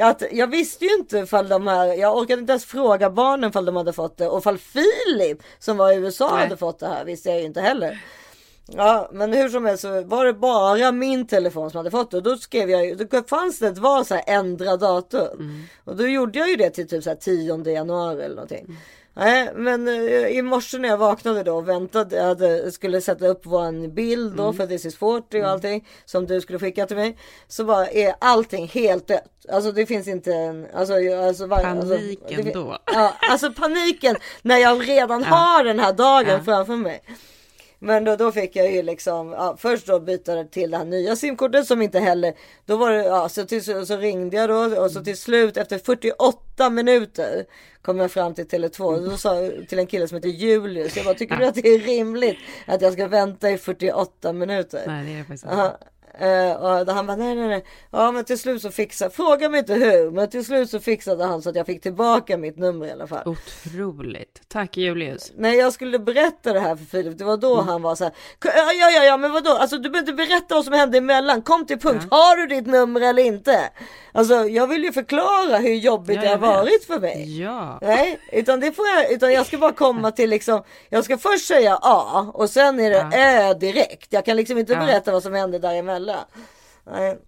att, 0.00 0.22
jag 0.32 0.46
visste 0.46 0.84
ju 0.84 0.94
inte 0.94 1.18
ifall 1.18 1.48
de 1.48 1.66
här, 1.66 1.86
jag 1.86 2.16
orkade 2.16 2.40
inte 2.40 2.52
ens 2.52 2.64
fråga 2.64 3.10
barnen 3.10 3.50
ifall 3.50 3.64
de 3.64 3.76
hade 3.76 3.92
fått 3.92 4.16
det 4.18 4.28
och 4.28 4.38
ifall 4.38 4.58
Filip 4.58 5.42
som 5.58 5.76
var 5.76 5.92
i 5.92 5.96
USA 5.96 6.30
Nej. 6.34 6.42
hade 6.42 6.56
fått 6.56 6.78
det 6.78 6.88
här 6.88 7.04
visste 7.04 7.28
jag 7.28 7.38
ju 7.38 7.44
inte 7.46 7.60
heller. 7.60 7.98
Ja 8.76 9.08
men 9.12 9.32
hur 9.32 9.48
som 9.48 9.64
helst 9.64 9.82
så 9.82 10.02
var 10.02 10.24
det 10.24 10.32
bara 10.32 10.92
min 10.92 11.26
telefon 11.26 11.70
som 11.70 11.78
hade 11.78 11.90
fått 11.90 12.10
det 12.10 12.16
och 12.16 12.22
då 12.22 12.36
skrev 12.36 12.70
jag 12.70 12.86
ju, 12.86 12.94
då 12.94 13.22
fanns 13.22 13.58
det 13.58 13.66
ett 13.68 13.78
val 13.78 14.04
så 14.04 14.14
här 14.14 14.24
ändra 14.26 14.76
datum. 14.76 15.28
Mm. 15.38 15.62
Och 15.84 15.96
då 15.96 16.06
gjorde 16.06 16.38
jag 16.38 16.48
ju 16.50 16.56
det 16.56 16.70
till 16.70 16.88
typ 16.88 17.02
så 17.04 17.10
här 17.10 17.16
10 17.16 17.70
januari 17.72 18.22
eller 18.22 18.34
någonting. 18.34 18.64
Mm. 18.64 18.76
Nej 19.14 19.50
men 19.54 19.88
eh, 19.88 20.26
i 20.26 20.42
morse 20.42 20.78
när 20.78 20.88
jag 20.88 20.96
vaknade 20.96 21.42
då 21.42 21.56
och 21.56 21.68
väntade, 21.68 22.16
jag 22.16 22.24
hade, 22.24 22.72
skulle 22.72 23.00
sätta 23.00 23.26
upp 23.26 23.46
våran 23.46 23.94
bild 23.94 24.36
då 24.36 24.42
Mm. 24.42 24.54
för 24.56 24.66
This 24.66 24.84
is 24.86 24.96
40 24.96 25.42
och 25.42 25.48
allting 25.48 25.88
som 26.04 26.26
du 26.26 26.40
skulle 26.40 26.58
skicka 26.58 26.86
till 26.86 26.96
mig. 26.96 27.18
Så 27.48 27.64
bara 27.64 27.86
är 27.88 28.14
allting 28.18 28.68
helt 28.68 29.08
dött. 29.08 29.24
Alltså 29.52 29.72
det 29.72 29.86
finns 29.86 30.08
inte 30.08 30.32
en, 30.34 30.66
alltså, 30.74 30.94
alltså, 31.28 31.46
var, 31.46 31.58
alltså 31.58 31.88
Paniken 31.94 32.36
det 32.36 32.42
fin- 32.42 32.52
då. 32.52 32.78
Ja, 32.94 33.14
alltså 33.30 33.52
paniken 33.52 34.16
när 34.42 34.56
jag 34.58 34.88
redan 34.88 35.20
Ja. 35.30 35.34
har 35.36 35.64
den 35.64 35.78
här 35.80 35.92
dagen 35.92 36.26
Ja. 36.28 36.40
framför 36.44 36.76
mig. 36.76 37.02
Men 37.84 38.04
då, 38.04 38.16
då 38.16 38.32
fick 38.32 38.56
jag 38.56 38.72
ju 38.72 38.82
liksom, 38.82 39.32
ja, 39.32 39.56
först 39.58 39.86
då 39.86 40.00
byta 40.00 40.44
till 40.44 40.70
det 40.70 40.76
här 40.76 40.84
nya 40.84 41.16
simkortet 41.16 41.66
som 41.66 41.82
inte 41.82 41.98
heller, 41.98 42.34
då 42.66 42.76
var 42.76 42.90
det, 42.90 43.04
ja, 43.04 43.28
så, 43.28 43.44
till, 43.44 43.86
så, 43.86 43.96
ringde 43.96 44.36
jag 44.36 44.48
då 44.48 44.80
och 44.82 44.90
så 44.90 45.04
till 45.04 45.16
slut 45.16 45.56
efter 45.56 45.78
48 45.78 46.70
minuter 46.70 47.44
kom 47.82 47.98
jag 47.98 48.10
fram 48.10 48.34
till 48.34 48.46
Tele2 48.46 48.82
och 48.82 49.10
då 49.10 49.16
sa 49.16 49.50
till 49.68 49.78
en 49.78 49.86
kille 49.86 50.08
som 50.08 50.16
heter 50.16 50.28
Julius, 50.28 50.96
jag 50.96 51.04
bara, 51.04 51.14
tycker 51.14 51.36
du 51.36 51.46
att 51.46 51.54
det 51.54 51.68
är 51.68 51.78
rimligt 51.78 52.38
att 52.66 52.82
jag 52.82 52.92
ska 52.92 53.08
vänta 53.08 53.50
i 53.50 53.58
48 53.58 54.32
minuter? 54.32 54.82
Nej, 54.86 55.04
det 55.06 55.12
är 55.12 55.18
det 55.18 55.24
faktiskt 55.24 55.44
inte. 55.44 55.76
Eh, 56.20 56.52
och 56.52 56.94
han 56.94 57.06
bara 57.06 57.16
nej 57.16 57.34
nej 57.34 57.48
nej. 57.48 57.64
Ja 57.90 58.12
men 58.12 58.24
till 58.24 58.38
slut 58.38 58.62
så 58.62 58.70
fixade, 58.70 59.10
fråga 59.10 59.48
mig 59.48 59.58
inte 59.58 59.74
hur. 59.74 60.10
Men 60.10 60.30
till 60.30 60.44
slut 60.44 60.70
så 60.70 60.80
fixade 60.80 61.24
han 61.24 61.42
så 61.42 61.50
att 61.50 61.56
jag 61.56 61.66
fick 61.66 61.82
tillbaka 61.82 62.36
mitt 62.36 62.58
nummer 62.58 62.86
i 62.86 62.90
alla 62.92 63.06
fall. 63.06 63.22
Otroligt. 63.26 64.40
Tack 64.48 64.76
Julius. 64.76 65.32
När 65.36 65.52
jag 65.54 65.72
skulle 65.72 65.98
berätta 65.98 66.52
det 66.52 66.60
här 66.60 66.76
för 66.76 66.84
Filip, 66.84 67.18
det 67.18 67.24
var 67.24 67.36
då 67.36 67.54
Mm. 67.54 67.68
han 67.68 67.82
var 67.82 67.94
så 67.94 68.04
här. 68.04 68.12
"K- 68.42 68.48
Ja 68.56 68.72
ja 68.72 68.90
ja, 68.90 69.04
ja 69.04 69.16
men 69.16 69.32
vadå? 69.32 69.50
Alltså 69.50 69.76
du 69.78 69.90
behöver 69.90 70.10
inte 70.12 70.26
berätta 70.26 70.54
vad 70.54 70.64
som 70.64 70.72
hände 70.74 70.98
emellan. 70.98 71.42
Kom 71.42 71.66
till 71.66 71.78
punkt. 71.78 72.06
Har 72.10 72.36
du 72.36 72.46
ditt 72.46 72.66
nummer 72.66 73.00
eller 73.00 73.22
inte? 73.22 73.70
Alltså 74.14 74.34
jag 74.34 74.66
vill 74.66 74.84
ju 74.84 74.92
förklara 74.92 75.56
hur 75.58 75.74
jobbigt 75.74 76.16
Ja, 76.16 76.22
det 76.22 76.28
har 76.28 76.38
vet. 76.38 76.48
varit 76.56 76.84
för 76.84 77.00
mig. 77.00 77.40
Ja. 77.42 77.78
Nej, 77.82 78.18
utan 78.32 78.60
det 78.60 78.72
får 78.72 78.86
jag, 78.88 79.12
utan 79.12 79.32
jag 79.32 79.46
ska 79.46 79.58
bara 79.58 79.72
komma 79.72 80.10
till 80.10 80.30
liksom, 80.30 80.62
jag 80.88 81.04
ska 81.04 81.18
först 81.18 81.46
säga 81.46 81.78
A 81.82 82.26
och 82.34 82.50
sen 82.50 82.80
är 82.80 82.90
det 82.90 83.18
Ö 83.18 83.54
direkt. 83.54 84.06
Jag 84.12 84.24
kan 84.24 84.36
liksom 84.36 84.58
inte 84.58 84.72
Ja. 84.72 84.78
berätta 84.80 85.12
vad 85.12 85.22
som 85.22 85.34
hände 85.34 85.58
däremellan. 85.58 86.01
Nej. 86.84 87.18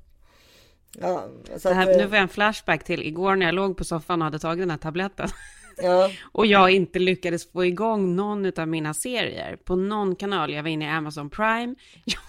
Ja, 0.98 1.28
så 1.58 1.72
här, 1.72 1.82
att, 1.82 1.88
eh, 1.88 1.96
nu 1.96 2.08
får 2.08 2.14
jag 2.14 2.22
en 2.22 2.28
flashback 2.28 2.84
till 2.84 3.02
igår 3.02 3.36
när 3.36 3.46
jag 3.46 3.54
låg 3.54 3.76
på 3.76 3.84
soffan 3.84 4.22
och 4.22 4.24
hade 4.24 4.38
tagit 4.38 4.62
den 4.62 4.70
här 4.70 4.78
tabletten. 4.78 5.28
Ja. 5.76 6.10
Och 6.32 6.46
jag 6.46 6.70
inte 6.70 6.98
lyckades 6.98 7.52
få 7.52 7.64
igång 7.64 8.16
någon 8.16 8.52
av 8.58 8.68
mina 8.68 8.94
serier 8.94 9.56
på 9.56 9.76
någon 9.76 10.16
kanal. 10.16 10.52
Jag 10.52 10.62
var 10.62 10.70
inne 10.70 10.84
i 10.84 10.88
Amazon 10.88 11.30
Prime. 11.30 11.74
Jag 12.04 12.20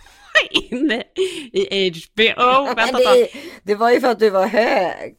var 0.52 0.72
inne 0.72 1.04
i 1.54 1.90
HBO. 1.90 2.66
Vänta, 2.76 2.98
det, 2.98 3.14
det... 3.14 3.30
det 3.64 3.76
var 3.76 3.92
ju 3.92 4.02
för 4.02 4.08
att 4.08 4.20
du 4.20 4.30
var 4.30 4.48
hög. 4.48 5.16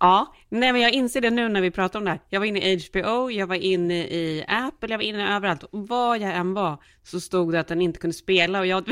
Ja, 0.00 0.34
nej 0.48 0.72
men 0.72 0.80
jag 0.82 0.92
inser 0.92 1.20
det 1.20 1.30
nu 1.30 1.48
när 1.48 1.60
vi 1.60 1.70
pratar 1.70 1.98
om 1.98 2.04
det 2.04 2.10
här. 2.10 2.20
Jag 2.28 2.40
var 2.40 2.46
inne 2.46 2.72
i 2.72 2.88
HBO, 2.88 3.30
jag 3.30 3.46
var 3.46 3.54
inne 3.54 4.04
i 4.04 4.44
Apple, 4.48 4.88
jag 4.90 4.98
var 4.98 5.04
inne 5.04 5.36
överallt. 5.36 5.62
Och 5.62 5.88
var 5.88 6.16
jag 6.16 6.34
än 6.34 6.54
var 6.54 6.82
så 7.02 7.20
stod 7.20 7.52
det 7.52 7.60
att 7.60 7.68
den 7.68 7.82
inte 7.82 8.00
kunde 8.00 8.14
spela 8.14 8.60
och 8.60 8.66
jag, 8.66 8.88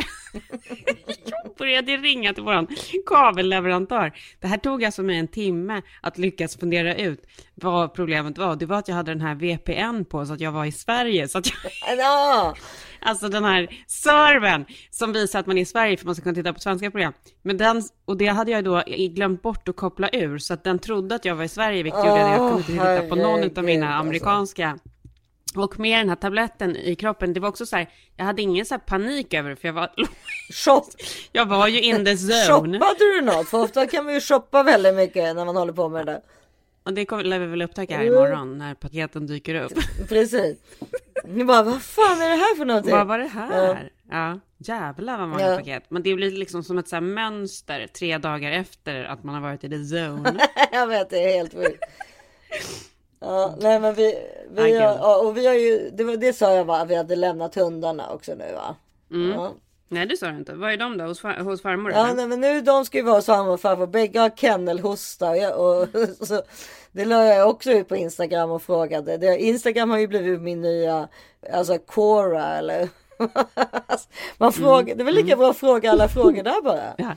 jag 1.25 1.46
började 1.59 1.97
ringa 1.97 2.35
till 2.35 2.43
våran 2.43 2.67
kabelleverantör. 3.07 4.13
Det 4.41 4.47
här 4.47 4.59
tog 4.59 4.85
alltså 4.85 5.03
mig 5.03 5.19
en 5.19 5.29
timme 5.29 5.83
att 6.01 6.19
lyckas 6.19 6.57
fundera 6.57 6.95
ut 6.95 7.27
vad 7.55 7.95
problemet 7.95 8.39
var. 8.39 8.57
Det 8.57 8.67
var 8.67 8.79
att 8.79 8.89
jag 8.89 8.95
hade 8.95 9.11
den 9.11 9.21
här 9.21 9.35
VPN 9.35 10.05
på 10.05 10.27
så 10.27 10.33
att 10.33 10.41
jag 10.41 10.53
var 10.53 10.65
i 10.65 10.73
Sverige. 10.73 11.29
Så 11.29 11.39
att 11.39 11.47
jag... 11.47 11.57
Ja. 11.99 12.55
Alltså 13.01 13.29
den 13.29 13.45
här 13.45 13.69
servern 13.87 14.65
som 14.91 15.13
visar 15.13 15.41
att 15.41 15.47
man 15.47 15.59
är 15.59 15.63
i 15.63 15.65
Sverige 15.65 15.97
för 15.97 16.07
man 16.07 16.15
ska 16.15 16.23
kunna 16.23 16.35
titta 16.35 16.53
på 16.53 16.61
svenska 16.61 16.91
program. 16.91 17.13
Men 17.43 17.57
den, 17.57 17.83
och 18.05 18.17
det 18.17 18.27
hade 18.27 18.51
jag 18.51 18.65
då 18.65 18.83
glömt 19.15 19.43
bort 19.43 19.69
att 19.69 19.77
koppla 19.77 20.09
ur 20.13 20.39
så 20.39 20.55
att 20.55 20.65
den 20.65 20.79
trodde 20.79 21.15
att 21.15 21.25
jag 21.25 21.35
var 21.35 21.45
i 21.45 21.49
Sverige 21.49 21.83
vilket 21.83 22.05
gjorde 22.05 22.25
att 22.25 22.31
jag 22.31 22.39
kunde 22.39 22.73
inte 22.73 22.73
titta 22.73 23.09
på 23.09 23.15
någon 23.15 23.59
av 23.59 23.65
mina 23.65 23.87
alltså. 23.87 24.01
amerikanska. 24.01 24.79
Och 25.59 25.79
med 25.81 25.99
den 26.01 26.09
här 26.09 26.17
tabletten 26.17 26.77
i 26.77 26.95
kroppen, 26.97 27.33
det 27.33 27.41
var 27.41 27.49
också 27.49 27.67
så 27.67 27.77
här, 27.77 27.91
jag 28.17 28.25
hade 28.25 28.43
ingen 28.43 28.67
så 28.67 28.75
här 28.75 28.79
panik 28.81 29.35
över 29.35 29.51
det 29.51 29.57
för 29.57 29.69
jag 29.69 29.73
var... 29.73 29.91
Shop. 30.53 30.85
Jag 31.33 31.47
var 31.47 31.69
ju 31.69 31.81
in 31.81 32.05
the 32.05 32.11
zone. 32.17 32.47
Shoppade 32.79 32.99
du 32.99 33.21
något? 33.21 33.49
För 33.49 33.63
ofta 33.63 33.87
kan 33.87 34.05
man 34.05 34.15
ju 34.15 34.21
shoppa 34.21 34.63
väldigt 34.63 34.95
mycket 34.95 35.37
när 35.37 35.45
man 35.45 35.57
håller 35.57 35.73
på 35.73 35.89
med 35.89 36.07
det. 36.07 36.23
Och 36.83 36.93
det 36.93 37.05
kommer 37.05 37.25
lär 37.25 37.39
vi 37.39 37.47
väl 37.47 37.63
upptäcka 37.63 37.97
här 37.97 38.05
imorgon 38.05 38.59
när 38.59 38.75
paketen 38.75 39.27
dyker 39.27 39.55
upp. 39.55 39.73
Precis. 40.09 40.59
Ni 41.25 41.45
bara, 41.45 41.63
vad 41.63 41.83
fan 41.83 42.23
är 42.23 42.29
det 42.29 42.37
här 42.37 42.57
för 42.57 42.65
någonting? 42.65 42.93
Vad 42.93 43.07
var 43.07 43.19
det 43.19 43.27
här? 43.27 43.91
Ja, 44.11 44.39
jävlar 44.59 45.19
vad 45.19 45.29
många 45.29 45.51
Ja. 45.51 45.57
paket. 45.59 45.85
Men 45.89 46.03
det 46.03 46.15
blir 46.15 46.31
liksom 46.31 46.63
som 46.65 46.79
ett 46.79 46.89
så 46.89 47.01
mönster 47.01 47.87
tre 47.99 48.19
dagar 48.19 48.51
efter 48.53 49.05
att 49.05 49.25
man 49.25 49.35
har 49.35 49.43
varit 49.43 49.65
i 49.65 49.69
the 49.69 49.77
zone. 49.97 50.49
jag 50.73 50.87
vet, 50.87 51.11
det 51.11 51.19
är 51.25 51.37
helt 51.37 51.55
sjukt. 51.55 51.85
Ja, 53.21 53.55
nej 53.61 53.81
men 53.81 53.95
vi, 53.95 54.19
vi 54.51 54.63
har, 54.63 54.93
ja, 54.93 55.17
och 55.17 55.37
vi 55.37 55.47
har 55.47 55.55
ju, 55.55 55.91
det, 55.91 56.05
var, 56.05 56.17
det 56.17 56.33
sa 56.33 56.53
jag 56.53 56.65
va, 56.65 56.85
vi 56.85 56.95
hade 56.95 57.17
lämnat 57.17 57.55
hundarna 57.55 58.11
också 58.11 58.35
nu 58.35 58.53
va? 58.55 58.77
Mm. 59.11 59.31
Ja. 59.31 59.53
Nej, 59.89 60.07
det 60.07 60.17
sa 60.17 60.27
du 60.27 60.37
inte. 60.37 60.55
Var 60.55 60.71
är 60.71 60.77
de 60.77 60.99
då? 60.99 61.05
Hos, 61.05 61.21
far, 61.21 61.35
hos 61.35 61.63
farmor? 61.63 61.93
Ja, 61.93 62.05
eller? 62.05 62.15
nej, 62.15 62.27
men 62.27 62.41
nu 62.41 62.61
de 62.61 62.85
ska 62.85 62.99
ju 62.99 63.05
vara 63.05 63.15
hos 63.15 63.27
farmor 63.27 63.53
och 63.53 63.61
farfar. 63.61 63.87
Bägge 63.87 64.21
har 64.21 64.31
kennelhosta. 64.31 65.31
Och 65.31 65.37
jag, 65.37 65.59
och, 65.61 65.89
så, 66.27 66.43
det 66.93 67.05
la 67.05 67.25
jag 67.25 67.51
också 67.51 67.71
ut 67.71 67.89
på 67.89 67.97
Instagram 67.97 68.51
och 68.51 68.63
frågade. 68.63 69.17
Det, 69.17 69.39
Instagram 69.39 69.91
har 69.91 69.99
ju 69.99 70.07
blivit 70.07 70.41
min 70.41 70.61
nya, 70.61 71.09
alltså 71.53 71.79
Quora 71.79 72.47
eller. 72.47 72.89
Man 74.39 74.53
frågar, 74.53 74.95
det 74.95 75.03
är 75.03 75.05
väl 75.05 75.15
lika 75.15 75.37
bra 75.37 75.51
att 75.51 75.57
fråga 75.57 75.91
alla 75.91 76.09
frågor 76.09 76.43
där 76.43 76.63
bara. 76.63 76.95
Ja. 76.99 77.17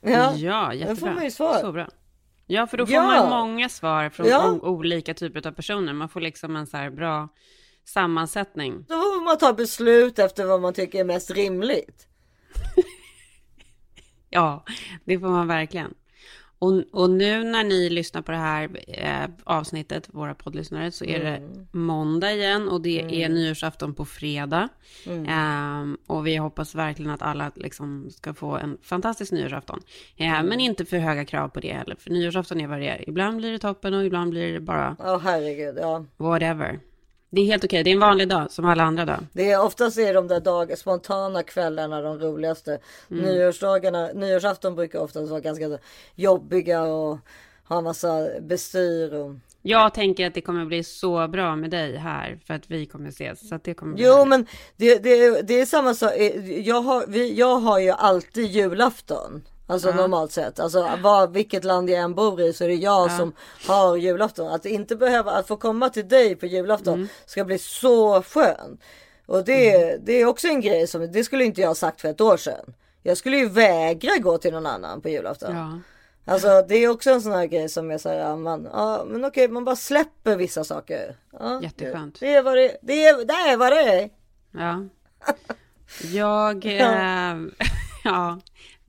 Ja, 0.00 0.26
Då 0.26 0.70
får 0.70 0.74
jättebra. 0.74 1.12
man 1.12 1.24
ju 1.24 1.30
svar. 1.30 1.58
Så 1.58 1.72
bra. 1.72 1.86
Ja, 2.52 2.66
för 2.66 2.76
då 2.76 2.86
får 2.86 2.94
Ja. 2.94 3.02
man 3.02 3.28
många 3.30 3.68
svar 3.68 4.10
från 4.10 4.26
Ja. 4.28 4.50
olika 4.62 5.14
typer 5.14 5.46
av 5.46 5.52
personer. 5.52 5.92
Man 5.92 6.08
får 6.08 6.20
liksom 6.20 6.56
en 6.56 6.66
så 6.66 6.76
här 6.76 6.90
bra 6.90 7.28
sammansättning. 7.84 8.84
Då 8.88 8.94
får 8.94 9.24
man 9.24 9.38
ta 9.38 9.52
beslut 9.52 10.18
efter 10.18 10.44
vad 10.44 10.60
man 10.60 10.74
tycker 10.74 11.00
är 11.00 11.04
mest 11.04 11.30
rimligt. 11.30 12.06
Ja, 14.32 14.64
det 15.04 15.18
får 15.18 15.28
man 15.28 15.48
verkligen. 15.48 15.94
Och, 16.62 16.82
och 16.92 17.10
nu 17.10 17.44
när 17.44 17.64
ni 17.64 17.90
lyssnar 17.90 18.22
på 18.22 18.32
det 18.32 18.38
här 18.38 18.70
eh, 18.88 19.30
avsnittet, 19.44 20.08
våra 20.12 20.34
poddlyssnare, 20.34 20.90
så 20.90 21.04
är 21.04 21.24
det 21.24 21.42
måndag 21.78 22.32
igen 22.32 22.68
och 22.68 22.80
det 22.80 23.22
är 23.24 23.28
nyårsafton 23.28 23.94
på 23.94 24.04
fredag. 24.04 24.68
Ehm, 25.28 25.96
och 26.06 26.26
vi 26.26 26.36
hoppas 26.36 26.74
verkligen 26.74 27.10
att 27.10 27.22
alla 27.22 27.50
liksom 27.54 28.10
ska 28.10 28.34
få 28.34 28.56
en 28.56 28.78
fantastisk 28.82 29.32
nyårsafton. 29.32 29.80
Eh, 30.16 30.42
Men 30.42 30.60
inte 30.60 30.84
för 30.84 30.98
höga 30.98 31.24
krav 31.24 31.48
på 31.48 31.60
det 31.60 31.72
heller, 31.72 31.96
för 31.98 32.10
nyårsafton 32.10 32.60
är 32.60 32.66
vad 32.66 32.80
det 32.80 32.88
är. 32.88 33.08
Ibland 33.08 33.36
blir 33.36 33.52
det 33.52 33.58
toppen 33.58 33.94
och 33.94 34.04
ibland 34.04 34.30
blir 34.30 34.52
det 34.52 34.60
bara 34.60 34.96
Ja, 34.98 35.20
herregud. 35.24 35.78
Ja. 35.80 36.04
whatever. 36.16 36.80
Det 37.30 37.40
är 37.40 37.44
helt 37.46 37.64
okej, 37.64 37.82
det 37.84 37.90
är 37.90 37.94
en 37.94 38.00
vanlig 38.00 38.28
dag 38.28 38.50
som 38.50 38.64
alla 38.64 38.82
andra 38.82 39.04
dagar. 39.04 39.26
Det 39.32 39.50
är 39.50 39.62
oftast 39.64 39.98
är 39.98 40.14
de 40.14 40.28
där 40.28 40.40
dag, 40.40 40.78
spontana 40.78 41.42
kvällarna 41.42 42.00
de 42.00 42.18
roligaste. 42.18 42.78
Mm. 43.10 43.24
Nyårsdagarna, 43.24 44.06
nyårsafton 44.14 44.74
brukar 44.74 44.98
oftast 44.98 45.30
vara 45.30 45.40
ganska 45.40 45.78
jobbiga 46.14 46.82
och 46.82 47.18
ha 47.68 47.80
massa 47.80 48.28
bestyr. 48.40 49.14
Och... 49.14 49.34
Jag 49.62 49.94
tänker 49.94 50.26
att 50.26 50.34
det 50.34 50.40
kommer 50.40 50.64
bli 50.64 50.84
så 50.84 51.28
bra 51.28 51.56
med 51.56 51.70
dig 51.70 51.96
här 51.96 52.38
för 52.46 52.54
att 52.54 52.70
vi 52.70 52.86
kommer 52.86 53.08
ses. 53.08 53.48
Så 53.48 53.58
det 53.64 53.74
kommer 53.74 53.98
Jo 53.98 54.12
härligt. 54.12 54.28
men 54.28 54.46
det, 54.76 54.98
det, 54.98 55.42
det 55.42 55.60
är 55.60 55.66
samma 55.66 55.94
sak. 55.94 56.12
Eh, 56.16 56.60
Jag 56.60 56.80
har, 56.82 57.04
vi, 57.08 57.34
jag 57.34 57.56
har 57.56 57.78
ju 57.78 57.90
alltid 57.90 58.46
julafton. 58.46 59.42
Alltså 59.70 59.88
Ja. 59.88 59.94
normalt 59.94 60.32
sett. 60.32 60.60
Alltså 60.60 60.90
var, 61.02 61.26
vilket 61.28 61.64
land 61.64 61.90
jag 61.90 61.98
än 62.00 62.14
bor 62.14 62.40
i 62.40 62.52
så 62.52 62.64
är 62.64 62.68
det 62.68 62.74
jag 62.74 63.10
Ja. 63.10 63.16
som 63.16 63.32
har 63.66 63.96
julafton. 63.96 64.48
Att 64.48 64.66
inte 64.66 64.96
behöva, 64.96 65.32
att 65.32 65.46
få 65.48 65.56
komma 65.56 65.88
till 65.88 66.08
dig 66.08 66.36
på 66.36 66.46
julafton 66.46 66.94
Mm. 66.94 67.08
ska 67.26 67.44
bli 67.44 67.58
så 67.58 68.22
skönt. 68.22 68.80
Och 69.26 69.44
det, 69.44 69.74
Mm. 69.74 70.00
det 70.04 70.12
är 70.12 70.26
också 70.26 70.48
en 70.48 70.60
grej 70.60 70.86
som, 70.86 71.12
det 71.12 71.24
skulle 71.24 71.44
inte 71.44 71.60
jag 71.60 71.68
ha 71.68 71.74
sagt 71.74 72.00
för 72.00 72.08
ett 72.08 72.20
år 72.20 72.36
sedan. 72.36 72.74
Jag 73.02 73.16
skulle 73.16 73.36
ju 73.36 73.48
vägra 73.48 74.16
gå 74.18 74.38
till 74.38 74.52
någon 74.52 74.66
annan 74.66 75.00
på 75.00 75.08
julafton. 75.08 75.56
Ja. 75.56 75.78
Alltså 76.32 76.62
det 76.68 76.74
är 76.76 76.88
också 76.88 77.10
en 77.10 77.22
sån 77.22 77.32
här 77.32 77.46
grej 77.46 77.68
som 77.68 77.90
är 77.90 77.98
så 77.98 78.08
här, 78.08 78.36
man, 78.36 78.68
ja 78.72 79.04
men 79.06 79.24
okej 79.24 79.48
man 79.48 79.64
bara 79.64 79.76
släpper 79.76 80.36
vissa 80.36 80.64
saker. 80.64 81.16
Ja, 81.40 81.62
Jätteskönt. 81.62 82.20
Det, 82.20 82.26
det 82.26 82.34
är 82.34 82.42
vad 82.42 82.56
det, 82.56 82.76
det, 82.82 83.04
är, 83.06 83.24
det 83.24 83.32
är 83.32 83.56
vad 83.56 83.72
det 83.72 83.80
är. 83.82 84.10
Ja. 84.52 84.84
Jag... 86.12 86.64
Eh, 86.80 87.36
ja. 88.04 88.38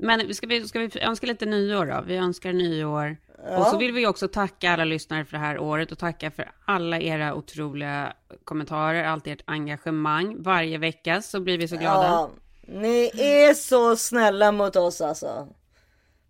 Men 0.02 0.34
ska 0.34 0.48
vi, 0.48 0.68
ska 0.68 0.80
vi 0.80 1.00
önska 1.02 1.28
lite 1.28 1.46
nyår 1.46 1.86
då? 1.86 2.04
Vi 2.08 2.16
önskar 2.18 2.54
nyår. 2.54 3.18
Och 3.58 3.66
så 3.66 3.78
vill 3.78 3.94
vi 3.94 4.08
också 4.08 4.28
tacka 4.28 4.72
alla 4.72 4.84
lyssnare 4.84 5.26
för 5.26 5.32
det 5.32 5.44
här 5.44 5.60
året 5.60 5.92
och 5.92 5.98
tacka 5.98 6.32
för 6.32 6.52
alla 6.66 7.00
era 7.00 7.34
otroliga 7.34 8.14
kommentarer, 8.44 9.04
allt 9.04 9.28
ert 9.28 9.42
engagemang. 9.46 10.36
Varje 10.44 10.78
vecka 10.78 11.22
så 11.22 11.40
blir 11.40 11.58
vi 11.58 11.68
så 11.68 11.76
glada. 11.76 12.08
Ja, 12.08 12.30
ni 12.68 13.12
är 13.14 13.54
så 13.54 13.96
snälla 13.96 14.52
mot 14.52 14.76
oss 14.76 15.02
alltså. 15.02 15.48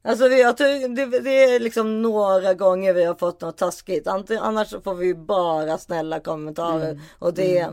Alltså 0.04 0.28
vi, 0.28 0.44
tror, 0.44 0.96
det, 0.96 1.20
det 1.20 1.44
är 1.44 1.60
liksom 1.60 2.02
några 2.02 2.54
gånger 2.54 2.94
vi 2.94 3.04
har 3.04 3.16
fått 3.16 3.42
något 3.42 3.58
taskigt. 3.58 4.08
Annars 4.08 4.70
får 4.84 4.96
vi 4.96 5.16
bara 5.16 5.78
snälla 5.78 6.20
kommentarer. 6.20 7.00
Och 7.20 7.34
det, 7.34 7.70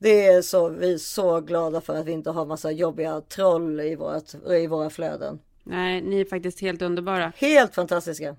det 0.00 0.26
är 0.26 0.42
så, 0.42 0.68
vi 0.68 0.92
är 0.92 0.98
så 0.98 1.40
glada 1.40 1.80
för 1.80 1.96
att 1.96 2.06
vi 2.06 2.12
inte 2.12 2.30
har 2.30 2.46
massa 2.46 2.70
jobbiga 2.70 3.20
troll 3.20 3.80
i, 3.80 3.94
vårat, 3.94 4.34
i 4.48 4.66
våra 4.66 4.90
flöden. 4.90 5.38
Nej, 5.64 6.02
ni 6.02 6.20
är 6.20 6.24
faktiskt 6.24 6.60
helt 6.60 6.82
underbara. 6.82 7.32
Helt 7.36 7.74
fantastiska. 7.74 8.36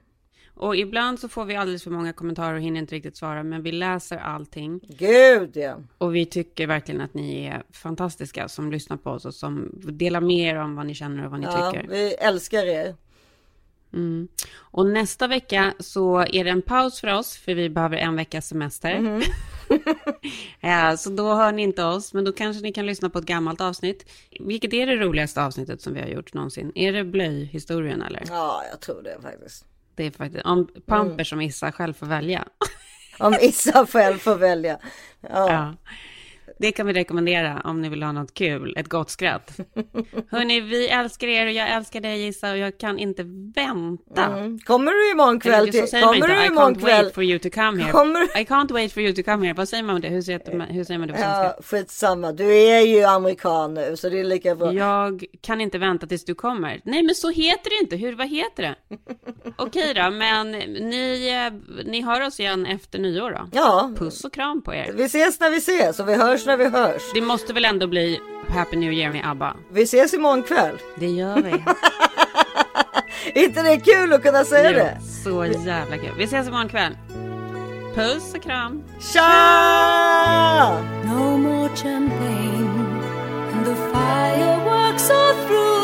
Och 0.53 0.75
ibland 0.75 1.19
så 1.19 1.29
får 1.29 1.45
vi 1.45 1.55
alldeles 1.55 1.83
för 1.83 1.91
många 1.91 2.13
kommentarer 2.13 2.53
och 2.53 2.61
hinner 2.61 2.79
inte 2.79 2.95
riktigt 2.95 3.17
svara, 3.17 3.43
men 3.43 3.63
vi 3.63 3.71
läser 3.71 4.17
allting. 4.17 4.79
Gud 4.83 5.57
ja. 5.57 5.75
Och 5.97 6.15
vi 6.15 6.25
tycker 6.25 6.67
verkligen 6.67 7.01
att 7.01 7.13
ni 7.13 7.45
är 7.45 7.63
fantastiska 7.71 8.47
som 8.47 8.71
lyssnar 8.71 8.97
på 8.97 9.09
oss 9.09 9.25
och 9.25 9.33
som 9.33 9.69
delar 9.73 10.21
med 10.21 10.37
er 10.37 10.55
om 10.55 10.75
vad 10.75 10.85
ni 10.85 10.95
känner 10.95 11.25
och 11.25 11.31
vad 11.31 11.39
ni 11.39 11.45
ja 11.45 11.71
tycker. 11.71 11.87
vi 11.87 12.13
älskar 12.13 12.65
er. 12.65 12.95
Mm. 13.93 14.27
Och 14.53 14.85
nästa 14.85 15.27
vecka 15.27 15.73
så 15.79 16.19
är 16.19 16.43
det 16.43 16.49
en 16.49 16.61
paus 16.61 17.01
för 17.01 17.13
oss, 17.13 17.37
för 17.37 17.53
vi 17.53 17.69
behöver 17.69 17.97
en 17.97 18.15
veckas 18.15 18.47
semester. 18.47 18.99
Mhm. 18.99 19.21
Ja, 20.59 20.97
så 20.97 21.09
då 21.09 21.33
hör 21.33 21.51
ni 21.51 21.61
inte 21.61 21.83
oss, 21.83 22.13
men 22.13 22.25
då 22.25 22.31
kanske 22.31 22.63
ni 22.63 22.73
kan 22.73 22.85
lyssna 22.85 23.09
på 23.09 23.19
ett 23.19 23.25
gammalt 23.25 23.61
avsnitt. 23.61 24.11
Vilket 24.39 24.73
är 24.73 24.85
det 24.87 24.95
roligaste 24.95 25.43
avsnittet 25.43 25.81
som 25.81 25.93
vi 25.93 25.99
har 26.01 26.07
gjort 26.07 26.33
någonsin? 26.33 26.71
Är 26.75 26.93
det 26.93 27.03
blöjhistorien 27.03 28.01
eller? 28.01 28.23
Ja, 28.29 28.63
jag 28.71 28.79
tror 28.79 29.01
det 29.03 29.17
faktiskt. 29.21 29.65
Det 29.95 30.05
är 30.05 30.11
faktiskt 30.11 30.45
om 30.45 30.57
Mm. 30.59 30.67
Pampers 30.85 31.29
som 31.29 31.41
Issa 31.41 31.71
själv 31.71 31.93
får 31.93 32.05
välja. 32.05 32.45
Om 33.19 33.35
Issa 33.41 33.85
själv 33.87 34.17
får 34.17 34.35
välja. 34.35 34.77
Ja. 35.21 35.29
Ja. 35.51 35.75
Det 36.61 36.71
kan 36.71 36.87
vi 36.87 36.93
rekommendera 36.93 37.61
om 37.63 37.81
ni 37.81 37.89
vill 37.89 38.03
ha 38.03 38.11
något 38.11 38.33
kul, 38.33 38.73
ett 38.77 38.87
gott 38.87 39.09
skratt. 39.09 39.59
Hörni, 40.29 40.59
vi 40.61 40.87
älskar 40.87 41.27
er 41.27 41.45
och 41.45 41.51
jag 41.51 41.69
älskar 41.69 42.01
dig 42.01 42.27
Issa 42.27 42.51
och 42.51 42.57
jag 42.57 42.77
kan 42.77 42.99
inte 42.99 43.23
vänta. 43.55 44.25
Mm. 44.25 44.59
Kommer 44.59 44.91
du 44.91 45.11
imorgon 45.11 45.39
kväll 45.39 45.71
till... 45.71 45.87
Kommer 45.87 46.15
inte, 46.15 46.27
du 46.27 46.43
I 46.43 46.47
imorgon 46.47 46.75
can't 46.75 46.79
kväll? 46.79 47.03
wait 47.05 47.13
for 47.13 47.23
you 47.23 47.39
to 47.39 47.49
come 47.49 47.81
here. 47.81 47.91
Kommer- 47.91 48.41
I 48.41 48.45
can't 48.45 48.71
wait 48.73 48.93
for 48.93 49.03
you 49.03 49.13
to 49.15 49.23
come 49.23 49.45
here. 49.45 49.53
Vad 49.53 49.69
säger 49.69 49.83
man 49.83 49.95
om 49.95 50.01
det? 50.01 50.07
Hur 50.07 50.21
säger 50.21 50.55
man, 50.57 50.67
hur 50.67 50.83
säger 50.83 50.97
man 50.99 51.07
det 51.07 51.13
på 51.13 51.19
svenska? 51.19 51.43
Ja, 51.43 51.57
skitsamma. 51.63 52.31
Du 52.31 52.53
är 52.57 52.81
ju 52.81 53.03
amerikan 53.03 53.73
nu 53.73 53.97
så 53.97 54.09
det 54.09 54.19
är 54.19 54.23
lika 54.23 54.55
bra. 54.55 54.73
Jag 54.73 55.25
kan 55.41 55.61
inte 55.61 55.77
vänta 55.77 56.07
tills 56.07 56.25
du 56.25 56.35
kommer. 56.35 56.81
Nej, 56.83 57.03
men 57.03 57.15
så 57.15 57.29
heter 57.29 57.69
det 57.69 57.83
inte. 57.83 57.95
Hur, 57.95 58.15
vad 58.15 58.27
heter 58.27 58.63
det? 58.63 58.75
Okej 59.57 59.93
då, 59.93 60.09
men 60.11 60.51
ni, 60.51 61.29
eh, 61.47 61.81
ni 61.85 62.01
hör 62.01 62.27
oss 62.27 62.39
igen 62.39 62.65
efter 62.65 62.99
nyår 62.99 63.31
då? 63.31 63.47
Ja. 63.51 63.91
Puss 63.97 64.23
och 64.23 64.33
kram 64.33 64.61
på 64.61 64.73
er. 64.73 64.91
Vi 64.93 65.03
ses 65.03 65.39
när 65.39 65.49
vi 65.49 65.57
ses 65.57 65.99
och 65.99 66.09
vi 66.09 66.15
hörs 66.15 66.45
när 66.51 66.57
vi 66.57 66.69
hörs. 66.69 67.01
Det 67.13 67.21
måste 67.21 67.53
väl 67.53 67.65
ändå 67.65 67.87
bli 67.87 68.19
Happy 68.49 68.77
New 68.77 68.93
Year 68.93 69.11
med 69.11 69.25
ABBA? 69.25 69.55
Vi 69.71 69.81
ses 69.83 70.13
imorgon 70.13 70.43
kväll. 70.43 70.77
Det 70.95 71.07
gör 71.07 71.35
vi. 71.41 71.51
Är 73.41 73.43
inte 73.47 73.63
det 73.63 73.79
kul 73.79 74.13
att 74.13 74.23
kunna 74.23 74.45
säga 74.45 74.71
det? 74.71 74.97
Så 75.23 75.45
jävla 75.45 75.97
kul. 75.97 76.11
Vi 76.17 76.23
ses 76.23 76.47
imorgon 76.47 76.69
kväll. 76.69 76.97
Puss 77.95 78.33
och 78.35 78.43
kram. 78.43 78.83
Tja! 79.13 80.79
No 81.05 81.37
more 81.37 81.69
champagne 81.75 82.69
and 83.53 83.65
the 83.65 83.75
fireworks 83.75 85.09
are 85.09 85.47
through. 85.47 85.80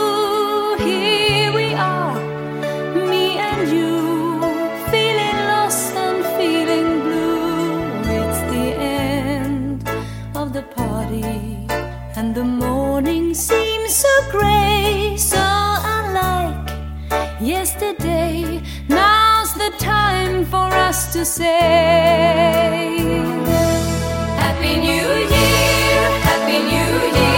The 12.38 12.44
morning 12.44 13.34
seems 13.34 13.96
so 13.96 14.14
grey, 14.30 15.16
so 15.18 15.42
unlike 15.96 16.70
yesterday. 17.42 18.62
Now's 18.88 19.56
the 19.56 19.72
time 19.80 20.46
for 20.46 20.70
us 20.88 21.12
to 21.14 21.26
say. 21.26 21.48
Happy 24.44 24.74
New 24.88 25.10
Year, 25.36 26.02
Happy 26.30 26.60
New 26.74 27.18
Year. 27.18 27.37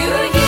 you. 0.00 0.47